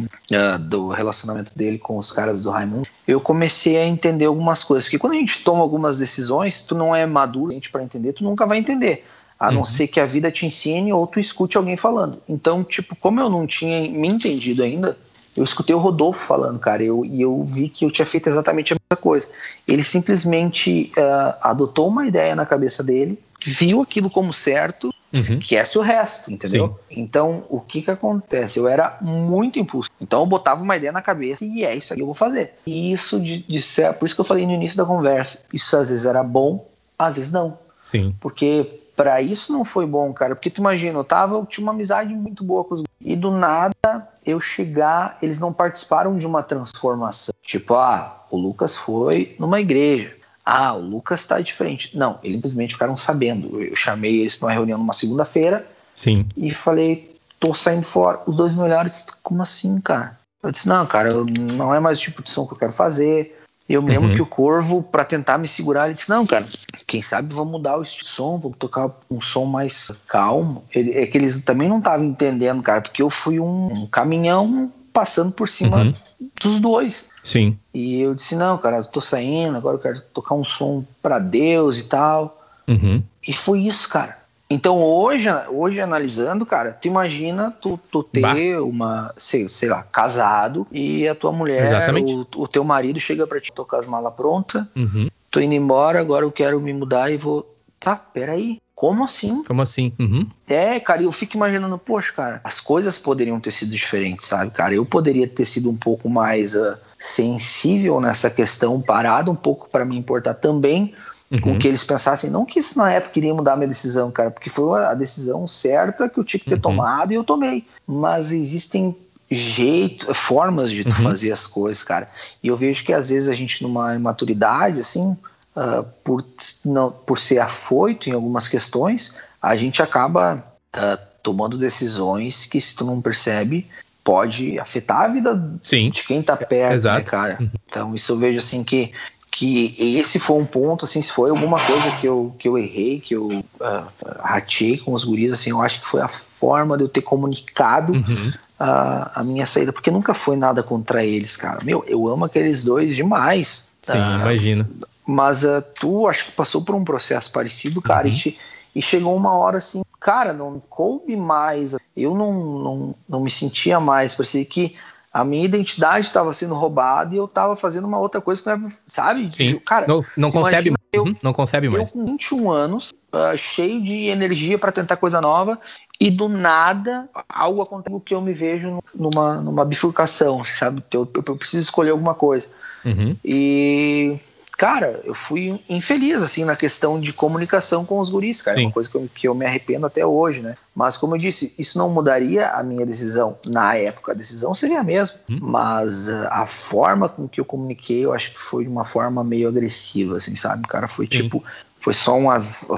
[0.70, 4.84] do relacionamento dele com os caras do Raimundo, eu comecei a entender algumas coisas.
[4.84, 8.46] Porque quando a gente toma algumas decisões, tu não é maduro para entender, tu nunca
[8.46, 9.04] vai entender.
[9.42, 9.64] A não uhum.
[9.64, 12.22] ser que a vida te ensine ou tu escute alguém falando.
[12.28, 14.96] Então, tipo, como eu não tinha me entendido ainda,
[15.36, 18.72] eu escutei o Rodolfo falando, cara, eu, e eu vi que eu tinha feito exatamente
[18.72, 19.26] a mesma coisa.
[19.66, 25.38] Ele simplesmente uh, adotou uma ideia na cabeça dele, viu aquilo como certo, uhum.
[25.38, 26.78] esquece o resto, entendeu?
[26.88, 27.00] Sim.
[27.00, 28.60] Então, o que que acontece?
[28.60, 29.90] Eu era muito impulso.
[30.00, 32.52] Então, eu botava uma ideia na cabeça e é isso aí que eu vou fazer.
[32.64, 35.76] E isso, de, de ser, por isso que eu falei no início da conversa, isso
[35.76, 36.64] às vezes era bom,
[36.96, 37.58] às vezes não.
[37.82, 38.14] Sim.
[38.20, 40.34] Porque para isso não foi bom, cara.
[40.34, 43.30] Porque tu imagina, eu tava, eu tinha uma amizade muito boa com os e do
[43.30, 47.34] nada eu chegar, eles não participaram de uma transformação.
[47.42, 50.14] Tipo, ah, o Lucas foi numa igreja.
[50.44, 51.96] Ah, o Lucas está diferente.
[51.96, 53.60] Não, eles simplesmente ficaram sabendo.
[53.60, 55.66] Eu chamei eles para uma reunião numa segunda-feira.
[55.94, 56.26] Sim.
[56.36, 58.20] E falei, tô saindo fora.
[58.26, 60.18] Os dois me olharam e disse, como assim, cara?
[60.42, 63.41] Eu disse, não, cara, não é mais o tipo de som que eu quero fazer.
[63.72, 64.14] Eu me lembro uhum.
[64.14, 66.46] que o Corvo, para tentar me segurar, ele disse: Não, cara,
[66.86, 70.62] quem sabe vamos mudar o som, vamos tocar um som mais calmo.
[70.74, 74.70] Ele, é que eles também não estavam entendendo, cara, porque eu fui um, um caminhão
[74.92, 75.94] passando por cima uhum.
[76.38, 77.08] dos dois.
[77.24, 77.56] Sim.
[77.72, 81.18] E eu disse: Não, cara, eu tô saindo, agora eu quero tocar um som para
[81.18, 82.38] Deus e tal.
[82.68, 83.02] Uhum.
[83.26, 84.18] E foi isso, cara.
[84.52, 88.62] Então hoje, hoje analisando, cara, tu imagina tu, tu ter bah.
[88.62, 93.40] uma, sei, sei lá, casado e a tua mulher, o, o, teu marido chega para
[93.40, 95.08] te tocar as malas prontas, uhum.
[95.30, 97.48] tô indo embora, agora eu quero me mudar e vou.
[97.80, 98.60] Tá, peraí.
[98.74, 99.44] Como assim?
[99.44, 99.92] Como assim?
[99.98, 100.26] Uhum.
[100.46, 104.74] É, cara, eu fico imaginando, poxa, cara, as coisas poderiam ter sido diferentes, sabe, cara?
[104.74, 109.84] Eu poderia ter sido um pouco mais uh, sensível nessa questão, parado um pouco para
[109.84, 110.92] me importar também
[111.32, 111.40] uhum.
[111.40, 112.30] com que eles pensassem.
[112.30, 115.48] Não que isso na época queria mudar a minha decisão, cara, porque foi a decisão
[115.48, 116.60] certa que eu tinha que ter uhum.
[116.60, 117.64] tomado e eu tomei.
[117.86, 118.94] Mas existem
[119.30, 121.02] jeitos, formas de tu uhum.
[121.04, 122.08] fazer as coisas, cara.
[122.42, 125.16] E eu vejo que às vezes a gente, numa imaturidade, assim,
[125.56, 126.22] uh, por,
[126.64, 130.44] não, por ser afoito em algumas questões, a gente acaba
[130.76, 133.66] uh, tomando decisões que, se tu não percebe,
[134.04, 135.90] pode afetar a vida Sim.
[135.90, 136.98] de quem tá perto, né, Exato.
[136.98, 137.38] né, cara?
[137.40, 137.50] Uhum.
[137.66, 138.92] Então, isso eu vejo assim que
[139.32, 143.00] que esse foi um ponto, assim, se foi alguma coisa que eu, que eu errei,
[143.00, 143.86] que eu uh,
[144.20, 147.94] ratei com os guris, assim, eu acho que foi a forma de eu ter comunicado
[147.94, 148.30] uhum.
[148.60, 151.64] uh, a minha saída, porque nunca foi nada contra eles, cara.
[151.64, 153.70] Meu, eu amo aqueles dois demais.
[153.80, 154.68] Sim, uh, imagino.
[155.06, 158.12] Mas uh, tu, acho que passou por um processo parecido, cara, uhum.
[158.12, 158.38] e, te,
[158.76, 163.80] e chegou uma hora assim, cara, não coube mais, eu não, não, não me sentia
[163.80, 164.76] mais, parecia que
[165.12, 168.68] a minha identidade estava sendo roubada e eu estava fazendo uma outra coisa que não
[168.68, 169.30] é, sabe?
[169.30, 169.58] Sim.
[169.58, 170.78] Cara, não, não concebe mais.
[170.90, 171.94] Eu, uhum, não concebe mais.
[171.94, 175.58] Eu com 21 anos, uh, cheio de energia para tentar coisa nova
[176.00, 180.82] e do nada algo acontece que eu me vejo numa, numa bifurcação, sabe?
[180.90, 182.48] Eu, eu, eu preciso escolher alguma coisa.
[182.84, 183.14] Uhum.
[183.22, 184.18] E
[184.62, 188.60] cara, eu fui infeliz, assim, na questão de comunicação com os guris, cara.
[188.60, 190.56] É uma coisa que eu, que eu me arrependo até hoje, né?
[190.72, 193.36] Mas, como eu disse, isso não mudaria a minha decisão.
[193.44, 195.18] Na época, a decisão seria a mesma.
[195.28, 195.40] Hum.
[195.42, 199.24] Mas uh, a forma com que eu comuniquei, eu acho que foi de uma forma
[199.24, 200.62] meio agressiva, assim, sabe?
[200.64, 201.22] O cara foi Sim.
[201.22, 201.42] tipo.
[201.80, 202.28] Foi só um.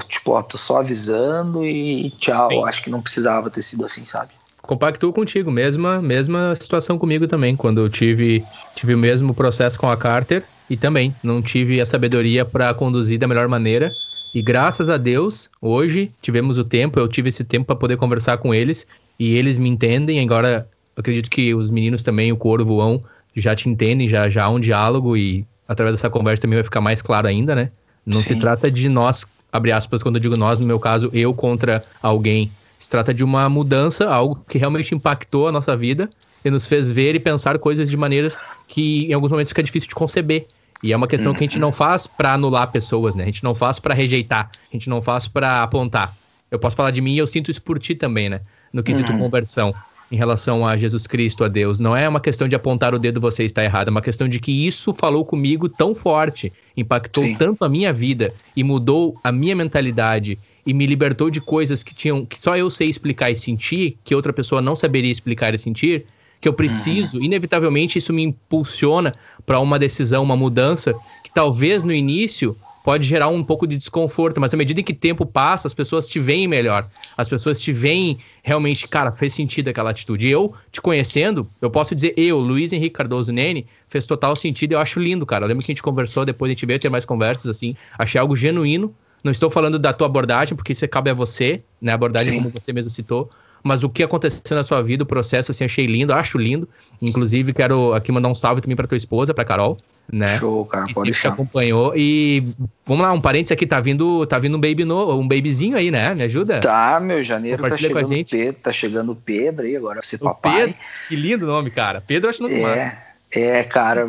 [0.07, 2.49] Tipo, ó, tô só avisando e tchau.
[2.49, 2.63] Sim.
[2.63, 4.31] Acho que não precisava ter sido assim, sabe?
[4.63, 8.43] compactuo contigo, mesma mesma situação comigo também, quando eu tive
[8.73, 13.19] tive o mesmo processo com a Carter, e também não tive a sabedoria para conduzir
[13.19, 13.91] da melhor maneira.
[14.33, 18.37] E graças a Deus, hoje tivemos o tempo, eu tive esse tempo para poder conversar
[18.37, 18.85] com eles
[19.17, 20.19] e eles me entendem.
[20.19, 23.03] Agora, acredito que os meninos também, o Corvo, vão,
[23.35, 26.81] já te entendem, já, já há um diálogo e através dessa conversa também vai ficar
[26.81, 27.71] mais claro ainda, né?
[28.05, 28.25] Não Sim.
[28.25, 31.83] se trata de nós, abre aspas, quando eu digo nós, no meu caso, eu contra
[32.01, 32.51] alguém.
[32.85, 36.07] Se trata de uma mudança, algo que realmente impactou a nossa vida
[36.45, 38.37] e nos fez ver e pensar coisas de maneiras
[38.67, 40.45] que em alguns momentos fica difícil de conceber.
[40.83, 43.23] E é uma questão que a gente não faz para anular pessoas, né?
[43.23, 46.15] A gente não faz para rejeitar, a gente não faz para apontar.
[46.51, 48.41] Eu posso falar de mim e eu sinto isso por ti também, né?
[48.71, 49.17] No quesito uhum.
[49.17, 49.73] conversão
[50.11, 51.79] em relação a Jesus Cristo, a Deus.
[51.79, 54.39] Não é uma questão de apontar o dedo você está errado, é uma questão de
[54.39, 57.35] que isso falou comigo tão forte, impactou Sim.
[57.35, 61.93] tanto a minha vida e mudou a minha mentalidade e me libertou de coisas que
[61.93, 65.59] tinham que só eu sei explicar e sentir, que outra pessoa não saberia explicar e
[65.59, 66.05] sentir,
[66.41, 67.23] que eu preciso, uhum.
[67.23, 69.13] inevitavelmente isso me impulsiona
[69.45, 70.93] para uma decisão, uma mudança
[71.23, 72.55] que talvez no início
[72.85, 76.07] pode gerar um pouco de desconforto, mas à medida que o tempo passa, as pessoas
[76.07, 76.87] te veem melhor.
[77.17, 80.27] As pessoas te veem realmente, cara, fez sentido aquela atitude.
[80.27, 84.73] E eu, te conhecendo, eu posso dizer, eu, Luiz Henrique Cardoso Nene, fez total sentido
[84.73, 85.45] eu acho lindo, cara.
[85.45, 88.21] Eu lembro que a gente conversou, depois a gente veio ter mais conversas, assim, achei
[88.21, 88.93] algo genuíno.
[89.25, 91.91] Não estou falando da tua abordagem, porque isso cabe a você, né?
[91.91, 92.37] A abordagem, Sim.
[92.37, 93.27] como você mesmo citou
[93.65, 96.69] mas o que aconteceu na sua vida, o processo, assim, achei lindo, acho lindo.
[97.01, 99.75] Inclusive, quero aqui mandar um salve também pra tua esposa, pra Carol,
[100.13, 100.37] né?
[100.37, 101.29] Show, cara, que pode deixar.
[101.29, 101.91] acompanhou.
[101.95, 102.53] E
[102.85, 105.89] vamos lá, um parênteses aqui, tá vindo, tá vindo um baby no, um babyzinho aí,
[105.89, 106.13] né?
[106.13, 106.59] Me ajuda?
[106.59, 110.59] Tá, meu, janeiro tá chegando, Pedro, tá chegando o Pedro aí, agora você papai.
[110.59, 110.75] Pedro,
[111.09, 112.03] que lindo nome, cara.
[112.05, 112.61] Pedro, eu acho nome é.
[112.61, 113.04] massa.
[113.35, 114.07] É, cara,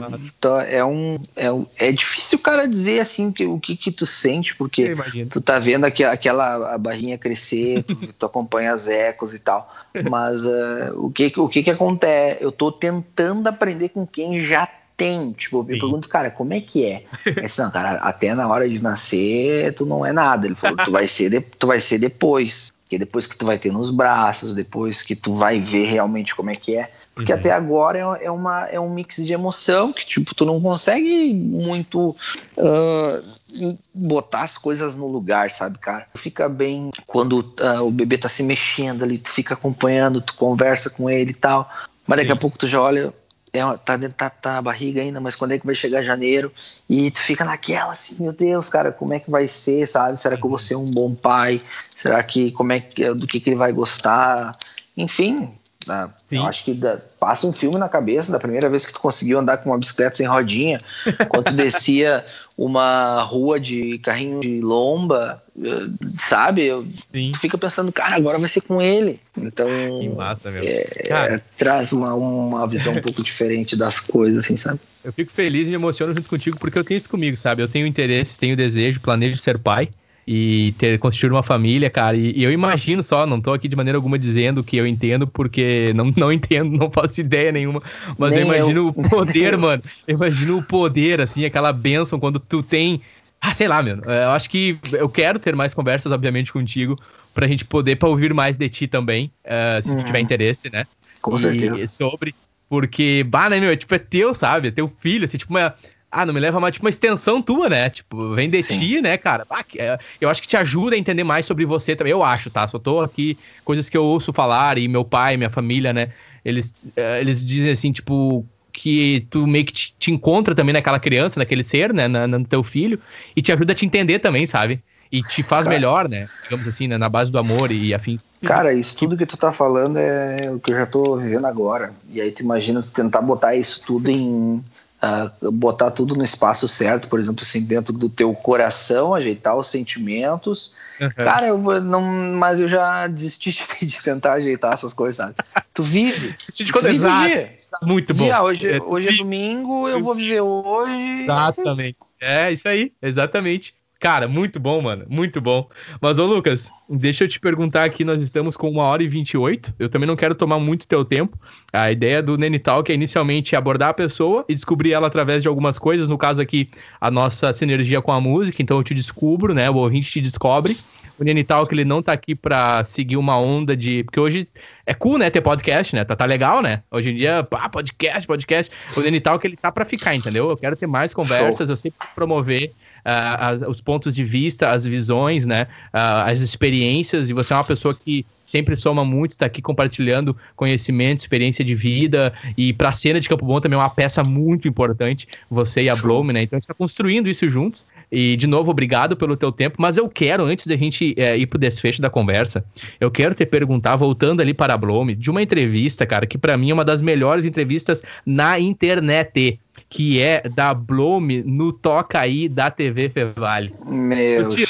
[0.69, 1.66] é um, é um.
[1.77, 4.94] É difícil o cara dizer assim que, o que, que tu sente, porque
[5.31, 9.69] tu tá vendo aqui, aquela a barrinha crescer, tu, tu acompanha as ecos e tal.
[10.09, 12.43] Mas uh, o, que, o que que acontece?
[12.43, 15.32] Eu tô tentando aprender com quem já tem.
[15.32, 17.05] Tipo, eu pergunto, cara, como é que é?
[17.43, 20.47] Disse, não, cara, até na hora de nascer, tu não é nada.
[20.47, 22.73] Ele falou, tu vai ser, de, tu vai ser depois.
[22.89, 26.51] Que depois que tu vai ter nos braços, depois que tu vai ver realmente como
[26.51, 26.93] é que é.
[27.16, 27.38] Porque uhum.
[27.38, 31.32] até agora é, é, uma, é um mix de emoção que, tipo, tu não consegue
[31.32, 36.06] muito uh, botar as coisas no lugar, sabe, cara?
[36.14, 40.90] Fica bem quando uh, o bebê tá se mexendo ali, tu fica acompanhando, tu conversa
[40.90, 41.66] com ele e tal.
[42.06, 42.36] Mas daqui Sim.
[42.36, 43.14] a pouco tu já olha,
[43.51, 46.52] é, tá dentro tá, tá barriga ainda, mas quando é que vai chegar janeiro?
[46.86, 50.20] E tu fica naquela assim, meu Deus, cara, como é que vai ser, sabe?
[50.20, 51.62] Será que eu vou ser um bom pai?
[51.97, 54.52] Será que, como é que, do que, que ele vai gostar?
[54.94, 55.55] Enfim,
[55.86, 56.10] né?
[56.30, 59.38] Eu acho que da, passa um filme na cabeça da primeira vez que tu conseguiu
[59.38, 60.80] andar com uma bicicleta sem rodinha,
[61.28, 62.24] quando descia
[62.56, 66.70] uma rua de carrinho de lomba, eh, sabe?
[67.12, 67.32] Sim.
[67.32, 69.20] Tu fica pensando, cara, agora vai ser com ele.
[69.36, 69.68] Então,
[70.00, 70.62] que massa, meu.
[70.64, 74.80] É, cara, traz uma, uma visão um pouco diferente das coisas, assim, sabe?
[75.04, 77.62] Eu fico feliz e me emociono junto contigo porque eu tenho isso comigo, sabe?
[77.62, 79.88] Eu tenho interesse, tenho desejo, planejo ser pai
[80.27, 82.16] e ter construído uma família, cara.
[82.16, 85.27] E, e, eu imagino só, não tô aqui de maneira alguma dizendo que eu entendo,
[85.27, 87.81] porque não, não entendo, não faço ideia nenhuma.
[88.19, 88.89] Mas Nem eu imagino eu.
[88.89, 89.82] o poder, mano.
[90.07, 93.01] Eu imagino o poder, assim, aquela bênção quando tu tem.
[93.40, 93.98] Ah, sei lá, meu.
[93.98, 96.98] Eu acho que eu quero ter mais conversas, obviamente, contigo,
[97.32, 99.98] pra gente poder pra ouvir mais de ti também, uh, se uhum.
[99.98, 100.86] tu tiver interesse, né?
[101.23, 101.86] Com e, certeza.
[101.86, 102.35] Sobre.
[102.69, 104.69] Porque, bah, né, meu, é, tipo, é teu, sabe?
[104.69, 105.73] É teu filho, assim, tipo, uma,
[106.10, 107.90] ah, não me leva mais, tipo, uma extensão tua, né?
[107.90, 108.78] Tipo, vem de Sim.
[108.78, 109.44] ti, né, cara?
[109.50, 112.12] Ah, é, eu acho que te ajuda a entender mais sobre você também.
[112.12, 112.66] Eu acho, tá?
[112.66, 116.12] Só tô aqui, coisas que eu ouço falar, e meu pai, minha família, né?
[116.44, 121.00] Eles, uh, eles dizem assim, tipo, que tu meio que te, te, encontra também naquela
[121.00, 122.06] criança, naquele ser, né?
[122.08, 123.00] Na, no teu filho,
[123.34, 124.82] e te ajuda a te entender também, sabe?
[125.10, 126.28] E te faz cara, melhor, né?
[126.42, 126.96] Digamos assim, né?
[126.96, 128.22] Na base do amor e afins.
[128.42, 131.92] Cara, isso tudo que tu tá falando é o que eu já tô vivendo agora.
[132.10, 134.62] E aí tu imagina tu tentar botar isso tudo em
[135.02, 139.68] uh, botar tudo no espaço certo, por exemplo, assim, dentro do teu coração, ajeitar os
[139.68, 140.74] sentimentos.
[141.01, 141.10] Uhum.
[141.10, 143.51] Cara, eu não, mas eu já desisti
[143.85, 145.35] de tentar ajeitar essas coisas, sabe?
[145.74, 146.35] Tu vive.
[146.48, 147.55] Desisti de dia.
[147.82, 148.24] Muito bom.
[148.24, 151.24] Dia, hoje, é, hoje é domingo, eu vou viver hoje.
[151.24, 151.98] Exatamente.
[152.20, 153.74] É isso aí, exatamente.
[154.06, 155.04] Cara, muito bom, mano.
[155.08, 155.68] Muito bom.
[156.00, 159.74] Mas, ô Lucas, deixa eu te perguntar aqui, nós estamos com uma hora e 28.
[159.80, 161.36] Eu também não quero tomar muito teu tempo.
[161.72, 165.48] A ideia do Nene Talk é inicialmente abordar a pessoa e descobrir ela através de
[165.48, 166.08] algumas coisas.
[166.08, 166.70] No caso aqui,
[167.00, 168.62] a nossa sinergia com a música.
[168.62, 169.68] Então eu te descubro, né?
[169.68, 170.78] O ouvinte te descobre.
[171.18, 174.04] O Nene Talk, ele não tá aqui pra seguir uma onda de...
[174.04, 174.46] Porque hoje
[174.86, 175.30] é cool, né?
[175.30, 176.04] Ter podcast, né?
[176.04, 176.84] Tá, tá legal, né?
[176.92, 178.72] Hoje em dia, pá, podcast, podcast.
[178.96, 180.48] O Nene Talk, ele tá pra ficar, entendeu?
[180.48, 181.72] Eu quero ter mais conversas, Show.
[181.72, 182.72] eu sempre promover
[183.06, 185.68] as, os pontos de vista, as visões, né?
[185.92, 191.18] As experiências, e você é uma pessoa que sempre soma muito, está aqui compartilhando conhecimento,
[191.18, 194.68] experiência de vida, e para a cena de Campo Bom também é uma peça muito
[194.68, 196.42] importante, você e a Blome, né?
[196.42, 197.84] Então a gente está construindo isso juntos.
[198.10, 201.46] E, de novo, obrigado pelo teu tempo, mas eu quero, antes da gente é, ir
[201.46, 202.64] pro desfecho da conversa,
[203.00, 206.56] eu quero te perguntar, voltando ali para a Blome, de uma entrevista, cara, que para
[206.56, 209.58] mim é uma das melhores entrevistas na internet
[209.89, 213.74] que é da Blome no Toca Aí da TV Fevale.
[213.85, 214.66] Meu Tu te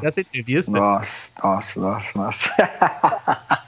[0.00, 0.72] dessa entrevista?
[0.72, 2.54] Nossa, nossa, nossa, nossa.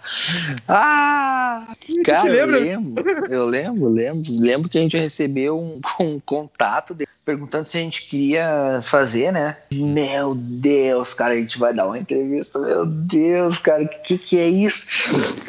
[0.66, 1.66] Ah!
[2.04, 4.32] Cara, eu lembro, eu lembro, lembro.
[4.32, 9.32] Lembro que a gente recebeu um, um contato de, perguntando se a gente queria fazer,
[9.32, 9.56] né?
[9.72, 12.58] Meu Deus, cara, a gente vai dar uma entrevista.
[12.58, 14.86] Meu Deus, cara, o que, que é isso?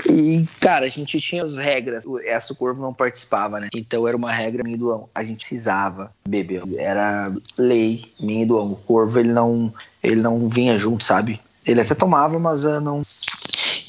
[0.09, 2.03] E, cara, a gente tinha as regras.
[2.25, 3.69] Essa o Corvo não participava, né?
[3.73, 6.63] Então era uma regra minha do A gente precisava beber.
[6.77, 9.73] Era lei minha do O Corvo, ele não,
[10.03, 11.39] ele não vinha junto, sabe?
[11.65, 13.03] Ele até tomava, mas uh, não.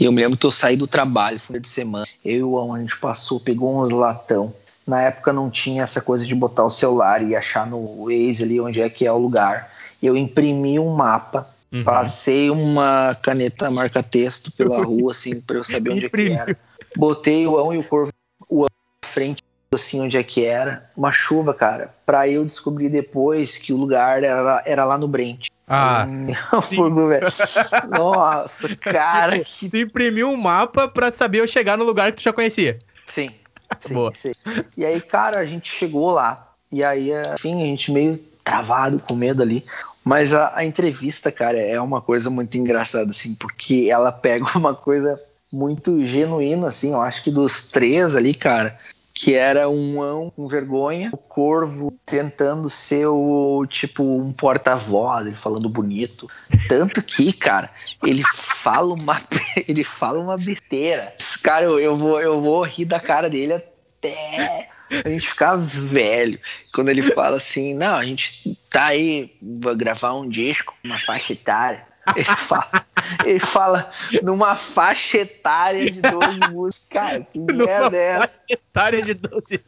[0.03, 2.05] E eu me lembro que eu saí do trabalho, foi de semana.
[2.25, 4.53] Eu e a gente passou, pegou uns latão.
[4.85, 8.61] Na época não tinha essa coisa de botar o celular e achar no Waze ali
[8.61, 9.71] onde é que é o lugar.
[10.03, 11.85] Eu imprimi um mapa, uhum.
[11.85, 16.59] passei uma caneta marca-texto pela rua, assim, para eu saber onde é que era.
[16.97, 18.13] Botei o João e o Corvo
[18.49, 19.41] o à frente
[19.73, 20.91] assim onde é que era.
[20.97, 21.95] Uma chuva, cara.
[22.05, 25.47] Pra eu descobrir depois que o lugar era, era lá no Brent.
[25.75, 26.07] Ah,
[26.63, 27.27] fogo, velho.
[27.89, 29.39] Nossa, cara.
[29.39, 29.71] Tipo, que...
[29.71, 32.79] Tu imprimiu um mapa pra saber eu chegar no lugar que tu já conhecia.
[33.07, 33.31] Sim.
[33.81, 34.13] Sim, Boa.
[34.15, 34.33] sim.
[34.77, 36.53] E aí, cara, a gente chegou lá.
[36.71, 39.65] E aí, enfim, a gente meio travado, com medo ali.
[40.05, 44.75] Mas a, a entrevista, cara, é uma coisa muito engraçada, assim, porque ela pega uma
[44.75, 45.19] coisa
[45.51, 48.79] muito genuína, assim, eu acho que dos três ali, cara,
[49.15, 55.37] que era um ão com vergonha, o corvo tentando ser o tipo um porta-voz, ele
[55.37, 56.29] falando bonito.
[56.69, 57.71] Tanto que, cara,
[58.05, 59.21] ele fala uma
[59.69, 61.13] ele fala uma besteira.
[61.43, 64.69] Cara, eu, eu vou eu vou rir da cara dele até
[65.05, 66.39] a gente ficar velho.
[66.75, 71.33] Quando ele fala assim, não, a gente tá aí, vai gravar um disco, uma faixa
[71.33, 71.92] etária.
[72.17, 72.87] Ele fala,
[73.25, 73.91] ele fala
[74.23, 76.89] numa faixa etária de 12 músicas.
[76.89, 78.39] Cara, que merda é essa?
[78.39, 79.65] Faixa etária de 12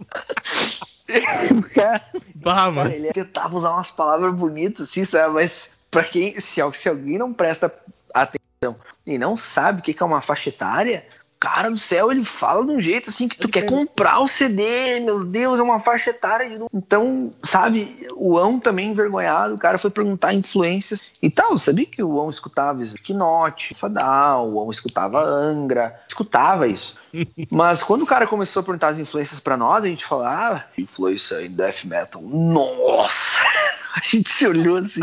[1.74, 2.02] cara,
[2.35, 2.90] bah, mano.
[2.90, 5.35] Cara, ele tentava usar umas palavras bonitas, assim, sabe?
[5.35, 7.73] Mas pra quem, se, se alguém não presta
[8.12, 11.06] atenção e não sabe o que é uma faixa etária,
[11.44, 15.00] cara do céu, ele fala de um jeito assim que tu quer comprar o CD,
[15.00, 16.48] meu Deus, é uma faixa etária.
[16.48, 16.64] De...
[16.72, 21.58] Então, sabe, o Ão também envergonhado, o cara foi perguntar influências e tal.
[21.58, 26.96] Sabia que o Ão escutava Slipknot, Fadal, o Ão escutava Angra, escutava isso.
[27.52, 30.64] Mas quando o cara começou a perguntar as influências para nós, a gente falava, ah,
[30.78, 32.22] influência em death metal.
[32.22, 33.44] Nossa!
[33.94, 35.00] A gente se olhou assim.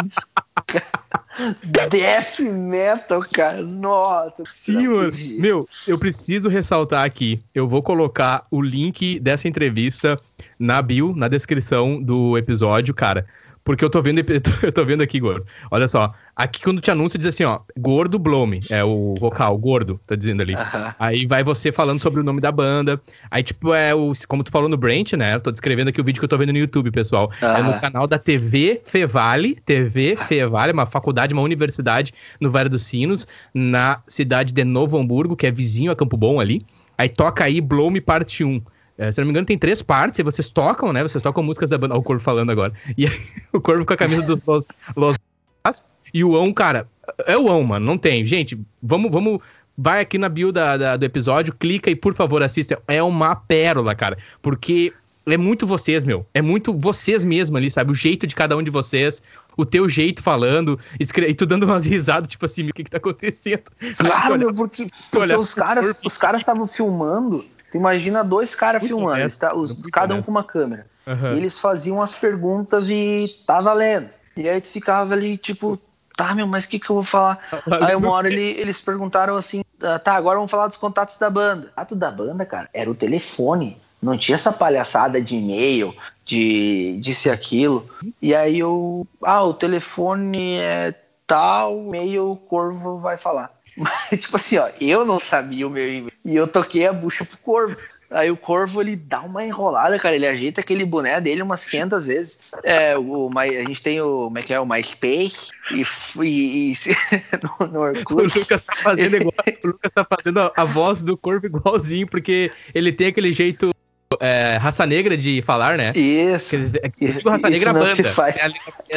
[1.63, 3.63] Death metal, cara.
[3.63, 4.43] Nossa.
[4.45, 5.11] Sim, mano.
[5.39, 7.41] Meu, eu preciso ressaltar aqui.
[7.55, 10.19] Eu vou colocar o link dessa entrevista
[10.59, 13.25] na bio, na descrição do episódio, cara.
[13.63, 14.19] Porque eu tô vendo,
[14.63, 15.45] eu tô vendo aqui, gordo.
[15.69, 16.13] Olha só.
[16.35, 20.41] Aqui quando te anuncia diz assim, ó, Gordo Blome, é o vocal, Gordo, tá dizendo
[20.41, 20.55] ali.
[20.55, 20.95] Uh -huh.
[20.97, 22.99] Aí vai você falando sobre o nome da banda.
[23.29, 24.13] Aí, tipo, é o.
[24.27, 25.35] Como tu falou no Brent, né?
[25.35, 27.31] Eu tô descrevendo aqui o vídeo que eu tô vendo no YouTube, pessoal.
[27.41, 27.59] Uh -huh.
[27.59, 32.83] É no canal da TV Fevale, TV Fevale, uma faculdade, uma universidade no Vale dos
[32.83, 36.65] Sinos, na cidade de Novo Hamburgo, que é vizinho a Campo Bom ali.
[36.97, 38.61] Aí toca aí Blome Parte 1.
[39.01, 41.01] É, se não me engano, tem três partes e vocês tocam, né?
[41.01, 41.95] Vocês tocam músicas da banda.
[41.95, 42.71] Olha o Corvo falando agora.
[42.95, 43.11] E aí,
[43.51, 45.83] o Corvo com a camisa dos Los, Los
[46.13, 46.87] e o Ão, cara,
[47.25, 47.83] é o Ão, mano.
[47.83, 48.23] Não tem.
[48.27, 49.39] Gente, vamos, vamos.
[49.75, 52.79] Vai aqui na bio da, da, do episódio, clica e, por favor, assista.
[52.87, 54.19] É uma pérola, cara.
[54.39, 54.93] Porque
[55.25, 56.23] é muito vocês, meu.
[56.31, 57.91] É muito vocês mesmo ali, sabe?
[57.91, 59.19] O jeito de cada um de vocês,
[59.57, 62.97] o teu jeito falando, e tu dando umas risadas, tipo assim, o que que tá
[62.97, 63.63] acontecendo?
[63.97, 69.33] Claro, meu, porque, porque os caras os caras estavam filmando Tu imagina dois caras filmando,
[69.37, 70.85] tá, os, cada um com uma câmera.
[71.07, 71.35] Uhum.
[71.35, 74.09] E eles faziam as perguntas e tá valendo.
[74.35, 75.79] E aí tu ficava ali, tipo,
[76.15, 77.39] tá, meu, mas o que, que eu vou falar?
[77.81, 81.29] aí uma hora ele, eles perguntaram assim, ah, tá, agora vamos falar dos contatos da
[81.29, 81.67] banda.
[81.69, 83.77] Contato da banda, cara, era o telefone.
[84.01, 85.93] Não tinha essa palhaçada de e-mail,
[86.25, 87.87] de disse aquilo.
[88.21, 90.93] E aí eu, ah, o telefone é
[91.25, 93.51] tal, e-mail, o Corvo vai falar.
[93.77, 96.10] Mas, tipo assim, ó, eu não sabia o meu e-mail.
[96.23, 97.77] E eu toquei a bucha pro corvo.
[98.11, 100.15] Aí o corvo ele dá uma enrolada, cara.
[100.15, 102.39] Ele ajeita aquele boné dele umas 500 vezes.
[102.63, 104.25] É, o, a gente tem o.
[104.25, 104.59] Como é que é?
[104.59, 105.49] O MySpace.
[105.71, 105.83] E.
[106.21, 106.75] e, e
[107.61, 108.13] no, no Orkut.
[108.13, 109.33] O Lucas tá fazendo igual.
[109.63, 113.71] o Lucas tá fazendo a, a voz do corvo igualzinho, porque ele tem aquele jeito.
[114.19, 115.93] É, raça negra de falar, né?
[115.95, 116.57] Isso.
[116.83, 117.95] É, tipo raça negra banda.
[117.95, 118.35] Se faz.
[118.35, 118.45] É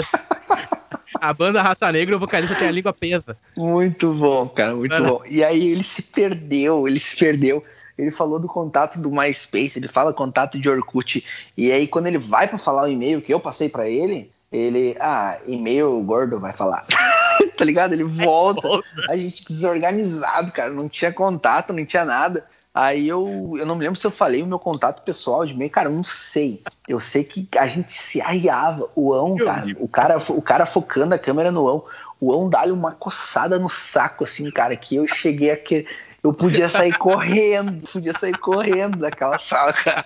[0.01, 0.84] a
[1.33, 3.37] banda Raça Negra, o vocalista tem a língua presa.
[3.57, 5.23] Muito bom, cara, muito bom.
[5.29, 7.63] E aí ele se perdeu, ele se perdeu.
[7.97, 11.25] Ele falou do contato do MySpace, ele fala contato de Orkut.
[11.57, 14.97] E aí quando ele vai para falar o e-mail que eu passei para ele, ele,
[15.01, 16.85] ah, e-mail gordo vai falar.
[17.57, 17.93] tá ligado?
[17.93, 18.69] Ele volta.
[19.09, 22.45] A gente desorganizado, cara, não tinha contato, não tinha nada.
[22.75, 25.71] Aí eu, eu não me lembro se eu falei o meu contato pessoal de meio,
[25.71, 26.61] cara, eu não sei.
[26.89, 28.91] Eu sei que a gente se arriava.
[28.97, 31.85] O Ão, cara, o cara, o cara focando a câmera no Ão,
[32.21, 35.87] o Ão dá-lhe uma coçada no saco, assim, cara, que eu cheguei a que
[36.21, 40.05] Eu podia sair correndo, podia sair correndo daquela sala, cara.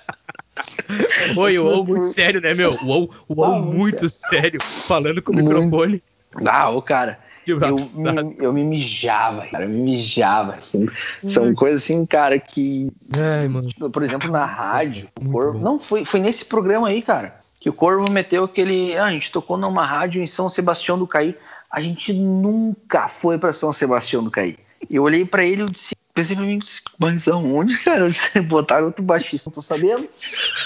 [1.36, 2.72] Oi, o UOL muito sério, né, meu?
[2.82, 5.48] O UOL, o UOL muito sério, falando com o muito.
[5.48, 6.02] microfone.
[6.44, 7.18] Ah, ô, cara,
[7.52, 10.54] eu me, eu me mijava, cara, eu me mijava.
[10.54, 10.86] Assim.
[11.26, 12.92] São coisas assim, cara, que.
[13.16, 13.48] Ai,
[13.90, 18.10] por exemplo, na rádio, Corvo, não, foi, foi nesse programa aí, cara, que o Corvo
[18.10, 18.96] meteu aquele.
[18.96, 21.36] Ah, a gente tocou numa rádio em São Sebastião do Caí.
[21.70, 24.56] A gente nunca foi para São Sebastião do Caí.
[24.90, 26.58] Eu olhei para ele e disse: pensei pra mim,
[26.98, 28.06] mas aonde, cara?
[28.12, 30.08] Você botaram outro baixista, não tô sabendo.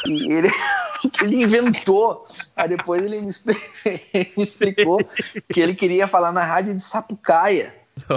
[0.07, 0.51] E ele,
[1.23, 2.25] ele inventou.
[2.57, 3.31] Aí depois ele me,
[3.85, 4.99] ele me, explicou
[5.53, 7.75] que ele queria falar na rádio de Sapucaia.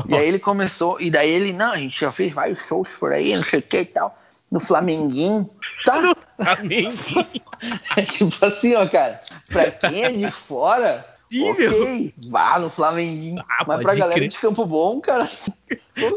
[0.08, 3.12] E aí ele começou, e daí ele, não, a gente já fez vários shows por
[3.12, 4.18] aí, não sei o que e tal.
[4.50, 5.50] No Flamenguinho,
[5.84, 6.02] tá?
[6.02, 7.28] No Flamenguinho.
[7.98, 13.44] É tipo assim, ó, cara, pra quem é de fora, Ok, vá no Flamenguinho.
[13.50, 14.30] Ah, Mas pra galera crer.
[14.30, 15.28] de Campo Bom, cara.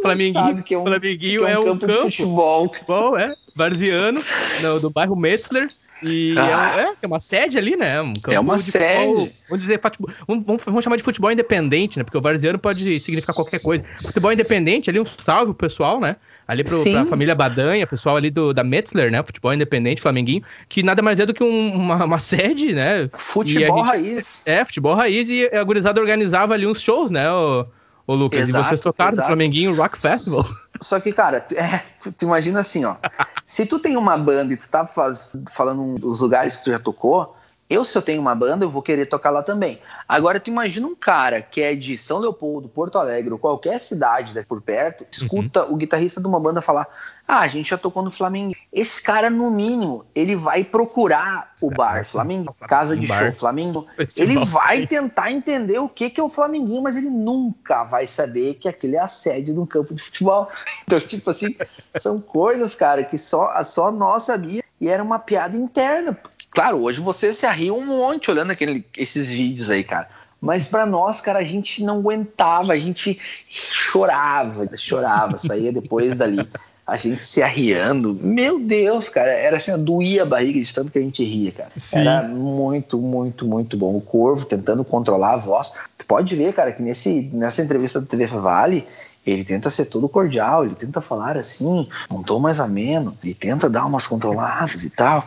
[0.03, 2.69] Flamenguinho, que é um, Flamenguinho que é um, é um campo, campo, de futebol.
[2.69, 3.35] Futebol, é.
[3.57, 4.23] Varziano,
[4.63, 5.69] no, do bairro Metzler.
[6.03, 6.75] E é ah.
[6.79, 8.01] é, é, uma sede ali, né?
[8.01, 8.85] Um é uma sede.
[8.87, 9.81] Futebol, vamos dizer,
[10.29, 12.05] vamos, vamos, chamar de futebol independente, né?
[12.05, 13.85] Porque o Varziano pode significar qualquer coisa.
[14.03, 16.17] Futebol independente, ali um salve pro pessoal, né?
[16.49, 19.23] Ali pro, pra família Badanha, pessoal ali do, da Metzler, né?
[19.23, 23.11] Futebol independente, Flamenguinho, que nada mais é do que um, uma, uma, sede, né?
[23.19, 24.43] Futebol gente, raiz.
[24.47, 27.31] É, futebol raiz e a gurizada organizava ali uns shows, né?
[27.31, 27.67] O,
[28.07, 29.29] o Lucas, exato, e vocês tocaram exato.
[29.29, 30.43] no Flamenguinho Rock Festival.
[30.81, 32.97] Só que, cara, tu, é, tu, tu, imagina assim, ó.
[33.45, 36.79] se tu tem uma banda e tu tá faz, falando dos lugares que tu já
[36.79, 37.37] tocou,
[37.69, 39.79] eu, se eu tenho uma banda, eu vou querer tocar lá também.
[40.09, 44.33] Agora, tu imagina um cara que é de São Leopoldo, Porto Alegre, ou qualquer cidade
[44.33, 45.75] daqui por perto, escuta uhum.
[45.75, 46.89] o guitarrista de uma banda falar:
[47.27, 48.55] Ah, a gente já tocou no Flamengo.
[48.73, 53.87] Esse cara, no mínimo, ele vai procurar o bar Flamengo, casa de show Flamengo.
[54.17, 58.55] Ele vai tentar entender o que, que é o Flamenguinho, mas ele nunca vai saber
[58.55, 60.49] que aquele é a sede de um campo de futebol.
[60.89, 61.55] Então, tipo assim,
[61.97, 66.17] são coisas, cara, que só, só nós sabia e era uma piada interna
[66.59, 70.09] Claro, hoje você se arria um monte olhando aquele, esses vídeos aí, cara.
[70.41, 73.17] Mas para nós, cara, a gente não aguentava, a gente
[73.49, 76.45] chorava, chorava, saía depois dali,
[76.85, 78.13] a gente se arriando.
[78.21, 81.71] Meu Deus, cara, era assim, doía a barriga de tanto que a gente ria, cara.
[81.77, 82.01] Sim.
[82.01, 83.95] Era muito, muito, muito bom.
[83.95, 85.73] O Corvo tentando controlar a voz.
[85.97, 88.85] Tu pode ver, cara, que nesse, nessa entrevista do TV Vale,
[89.27, 93.69] ele tenta ser todo cordial, ele tenta falar assim, um tom mais ameno, ele tenta
[93.69, 95.25] dar umas controladas e tal.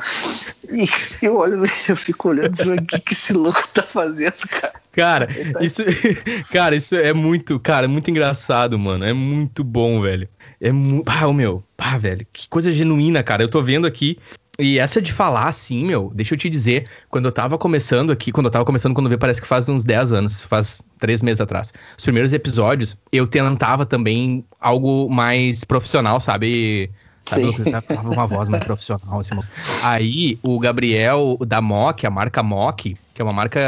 [0.70, 0.88] E
[1.22, 4.82] eu olho, eu fico olhando e o que, que esse louco tá fazendo, cara?
[4.92, 5.64] Cara, tá...
[5.64, 5.82] isso,
[6.52, 9.06] cara, isso é muito, cara, muito engraçado, mano.
[9.06, 10.28] É muito bom, velho.
[10.60, 11.10] É muito.
[11.10, 11.64] Ah, meu.
[11.78, 12.26] Ah, velho.
[12.32, 13.42] Que coisa genuína, cara.
[13.42, 14.18] Eu tô vendo aqui
[14.62, 18.32] e essa de falar assim, meu, deixa eu te dizer, quando eu tava começando aqui,
[18.32, 21.24] quando eu tava começando, quando eu vi, parece que faz uns 10 anos, faz 3
[21.24, 21.74] meses atrás.
[21.98, 26.92] Os primeiros episódios, eu tentava também algo mais profissional, sabe?
[27.26, 27.64] Sabe, Sim.
[28.12, 29.36] uma voz mais profissional, assim,
[29.84, 33.62] Aí, o Gabriel da Mock, a marca Mock, que é uma marca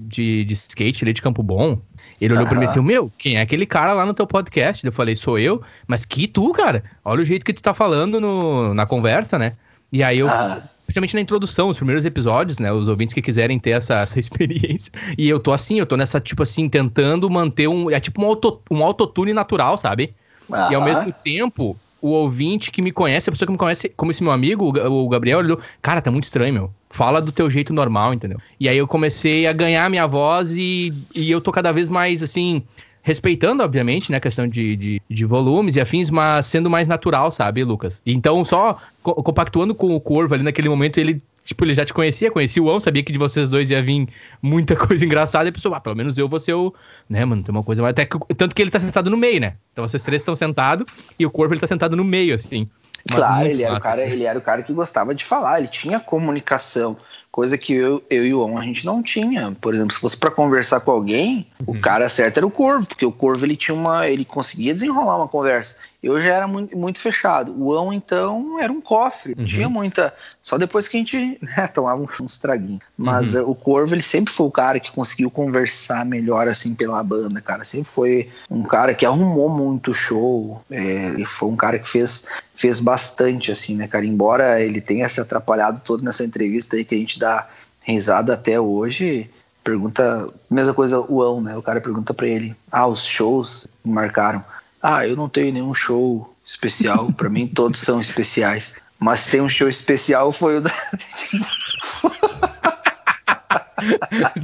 [0.00, 1.80] de, de skate ali de Campo Bom,
[2.20, 2.50] ele olhou uhum.
[2.50, 4.84] pra mim assim, meu, quem é aquele cara lá no teu podcast?
[4.84, 6.84] Eu falei, sou eu, mas que tu, cara?
[7.04, 9.54] Olha o jeito que tu tá falando no, na conversa, né?
[9.92, 10.28] E aí eu.
[10.28, 10.62] Ah.
[10.84, 12.72] Principalmente na introdução, os primeiros episódios, né?
[12.72, 14.92] Os ouvintes que quiserem ter essa, essa experiência.
[15.16, 17.90] E eu tô assim, eu tô nessa, tipo assim, tentando manter um.
[17.90, 20.14] É tipo um, auto, um autotune natural, sabe?
[20.50, 20.68] Ah.
[20.70, 24.10] E ao mesmo tempo, o ouvinte que me conhece, a pessoa que me conhece, como
[24.10, 26.74] esse meu amigo, o Gabriel, ele falou, cara, tá muito estranho, meu.
[26.88, 28.38] Fala do teu jeito normal, entendeu?
[28.58, 32.22] E aí eu comecei a ganhar minha voz e, e eu tô cada vez mais,
[32.22, 32.62] assim,
[33.10, 37.32] respeitando, obviamente, né, a questão de, de, de, volumes e afins, mas sendo mais natural,
[37.32, 38.00] sabe, Lucas?
[38.06, 41.92] Então, só co compactuando com o Corvo ali naquele momento, ele, tipo, ele já te
[41.92, 44.08] conhecia, conhecia o On, sabia que de vocês dois ia vir
[44.40, 46.72] muita coisa engraçada, e pensou, ah, pelo menos eu vou ser o,
[47.08, 49.40] né, mano, tem uma coisa mais, até que, tanto que ele tá sentado no meio,
[49.40, 49.54] né?
[49.72, 50.86] Então vocês três estão sentados,
[51.18, 52.68] e o Corvo, ele tá sentado no meio, assim.
[53.10, 55.98] Claro, ele era, o cara, ele era o cara que gostava de falar, ele tinha
[55.98, 56.96] comunicação
[57.30, 59.56] coisa que eu, eu e o On a gente não tinha.
[59.60, 61.76] Por exemplo, se fosse para conversar com alguém, uhum.
[61.76, 65.16] o cara certo era o Corvo, porque o Corvo ele tinha uma, ele conseguia desenrolar
[65.16, 65.76] uma conversa.
[66.02, 67.54] Eu já era muito, muito fechado.
[67.56, 69.34] O Ão, então, era um cofre.
[69.38, 69.44] Uhum.
[69.44, 70.14] Tinha muita.
[70.42, 72.80] Só depois que a gente né, tomava uns traguinhos.
[72.96, 73.42] Mas uhum.
[73.42, 77.40] uh, o Corvo, ele sempre foi o cara que conseguiu conversar melhor, assim, pela banda,
[77.40, 77.64] cara.
[77.64, 80.64] Sempre foi um cara que arrumou muito show.
[80.70, 84.04] É, ele foi um cara que fez, fez bastante, assim, né, cara?
[84.06, 87.46] Embora ele tenha se atrapalhado todo nessa entrevista aí que a gente dá
[87.82, 89.28] risada até hoje
[89.62, 91.56] pergunta, mesma coisa o Ão, né?
[91.56, 94.42] O cara pergunta para ele: "Ah, os shows marcaram?"
[94.82, 97.12] Ah, eu não tenho nenhum show especial.
[97.12, 98.80] Para mim, todos são especiais.
[98.98, 100.70] Mas tem um show especial, foi o da.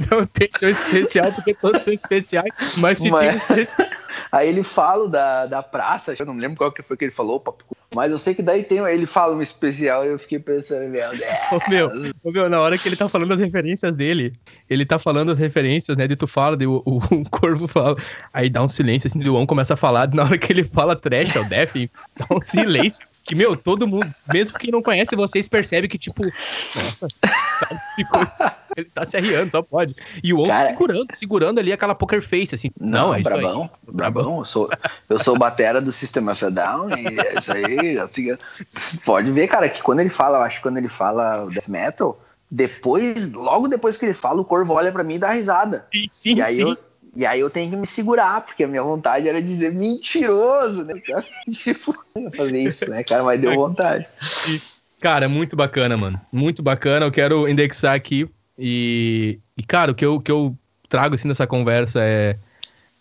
[0.09, 3.45] não tem show especial porque todos são especiais, mas se mas...
[3.45, 3.97] tem um
[4.31, 7.39] Aí ele fala da, da praça, eu não lembro qual que foi que ele falou,
[7.95, 11.09] mas eu sei que daí tem, ele fala um especial e eu fiquei pensando, meu
[11.09, 11.21] Deus.
[11.51, 11.89] Ô, meu,
[12.23, 14.33] ô, meu, na hora que ele tá falando as referências dele,
[14.69, 17.95] ele tá falando as referências, né, de tu fala, de, o, o, o Corvo fala,
[18.33, 20.95] aí dá um silêncio, assim, o On começa a falar, na hora que ele fala
[20.95, 21.75] trash, o Def,
[22.17, 26.23] dá um silêncio que, meu, todo mundo, mesmo quem não conhece vocês, percebe que, tipo,
[26.23, 27.07] nossa,
[27.93, 28.25] ficou,
[28.75, 29.93] ele tá se arriando, só pode.
[30.23, 32.71] E o outro Cara, segurando, segurando ali aquela poker face, assim.
[32.79, 34.39] Não, não é brabão, brabão.
[34.39, 34.69] Eu sou,
[35.09, 38.37] eu sou batera do System of a Down e é isso aí, assim,
[39.03, 42.17] pode ver, cara, que quando ele fala, eu acho que quando ele fala death metal,
[42.49, 45.85] depois, logo depois que ele fala, o Corvo olha pra mim e dá risada.
[45.93, 46.61] Sim, sim, e aí sim.
[46.61, 46.77] Eu,
[47.15, 50.93] e aí eu tenho que me segurar, porque a minha vontade era dizer mentiroso, né?
[51.51, 51.95] tipo,
[52.35, 53.23] fazer isso, né, cara?
[53.23, 54.07] Mas deu vontade.
[55.01, 56.19] Cara, muito bacana, mano.
[56.31, 57.05] Muito bacana.
[57.05, 58.27] Eu quero indexar aqui.
[58.57, 60.55] E, e cara, o que eu, que eu
[60.89, 62.37] trago assim nessa conversa é.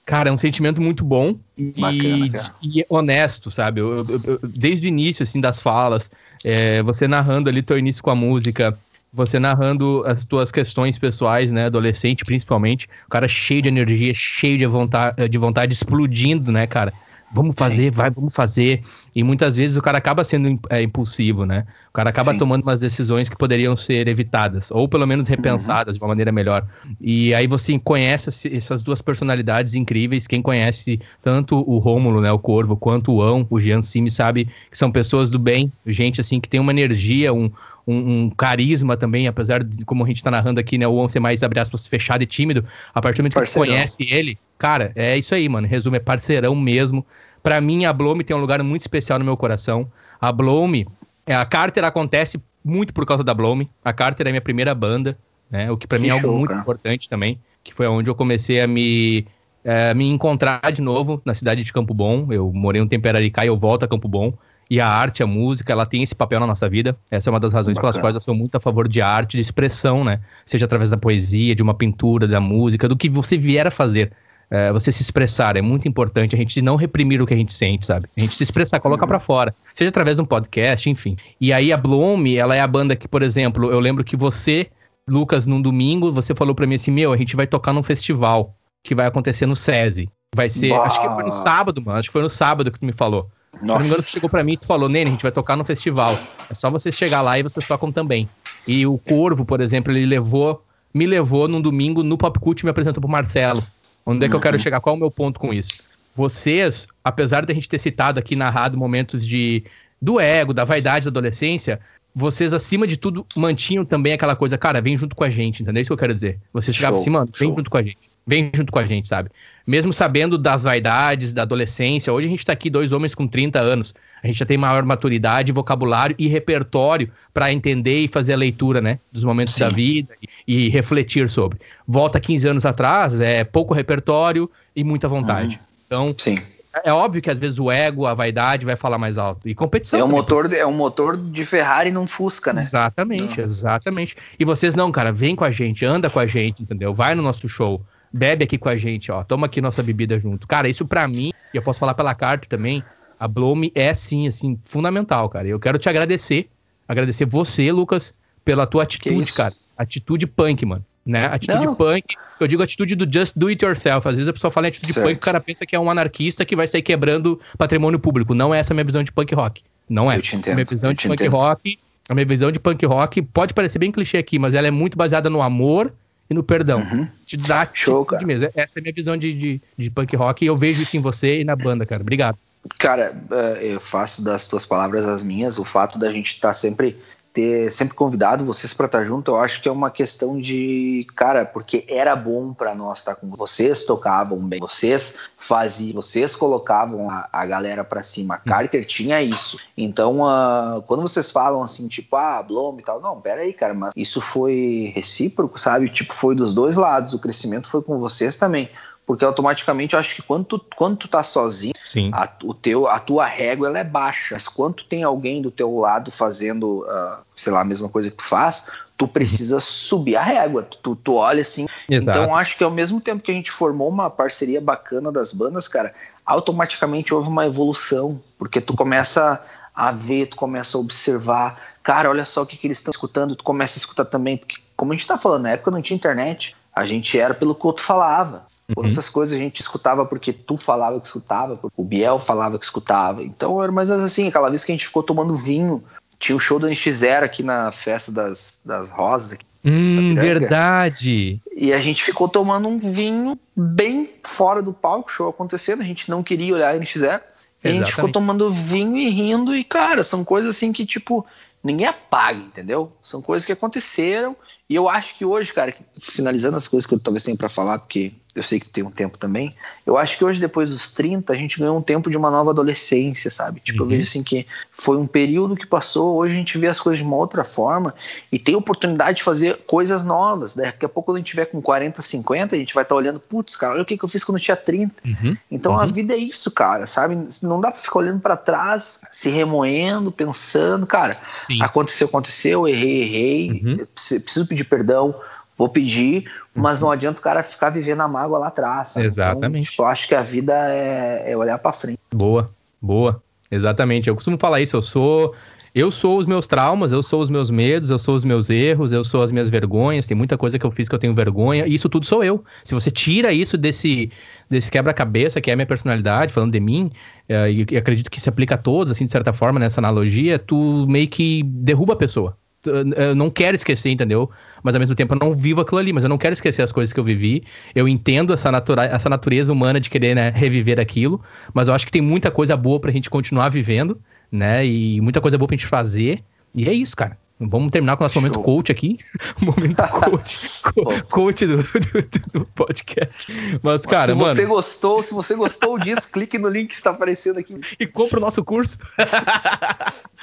[0.04, 1.34] Cara, é um sentimento muito bom
[1.76, 3.80] bacana, e, e, honesto, sabe?
[3.80, 6.08] Eu, eu, eu, desde o início, assim, das falas,
[6.44, 8.78] é, você narrando ali teu início com a música,
[9.16, 14.58] você narrando as tuas questões pessoais, né, adolescente principalmente, o cara cheio de energia, cheio
[14.58, 16.92] de vontade, de vontade explodindo, né, cara?
[17.32, 17.90] Vamos fazer, Sim.
[17.90, 18.82] vai, vamos fazer.
[19.14, 21.66] E muitas vezes o cara acaba sendo é, impulsivo, né?
[21.88, 22.38] O cara acaba Sim.
[22.38, 25.98] tomando umas decisões que poderiam ser evitadas, ou pelo menos repensadas uhum.
[25.98, 26.64] de uma maneira melhor.
[27.00, 30.26] E aí você conhece essas duas personalidades incríveis.
[30.26, 34.48] Quem conhece tanto o Rômulo, né, o Corvo, quanto o Ão, o Jean Simi, sabe
[34.70, 37.50] que são pessoas do bem, gente assim que tem uma energia, um,
[37.86, 41.08] um, um, carisma também, apesar de, como a gente tá narrando aqui, né, o On
[41.08, 42.64] ser mais, abre aspas, fechado e tímido,
[42.94, 46.00] a partir do momento que você conhece ele, cara, é isso aí, mano, resumo, é
[46.00, 47.06] parceirão mesmo.
[47.42, 49.90] Para mim, a Blome tem um lugar muito especial no meu coração.
[50.20, 50.86] A Blome,
[51.24, 53.70] é, a Carter acontece muito por causa da Blome.
[53.84, 55.16] A Carter é minha primeira banda,
[55.48, 56.60] né, o que para mim é algo show, muito cara.
[56.60, 59.26] importante também, que foi onde eu comecei a me
[59.66, 62.28] é, me encontrar de novo na cidade de Campo Bom.
[62.30, 64.32] Eu morei um tempo em Araricá e eu volto a Campo Bom.
[64.68, 66.96] E a arte, a música, ela tem esse papel na nossa vida.
[67.10, 67.92] Essa é uma das razões Bacana.
[67.92, 70.20] pelas quais eu sou muito a favor de arte, de expressão, né?
[70.44, 74.12] Seja através da poesia, de uma pintura, da música, do que você vier a fazer.
[74.48, 76.34] É, você se expressar é muito importante.
[76.34, 78.08] A gente não reprimir o que a gente sente, sabe?
[78.16, 79.08] A gente se expressar, colocar uhum.
[79.08, 79.54] para fora.
[79.74, 81.16] Seja através de um podcast, enfim.
[81.40, 84.68] E aí a Bloom, ela é a banda que, por exemplo, eu lembro que você,
[85.08, 88.54] Lucas, num domingo, você falou para mim assim: Meu, a gente vai tocar num festival
[88.84, 90.08] que vai acontecer no SESI.
[90.34, 90.70] Vai ser.
[90.70, 90.82] Bah.
[90.82, 91.98] Acho que foi no sábado, mano.
[91.98, 93.28] Acho que foi no sábado que tu me falou.
[93.62, 93.84] Nossa.
[93.84, 96.18] Se não chegou pra mim e falou, Nene, a gente vai tocar no festival.
[96.50, 98.28] É só vocês chegar lá e vocês tocam também.
[98.66, 100.62] E o Corvo, por exemplo, ele levou,
[100.92, 103.62] me levou num domingo no Pop Cult e me apresentou pro Marcelo.
[104.04, 104.62] Onde é que eu quero uhum.
[104.62, 104.80] chegar?
[104.80, 105.82] Qual é o meu ponto com isso?
[106.14, 109.64] Vocês, apesar de a gente ter citado aqui, narrado momentos de
[110.00, 111.80] do ego, da vaidade da adolescência,
[112.14, 115.80] vocês, acima de tudo, mantinham também aquela coisa, cara, vem junto com a gente, entendeu?
[115.80, 116.38] É isso que eu quero dizer.
[116.52, 117.56] Vocês chegavam assim, mano, vem show.
[117.56, 117.98] junto com a gente.
[118.26, 119.30] Vem junto com a gente, sabe?
[119.66, 123.58] Mesmo sabendo das vaidades, da adolescência, hoje a gente está aqui dois homens com 30
[123.58, 123.94] anos.
[124.22, 128.80] A gente já tem maior maturidade, vocabulário e repertório para entender e fazer a leitura,
[128.80, 129.60] né, dos momentos Sim.
[129.60, 130.14] da vida
[130.46, 131.58] e, e, refletir sobre.
[131.86, 135.56] Volta 15 anos atrás, é pouco repertório e muita vontade.
[135.56, 135.76] Uhum.
[135.86, 136.38] Então, Sim.
[136.84, 139.48] É óbvio que às vezes o ego, a vaidade vai falar mais alto.
[139.48, 139.98] E competição.
[139.98, 142.60] É um, motor, é um motor de Ferrari não Fusca, né?
[142.60, 143.44] Exatamente, não.
[143.44, 144.14] exatamente.
[144.38, 146.92] E vocês não, cara, vem com a gente, anda com a gente, entendeu?
[146.92, 147.80] Vai no nosso show
[148.12, 149.22] bebe aqui com a gente, ó.
[149.24, 150.46] Toma aqui nossa bebida junto.
[150.46, 152.82] Cara, isso para mim, e eu posso falar pela carta também,
[153.18, 155.48] a Blome é sim, assim, fundamental, cara.
[155.48, 156.48] Eu quero te agradecer,
[156.86, 158.14] agradecer você, Lucas,
[158.44, 159.54] pela tua atitude, cara.
[159.76, 160.84] Atitude punk, mano.
[161.04, 161.26] Né?
[161.26, 161.74] Atitude Não.
[161.74, 162.16] punk.
[162.40, 164.08] Eu digo atitude do just do it yourself.
[164.08, 165.06] Às vezes a pessoa fala em atitude certo.
[165.06, 168.34] punk, o cara pensa que é um anarquista que vai sair quebrando patrimônio público.
[168.34, 169.62] Não é essa a minha visão de punk rock.
[169.88, 170.16] Não é.
[170.16, 170.52] Eu te entendo.
[170.52, 171.36] A minha visão de punk entendo.
[171.36, 171.78] rock,
[172.08, 174.98] a minha visão de punk rock pode parecer bem clichê aqui, mas ela é muito
[174.98, 175.92] baseada no amor
[176.28, 176.80] e no perdão.
[176.80, 177.08] Uhum.
[177.24, 178.18] Te dá Show, cara.
[178.18, 178.48] de mesmo.
[178.54, 181.00] Essa é a minha visão de, de, de punk rock e eu vejo isso em
[181.00, 182.02] você e na banda, cara.
[182.02, 182.38] Obrigado.
[182.78, 185.58] Cara, é, eu faço das tuas palavras as minhas.
[185.58, 186.96] O fato da gente estar tá sempre
[187.36, 191.06] ter sempre convidado vocês para estar tá junto, eu acho que é uma questão de,
[191.14, 196.34] cara, porque era bom para nós estar tá com vocês, tocavam bem, vocês faziam, vocês
[196.34, 198.36] colocavam a, a galera para cima.
[198.36, 198.40] A hum.
[198.50, 199.58] Carter tinha isso.
[199.76, 203.74] Então, uh, quando vocês falam assim, tipo, ah, Blom e tal, não, pera aí, cara,
[203.74, 205.90] mas isso foi recíproco, sabe?
[205.90, 207.12] Tipo, foi dos dois lados.
[207.12, 208.70] O crescimento foi com vocês também
[209.06, 211.72] porque automaticamente eu acho que quando tu, quando tu tá sozinho,
[212.12, 214.34] a, o teu, a tua régua ela é baixa.
[214.34, 218.16] Mas quando tem alguém do teu lado fazendo, uh, sei lá, a mesma coisa que
[218.16, 220.64] tu faz, tu precisa subir a régua.
[220.64, 221.68] Tu, tu olha assim.
[221.88, 222.18] Exato.
[222.18, 225.68] Então acho que ao mesmo tempo que a gente formou uma parceria bacana das bandas,
[225.68, 229.40] cara, automaticamente houve uma evolução, porque tu começa
[229.72, 231.62] a ver, tu começa a observar.
[231.80, 234.56] Cara, olha só o que, que eles estão escutando, tu começa a escutar também, porque
[234.76, 237.64] como a gente tá falando, na época não tinha internet, a gente era pelo que
[237.64, 238.46] o outro falava.
[238.68, 238.74] Uhum.
[238.74, 242.64] Quantas coisas a gente escutava porque tu falava que escutava, porque o Biel falava que
[242.64, 243.22] escutava.
[243.22, 245.82] Então era mais assim, aquela vez que a gente ficou tomando vinho.
[246.18, 249.34] Tinha o show do NX0 aqui na festa das, das rosas.
[249.34, 251.40] Aqui, hum, verdade.
[251.54, 255.82] E a gente ficou tomando um vinho bem fora do palco, show acontecendo.
[255.82, 257.20] A gente não queria olhar NX0.
[257.62, 259.54] E a gente ficou tomando vinho e rindo.
[259.54, 261.26] E, cara, são coisas assim que, tipo,
[261.62, 262.92] ninguém apaga, entendeu?
[263.02, 264.36] São coisas que aconteceram.
[264.68, 267.78] E eu acho que hoje, cara, finalizando as coisas que eu talvez tenha para falar,
[267.78, 269.50] porque eu sei que tem um tempo também.
[269.84, 272.50] Eu acho que hoje, depois dos 30, a gente ganhou um tempo de uma nova
[272.50, 273.60] adolescência, sabe?
[273.60, 273.86] Tipo, uhum.
[273.86, 277.00] eu vejo assim que foi um período que passou, hoje a gente vê as coisas
[277.00, 277.94] de uma outra forma
[278.30, 280.54] e tem oportunidade de fazer coisas novas.
[280.54, 282.98] Daqui a pouco, quando a gente tiver com 40, 50, a gente vai estar tá
[282.98, 284.94] olhando, putz, cara, olha o que, que eu fiz quando eu tinha 30.
[285.04, 285.36] Uhum.
[285.50, 285.80] Então uhum.
[285.80, 287.16] a vida é isso, cara, sabe?
[287.42, 291.62] Não dá pra ficar olhando para trás, se remoendo, pensando, cara, Sim.
[291.62, 293.86] aconteceu, aconteceu, errei, errei, uhum.
[293.94, 295.14] preciso pedir perdão
[295.56, 298.90] vou pedir, mas não adianta o cara ficar vivendo a mágoa lá atrás.
[298.90, 299.06] Sabe?
[299.06, 299.46] Exatamente.
[299.48, 301.98] Então, tipo, eu acho que a vida é, é olhar para frente.
[302.12, 302.46] Boa,
[302.80, 303.22] boa.
[303.50, 304.08] Exatamente.
[304.08, 305.34] Eu costumo falar isso, eu sou
[305.76, 308.92] eu sou os meus traumas, eu sou os meus medos, eu sou os meus erros,
[308.92, 310.06] eu sou as minhas vergonhas.
[310.06, 312.42] Tem muita coisa que eu fiz que eu tenho vergonha, e isso tudo sou eu.
[312.64, 314.10] Se você tira isso desse,
[314.48, 316.90] desse quebra-cabeça que é a minha personalidade, falando de mim,
[317.28, 320.38] uh, e, e, acredito que se aplica a todos, assim, de certa forma, nessa analogia,
[320.38, 324.30] tu meio que derruba a pessoa eu não quero esquecer, entendeu?
[324.62, 326.72] Mas ao mesmo tempo eu não vivo aquilo ali, mas eu não quero esquecer as
[326.72, 327.44] coisas que eu vivi.
[327.74, 331.20] Eu entendo essa, natura essa natureza humana de querer né, reviver aquilo,
[331.52, 334.66] mas eu acho que tem muita coisa boa pra gente continuar vivendo, né?
[334.66, 336.20] E muita coisa boa pra gente fazer.
[336.54, 337.18] E é isso, cara.
[337.38, 338.22] Vamos terminar com o nosso Show.
[338.22, 338.98] momento coach aqui.
[339.40, 340.62] momento coach.
[341.10, 343.26] coach do, do, do, podcast.
[343.62, 347.38] Mas, cara, se você gostou, se você gostou disso, clique no link que está aparecendo
[347.38, 347.60] aqui.
[347.78, 348.78] E compre o nosso curso.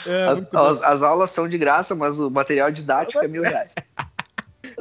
[0.08, 3.76] é, as, as, aulas são de graça, mas o material didático é mil reais.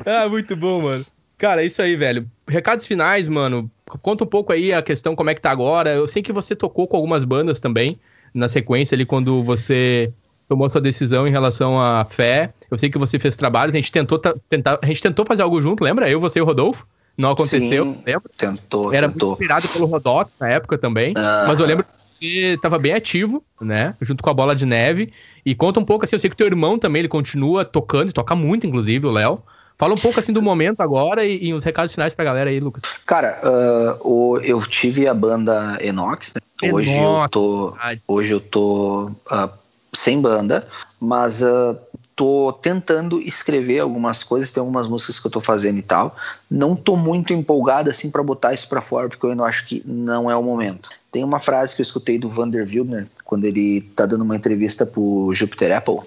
[0.06, 1.04] ah, muito bom, mano.
[1.36, 2.26] Cara, é isso aí, velho.
[2.48, 3.70] Recados finais, mano.
[4.00, 5.90] Conta um pouco aí a questão, como é que tá agora.
[5.90, 8.00] Eu sei que você tocou com algumas bandas também,
[8.32, 10.10] na sequência ali, quando você
[10.52, 12.52] tomou sua decisão em relação à fé.
[12.70, 15.60] Eu sei que você fez trabalhos, a gente tentou, tentar, a gente tentou fazer algo
[15.62, 16.10] junto, lembra?
[16.10, 16.86] Eu, você e o Rodolfo.
[17.16, 18.30] Não aconteceu, Sim, lembra?
[18.36, 19.28] Tentou, Era tentou.
[19.28, 21.12] muito inspirado pelo Rodox na época também.
[21.12, 21.46] Uh...
[21.46, 23.94] Mas eu lembro que você estava bem ativo, né?
[24.00, 25.12] Junto com a Bola de Neve.
[25.44, 28.10] E conta um pouco assim, eu sei que o teu irmão também, ele continua tocando,
[28.10, 29.42] e toca muito, inclusive, o Léo.
[29.76, 32.60] Fala um pouco assim do momento agora e, e uns recados finais pra galera aí,
[32.60, 32.82] Lucas.
[33.04, 36.72] Cara, uh, o, eu tive a banda Enox, né?
[36.72, 37.76] Hoje Enox, eu tô.
[38.06, 39.61] Hoje eu tô uh,
[39.94, 40.66] sem banda,
[41.00, 41.76] mas uh,
[42.16, 46.16] tô tentando escrever algumas coisas, tem algumas músicas que eu tô fazendo e tal.
[46.50, 49.82] Não tô muito empolgado assim para botar isso para fora, porque eu ainda acho que
[49.84, 50.90] não é o momento.
[51.10, 54.86] Tem uma frase que eu escutei do Vander Wildner quando ele tá dando uma entrevista
[54.86, 55.98] pro Jupiter Apple,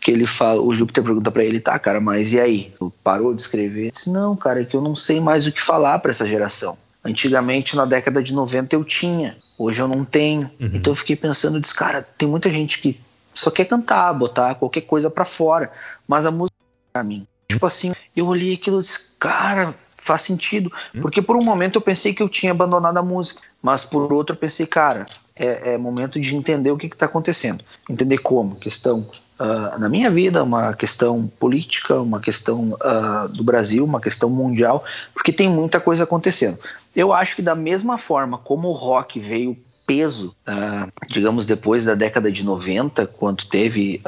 [0.00, 2.72] que ele fala, o Júpiter pergunta para ele, tá, cara, mas e aí?
[2.78, 3.80] Tu parou de escrever?
[3.82, 6.26] Ele disse, não, cara, é que eu não sei mais o que falar para essa
[6.26, 6.78] geração.
[7.04, 9.36] Antigamente, na década de 90, eu tinha.
[9.58, 10.50] Hoje eu não tenho.
[10.60, 10.70] Uhum.
[10.74, 13.00] Então eu fiquei pensando, disse, cara, tem muita gente que
[13.32, 15.72] só quer cantar, botar qualquer coisa para fora,
[16.06, 17.26] mas a música é pra mim.
[17.48, 20.70] Tipo assim, eu olhei aquilo e disse, cara, faz sentido.
[20.94, 21.00] Uhum.
[21.00, 24.34] Porque por um momento eu pensei que eu tinha abandonado a música, mas por outro
[24.34, 27.64] eu pensei, cara, é, é momento de entender o que está acontecendo.
[27.88, 29.06] Entender como, questão
[29.40, 34.84] uh, na minha vida, uma questão política, uma questão uh, do Brasil, uma questão mundial,
[35.14, 36.58] porque tem muita coisa acontecendo.
[36.94, 39.56] Eu acho que da mesma forma como o rock veio
[39.86, 44.02] peso, uh, digamos, depois da década de 90, quando teve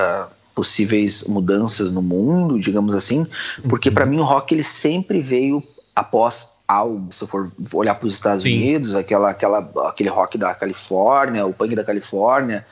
[0.54, 3.26] possíveis mudanças no mundo, digamos assim,
[3.68, 3.94] porque uhum.
[3.94, 5.62] para mim o rock ele sempre veio
[5.96, 7.08] após algo.
[7.10, 8.56] Se eu for olhar para os Estados Sim.
[8.56, 12.66] Unidos, aquela, aquela, aquele rock da Califórnia, o punk da Califórnia,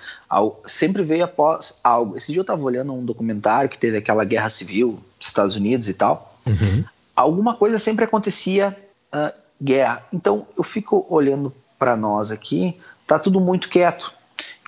[0.65, 2.17] sempre veio após algo.
[2.17, 5.89] Esse dia eu estava olhando um documentário que teve aquela guerra civil dos Estados Unidos
[5.89, 6.39] e tal.
[6.47, 6.85] Uhum.
[7.15, 8.77] Alguma coisa sempre acontecia
[9.15, 10.03] uh, guerra.
[10.13, 12.77] Então eu fico olhando para nós aqui,
[13.07, 14.13] tá tudo muito quieto.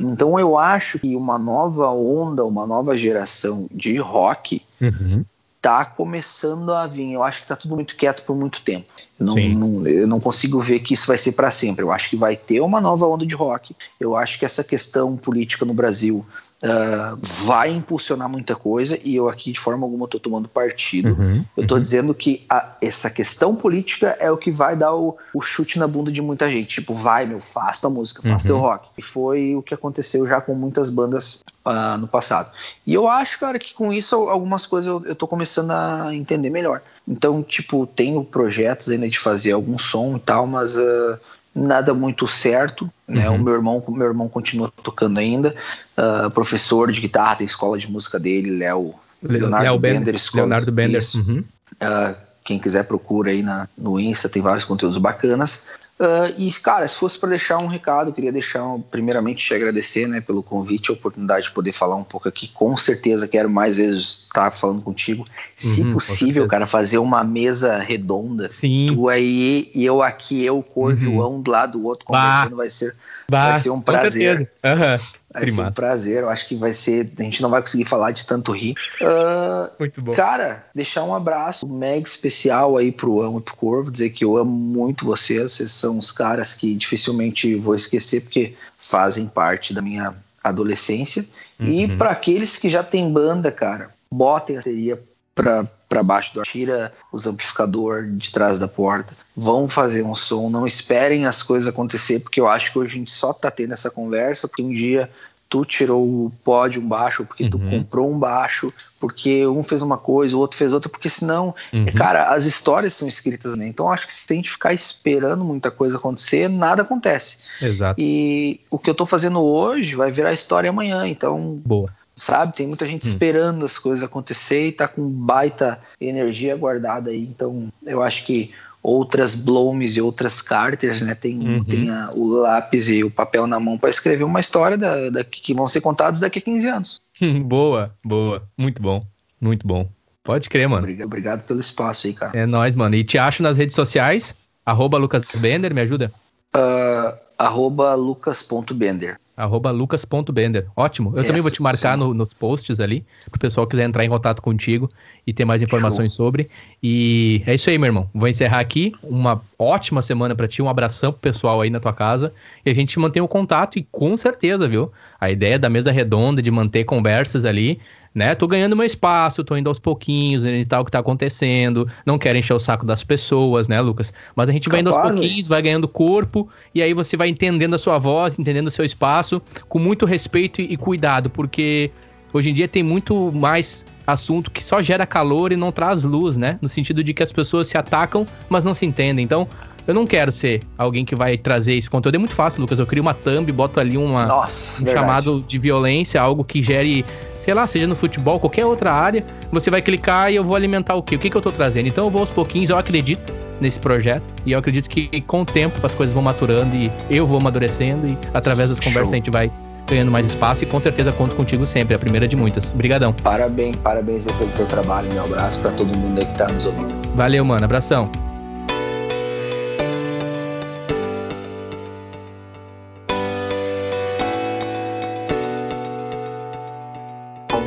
[0.01, 5.25] Então eu acho que uma nova onda, uma nova geração de rock uhum.
[5.61, 7.13] tá começando a vir.
[7.13, 8.87] Eu acho que tá tudo muito quieto por muito tempo.
[9.23, 11.85] Não, não, eu não consigo ver que isso vai ser para sempre.
[11.85, 13.75] Eu acho que vai ter uma nova onda de rock.
[13.99, 16.25] Eu acho que essa questão política no Brasil
[16.63, 21.11] uh, vai impulsionar muita coisa e eu aqui de forma alguma estou tomando partido.
[21.11, 21.83] Uhum, eu estou uhum.
[21.83, 25.87] dizendo que a, essa questão política é o que vai dar o, o, chute na
[25.87, 26.81] bunda de muita gente.
[26.81, 28.49] Tipo, vai, meu, faz tua música, faz uhum.
[28.49, 28.89] teu rock.
[28.97, 32.51] E foi o que aconteceu já com muitas bandas uh, no passado.
[32.87, 36.81] E eu acho, cara, que com isso algumas coisas eu, tô começando a entender melhor.
[37.07, 41.19] Então, tipo, tenho projetos ainda de fazer algum som e tal, mas uh,
[41.55, 43.29] nada muito certo, né?
[43.29, 43.37] Uhum.
[43.37, 45.55] O meu irmão, meu irmão continua tocando ainda,
[45.99, 50.45] uh, professor de guitarra, tem escola de música dele, Léo Leonardo Léo Bender, Bender escola,
[50.45, 51.03] Leonardo Bender.
[51.15, 51.45] Uhum.
[51.75, 55.67] Uh, Quem quiser procura aí na, no Insta, tem vários conteúdos bacanas.
[56.01, 60.09] Uh, e, cara, se fosse para deixar um recado, eu queria deixar, primeiramente, te agradecer
[60.09, 62.49] né, pelo convite, a oportunidade de poder falar um pouco aqui.
[62.49, 65.25] Com certeza quero mais vezes estar falando contigo.
[65.55, 68.49] Se uhum, possível, cara, fazer uma mesa redonda.
[68.49, 68.89] Sim.
[68.93, 71.43] Tu aí e eu aqui, eu, Corvioão, uhum.
[71.43, 72.97] do lado do outro, conversando, vai ser,
[73.31, 74.51] bah, vai ser um prazer.
[74.65, 75.22] Uhum.
[75.33, 75.63] Vai Primado.
[75.63, 77.11] ser um prazer, eu acho que vai ser.
[77.19, 78.75] A gente não vai conseguir falar de tanto rir.
[79.01, 80.15] Uh, muito bom.
[80.15, 84.37] Cara, deixar um abraço mega especial aí pro Amo e pro Corvo, dizer que eu
[84.37, 85.53] amo muito vocês.
[85.53, 90.15] Vocês são os caras que dificilmente vou esquecer, porque fazem parte da minha
[90.45, 91.25] adolescência.
[91.59, 91.69] Uhum.
[91.69, 95.03] E para aqueles que já tem banda, cara, botem a bateria
[95.35, 100.49] pra, pra baixo do tira os amplificador de trás da porta, vão fazer um som,
[100.49, 103.75] não esperem as coisas acontecer, porque eu acho que hoje a gente só tá tendo
[103.75, 105.11] essa conversa porque um dia
[105.51, 107.51] tu tirou o pó de um baixo, porque uhum.
[107.51, 111.55] tu comprou um baixo, porque um fez uma coisa, o outro fez outra, porque senão,
[111.71, 111.85] uhum.
[111.95, 113.67] cara, as histórias são escritas, né?
[113.67, 117.37] Então acho que se a gente ficar esperando muita coisa acontecer, nada acontece.
[117.61, 118.01] Exato.
[118.01, 121.61] E o que eu tô fazendo hoje vai virar história amanhã, então.
[121.63, 122.57] Boa sabe?
[122.57, 123.11] Tem muita gente hum.
[123.11, 127.23] esperando as coisas acontecer e tá com baita energia guardada aí.
[127.23, 128.53] Então, eu acho que
[128.83, 131.15] outras Blomes e outras Carters, né?
[131.15, 131.65] Tem, uhum.
[131.65, 135.25] tem a, o lápis e o papel na mão para escrever uma história da, da,
[135.25, 137.01] que vão ser contadas daqui a 15 anos.
[137.45, 138.43] boa, boa.
[138.59, 139.05] Muito bom,
[139.41, 139.89] muito bom.
[140.25, 140.83] Pode crer, mano.
[140.83, 142.39] Obrigado, obrigado pelo espaço aí, cara.
[142.39, 142.95] É nóis, mano.
[142.95, 144.35] E te acho nas redes sociais,
[144.65, 146.13] arroba Lucas Bender, me ajuda?
[146.55, 150.67] Uh, arroba lucas.bender arroba lucas.bender.
[150.77, 151.13] Ótimo.
[151.17, 154.43] Eu também vou te marcar no, nos posts ali, pro pessoal quiser entrar em contato
[154.43, 154.91] contigo
[155.27, 156.27] e ter mais informações Show.
[156.27, 156.51] sobre.
[156.83, 158.09] E é isso aí, meu irmão.
[158.15, 158.93] Vou encerrar aqui.
[159.03, 162.33] Uma ótima semana para ti, um abração pro pessoal aí na tua casa.
[162.65, 164.93] E a gente mantém o contato e com certeza, viu?
[165.21, 167.81] A ideia da mesa redonda, de manter conversas ali,
[168.15, 168.35] né?
[168.35, 171.89] Tô ganhando meu espaço, tô indo aos pouquinhos, e tal o que tá acontecendo.
[172.05, 174.13] Não quero encher o saco das pessoas, né, Lucas?
[174.37, 177.75] Mas a gente vai indo aos pouquinhos, vai ganhando corpo, e aí você vai entendendo
[177.75, 181.91] a sua voz, entendendo o seu espaço, com muito respeito e, e cuidado, porque
[182.33, 186.37] hoje em dia tem muito mais assunto que só gera calor e não traz luz,
[186.37, 186.59] né?
[186.61, 189.25] No sentido de que as pessoas se atacam, mas não se entendem.
[189.25, 189.49] Então,
[189.87, 192.15] eu não quero ser alguém que vai trazer esse conteúdo.
[192.15, 192.79] É muito fácil, Lucas.
[192.79, 197.05] Eu crio uma thumb, boto ali uma, Nossa, um chamado de violência, algo que gere,
[197.39, 199.25] sei lá, seja no futebol, qualquer outra área.
[199.51, 201.17] Você vai clicar e eu vou alimentar o quê?
[201.17, 201.89] O que, que eu tô trazendo?
[201.89, 204.25] Então eu vou aos pouquinhos, eu acredito nesse projeto.
[204.47, 208.07] E eu acredito que com o tempo as coisas vão maturando e eu vou amadurecendo
[208.09, 209.15] e através das conversas Show.
[209.15, 209.51] a gente vai
[209.89, 212.73] ganhando mais espaço e com certeza conto contigo sempre, é a primeira de muitas.
[212.73, 213.13] Obrigadão.
[213.13, 216.93] Parabéns, parabéns pelo teu trabalho, meu abraço para todo mundo aí que tá nos ouvindo.
[217.15, 218.11] Valeu, mano, abração.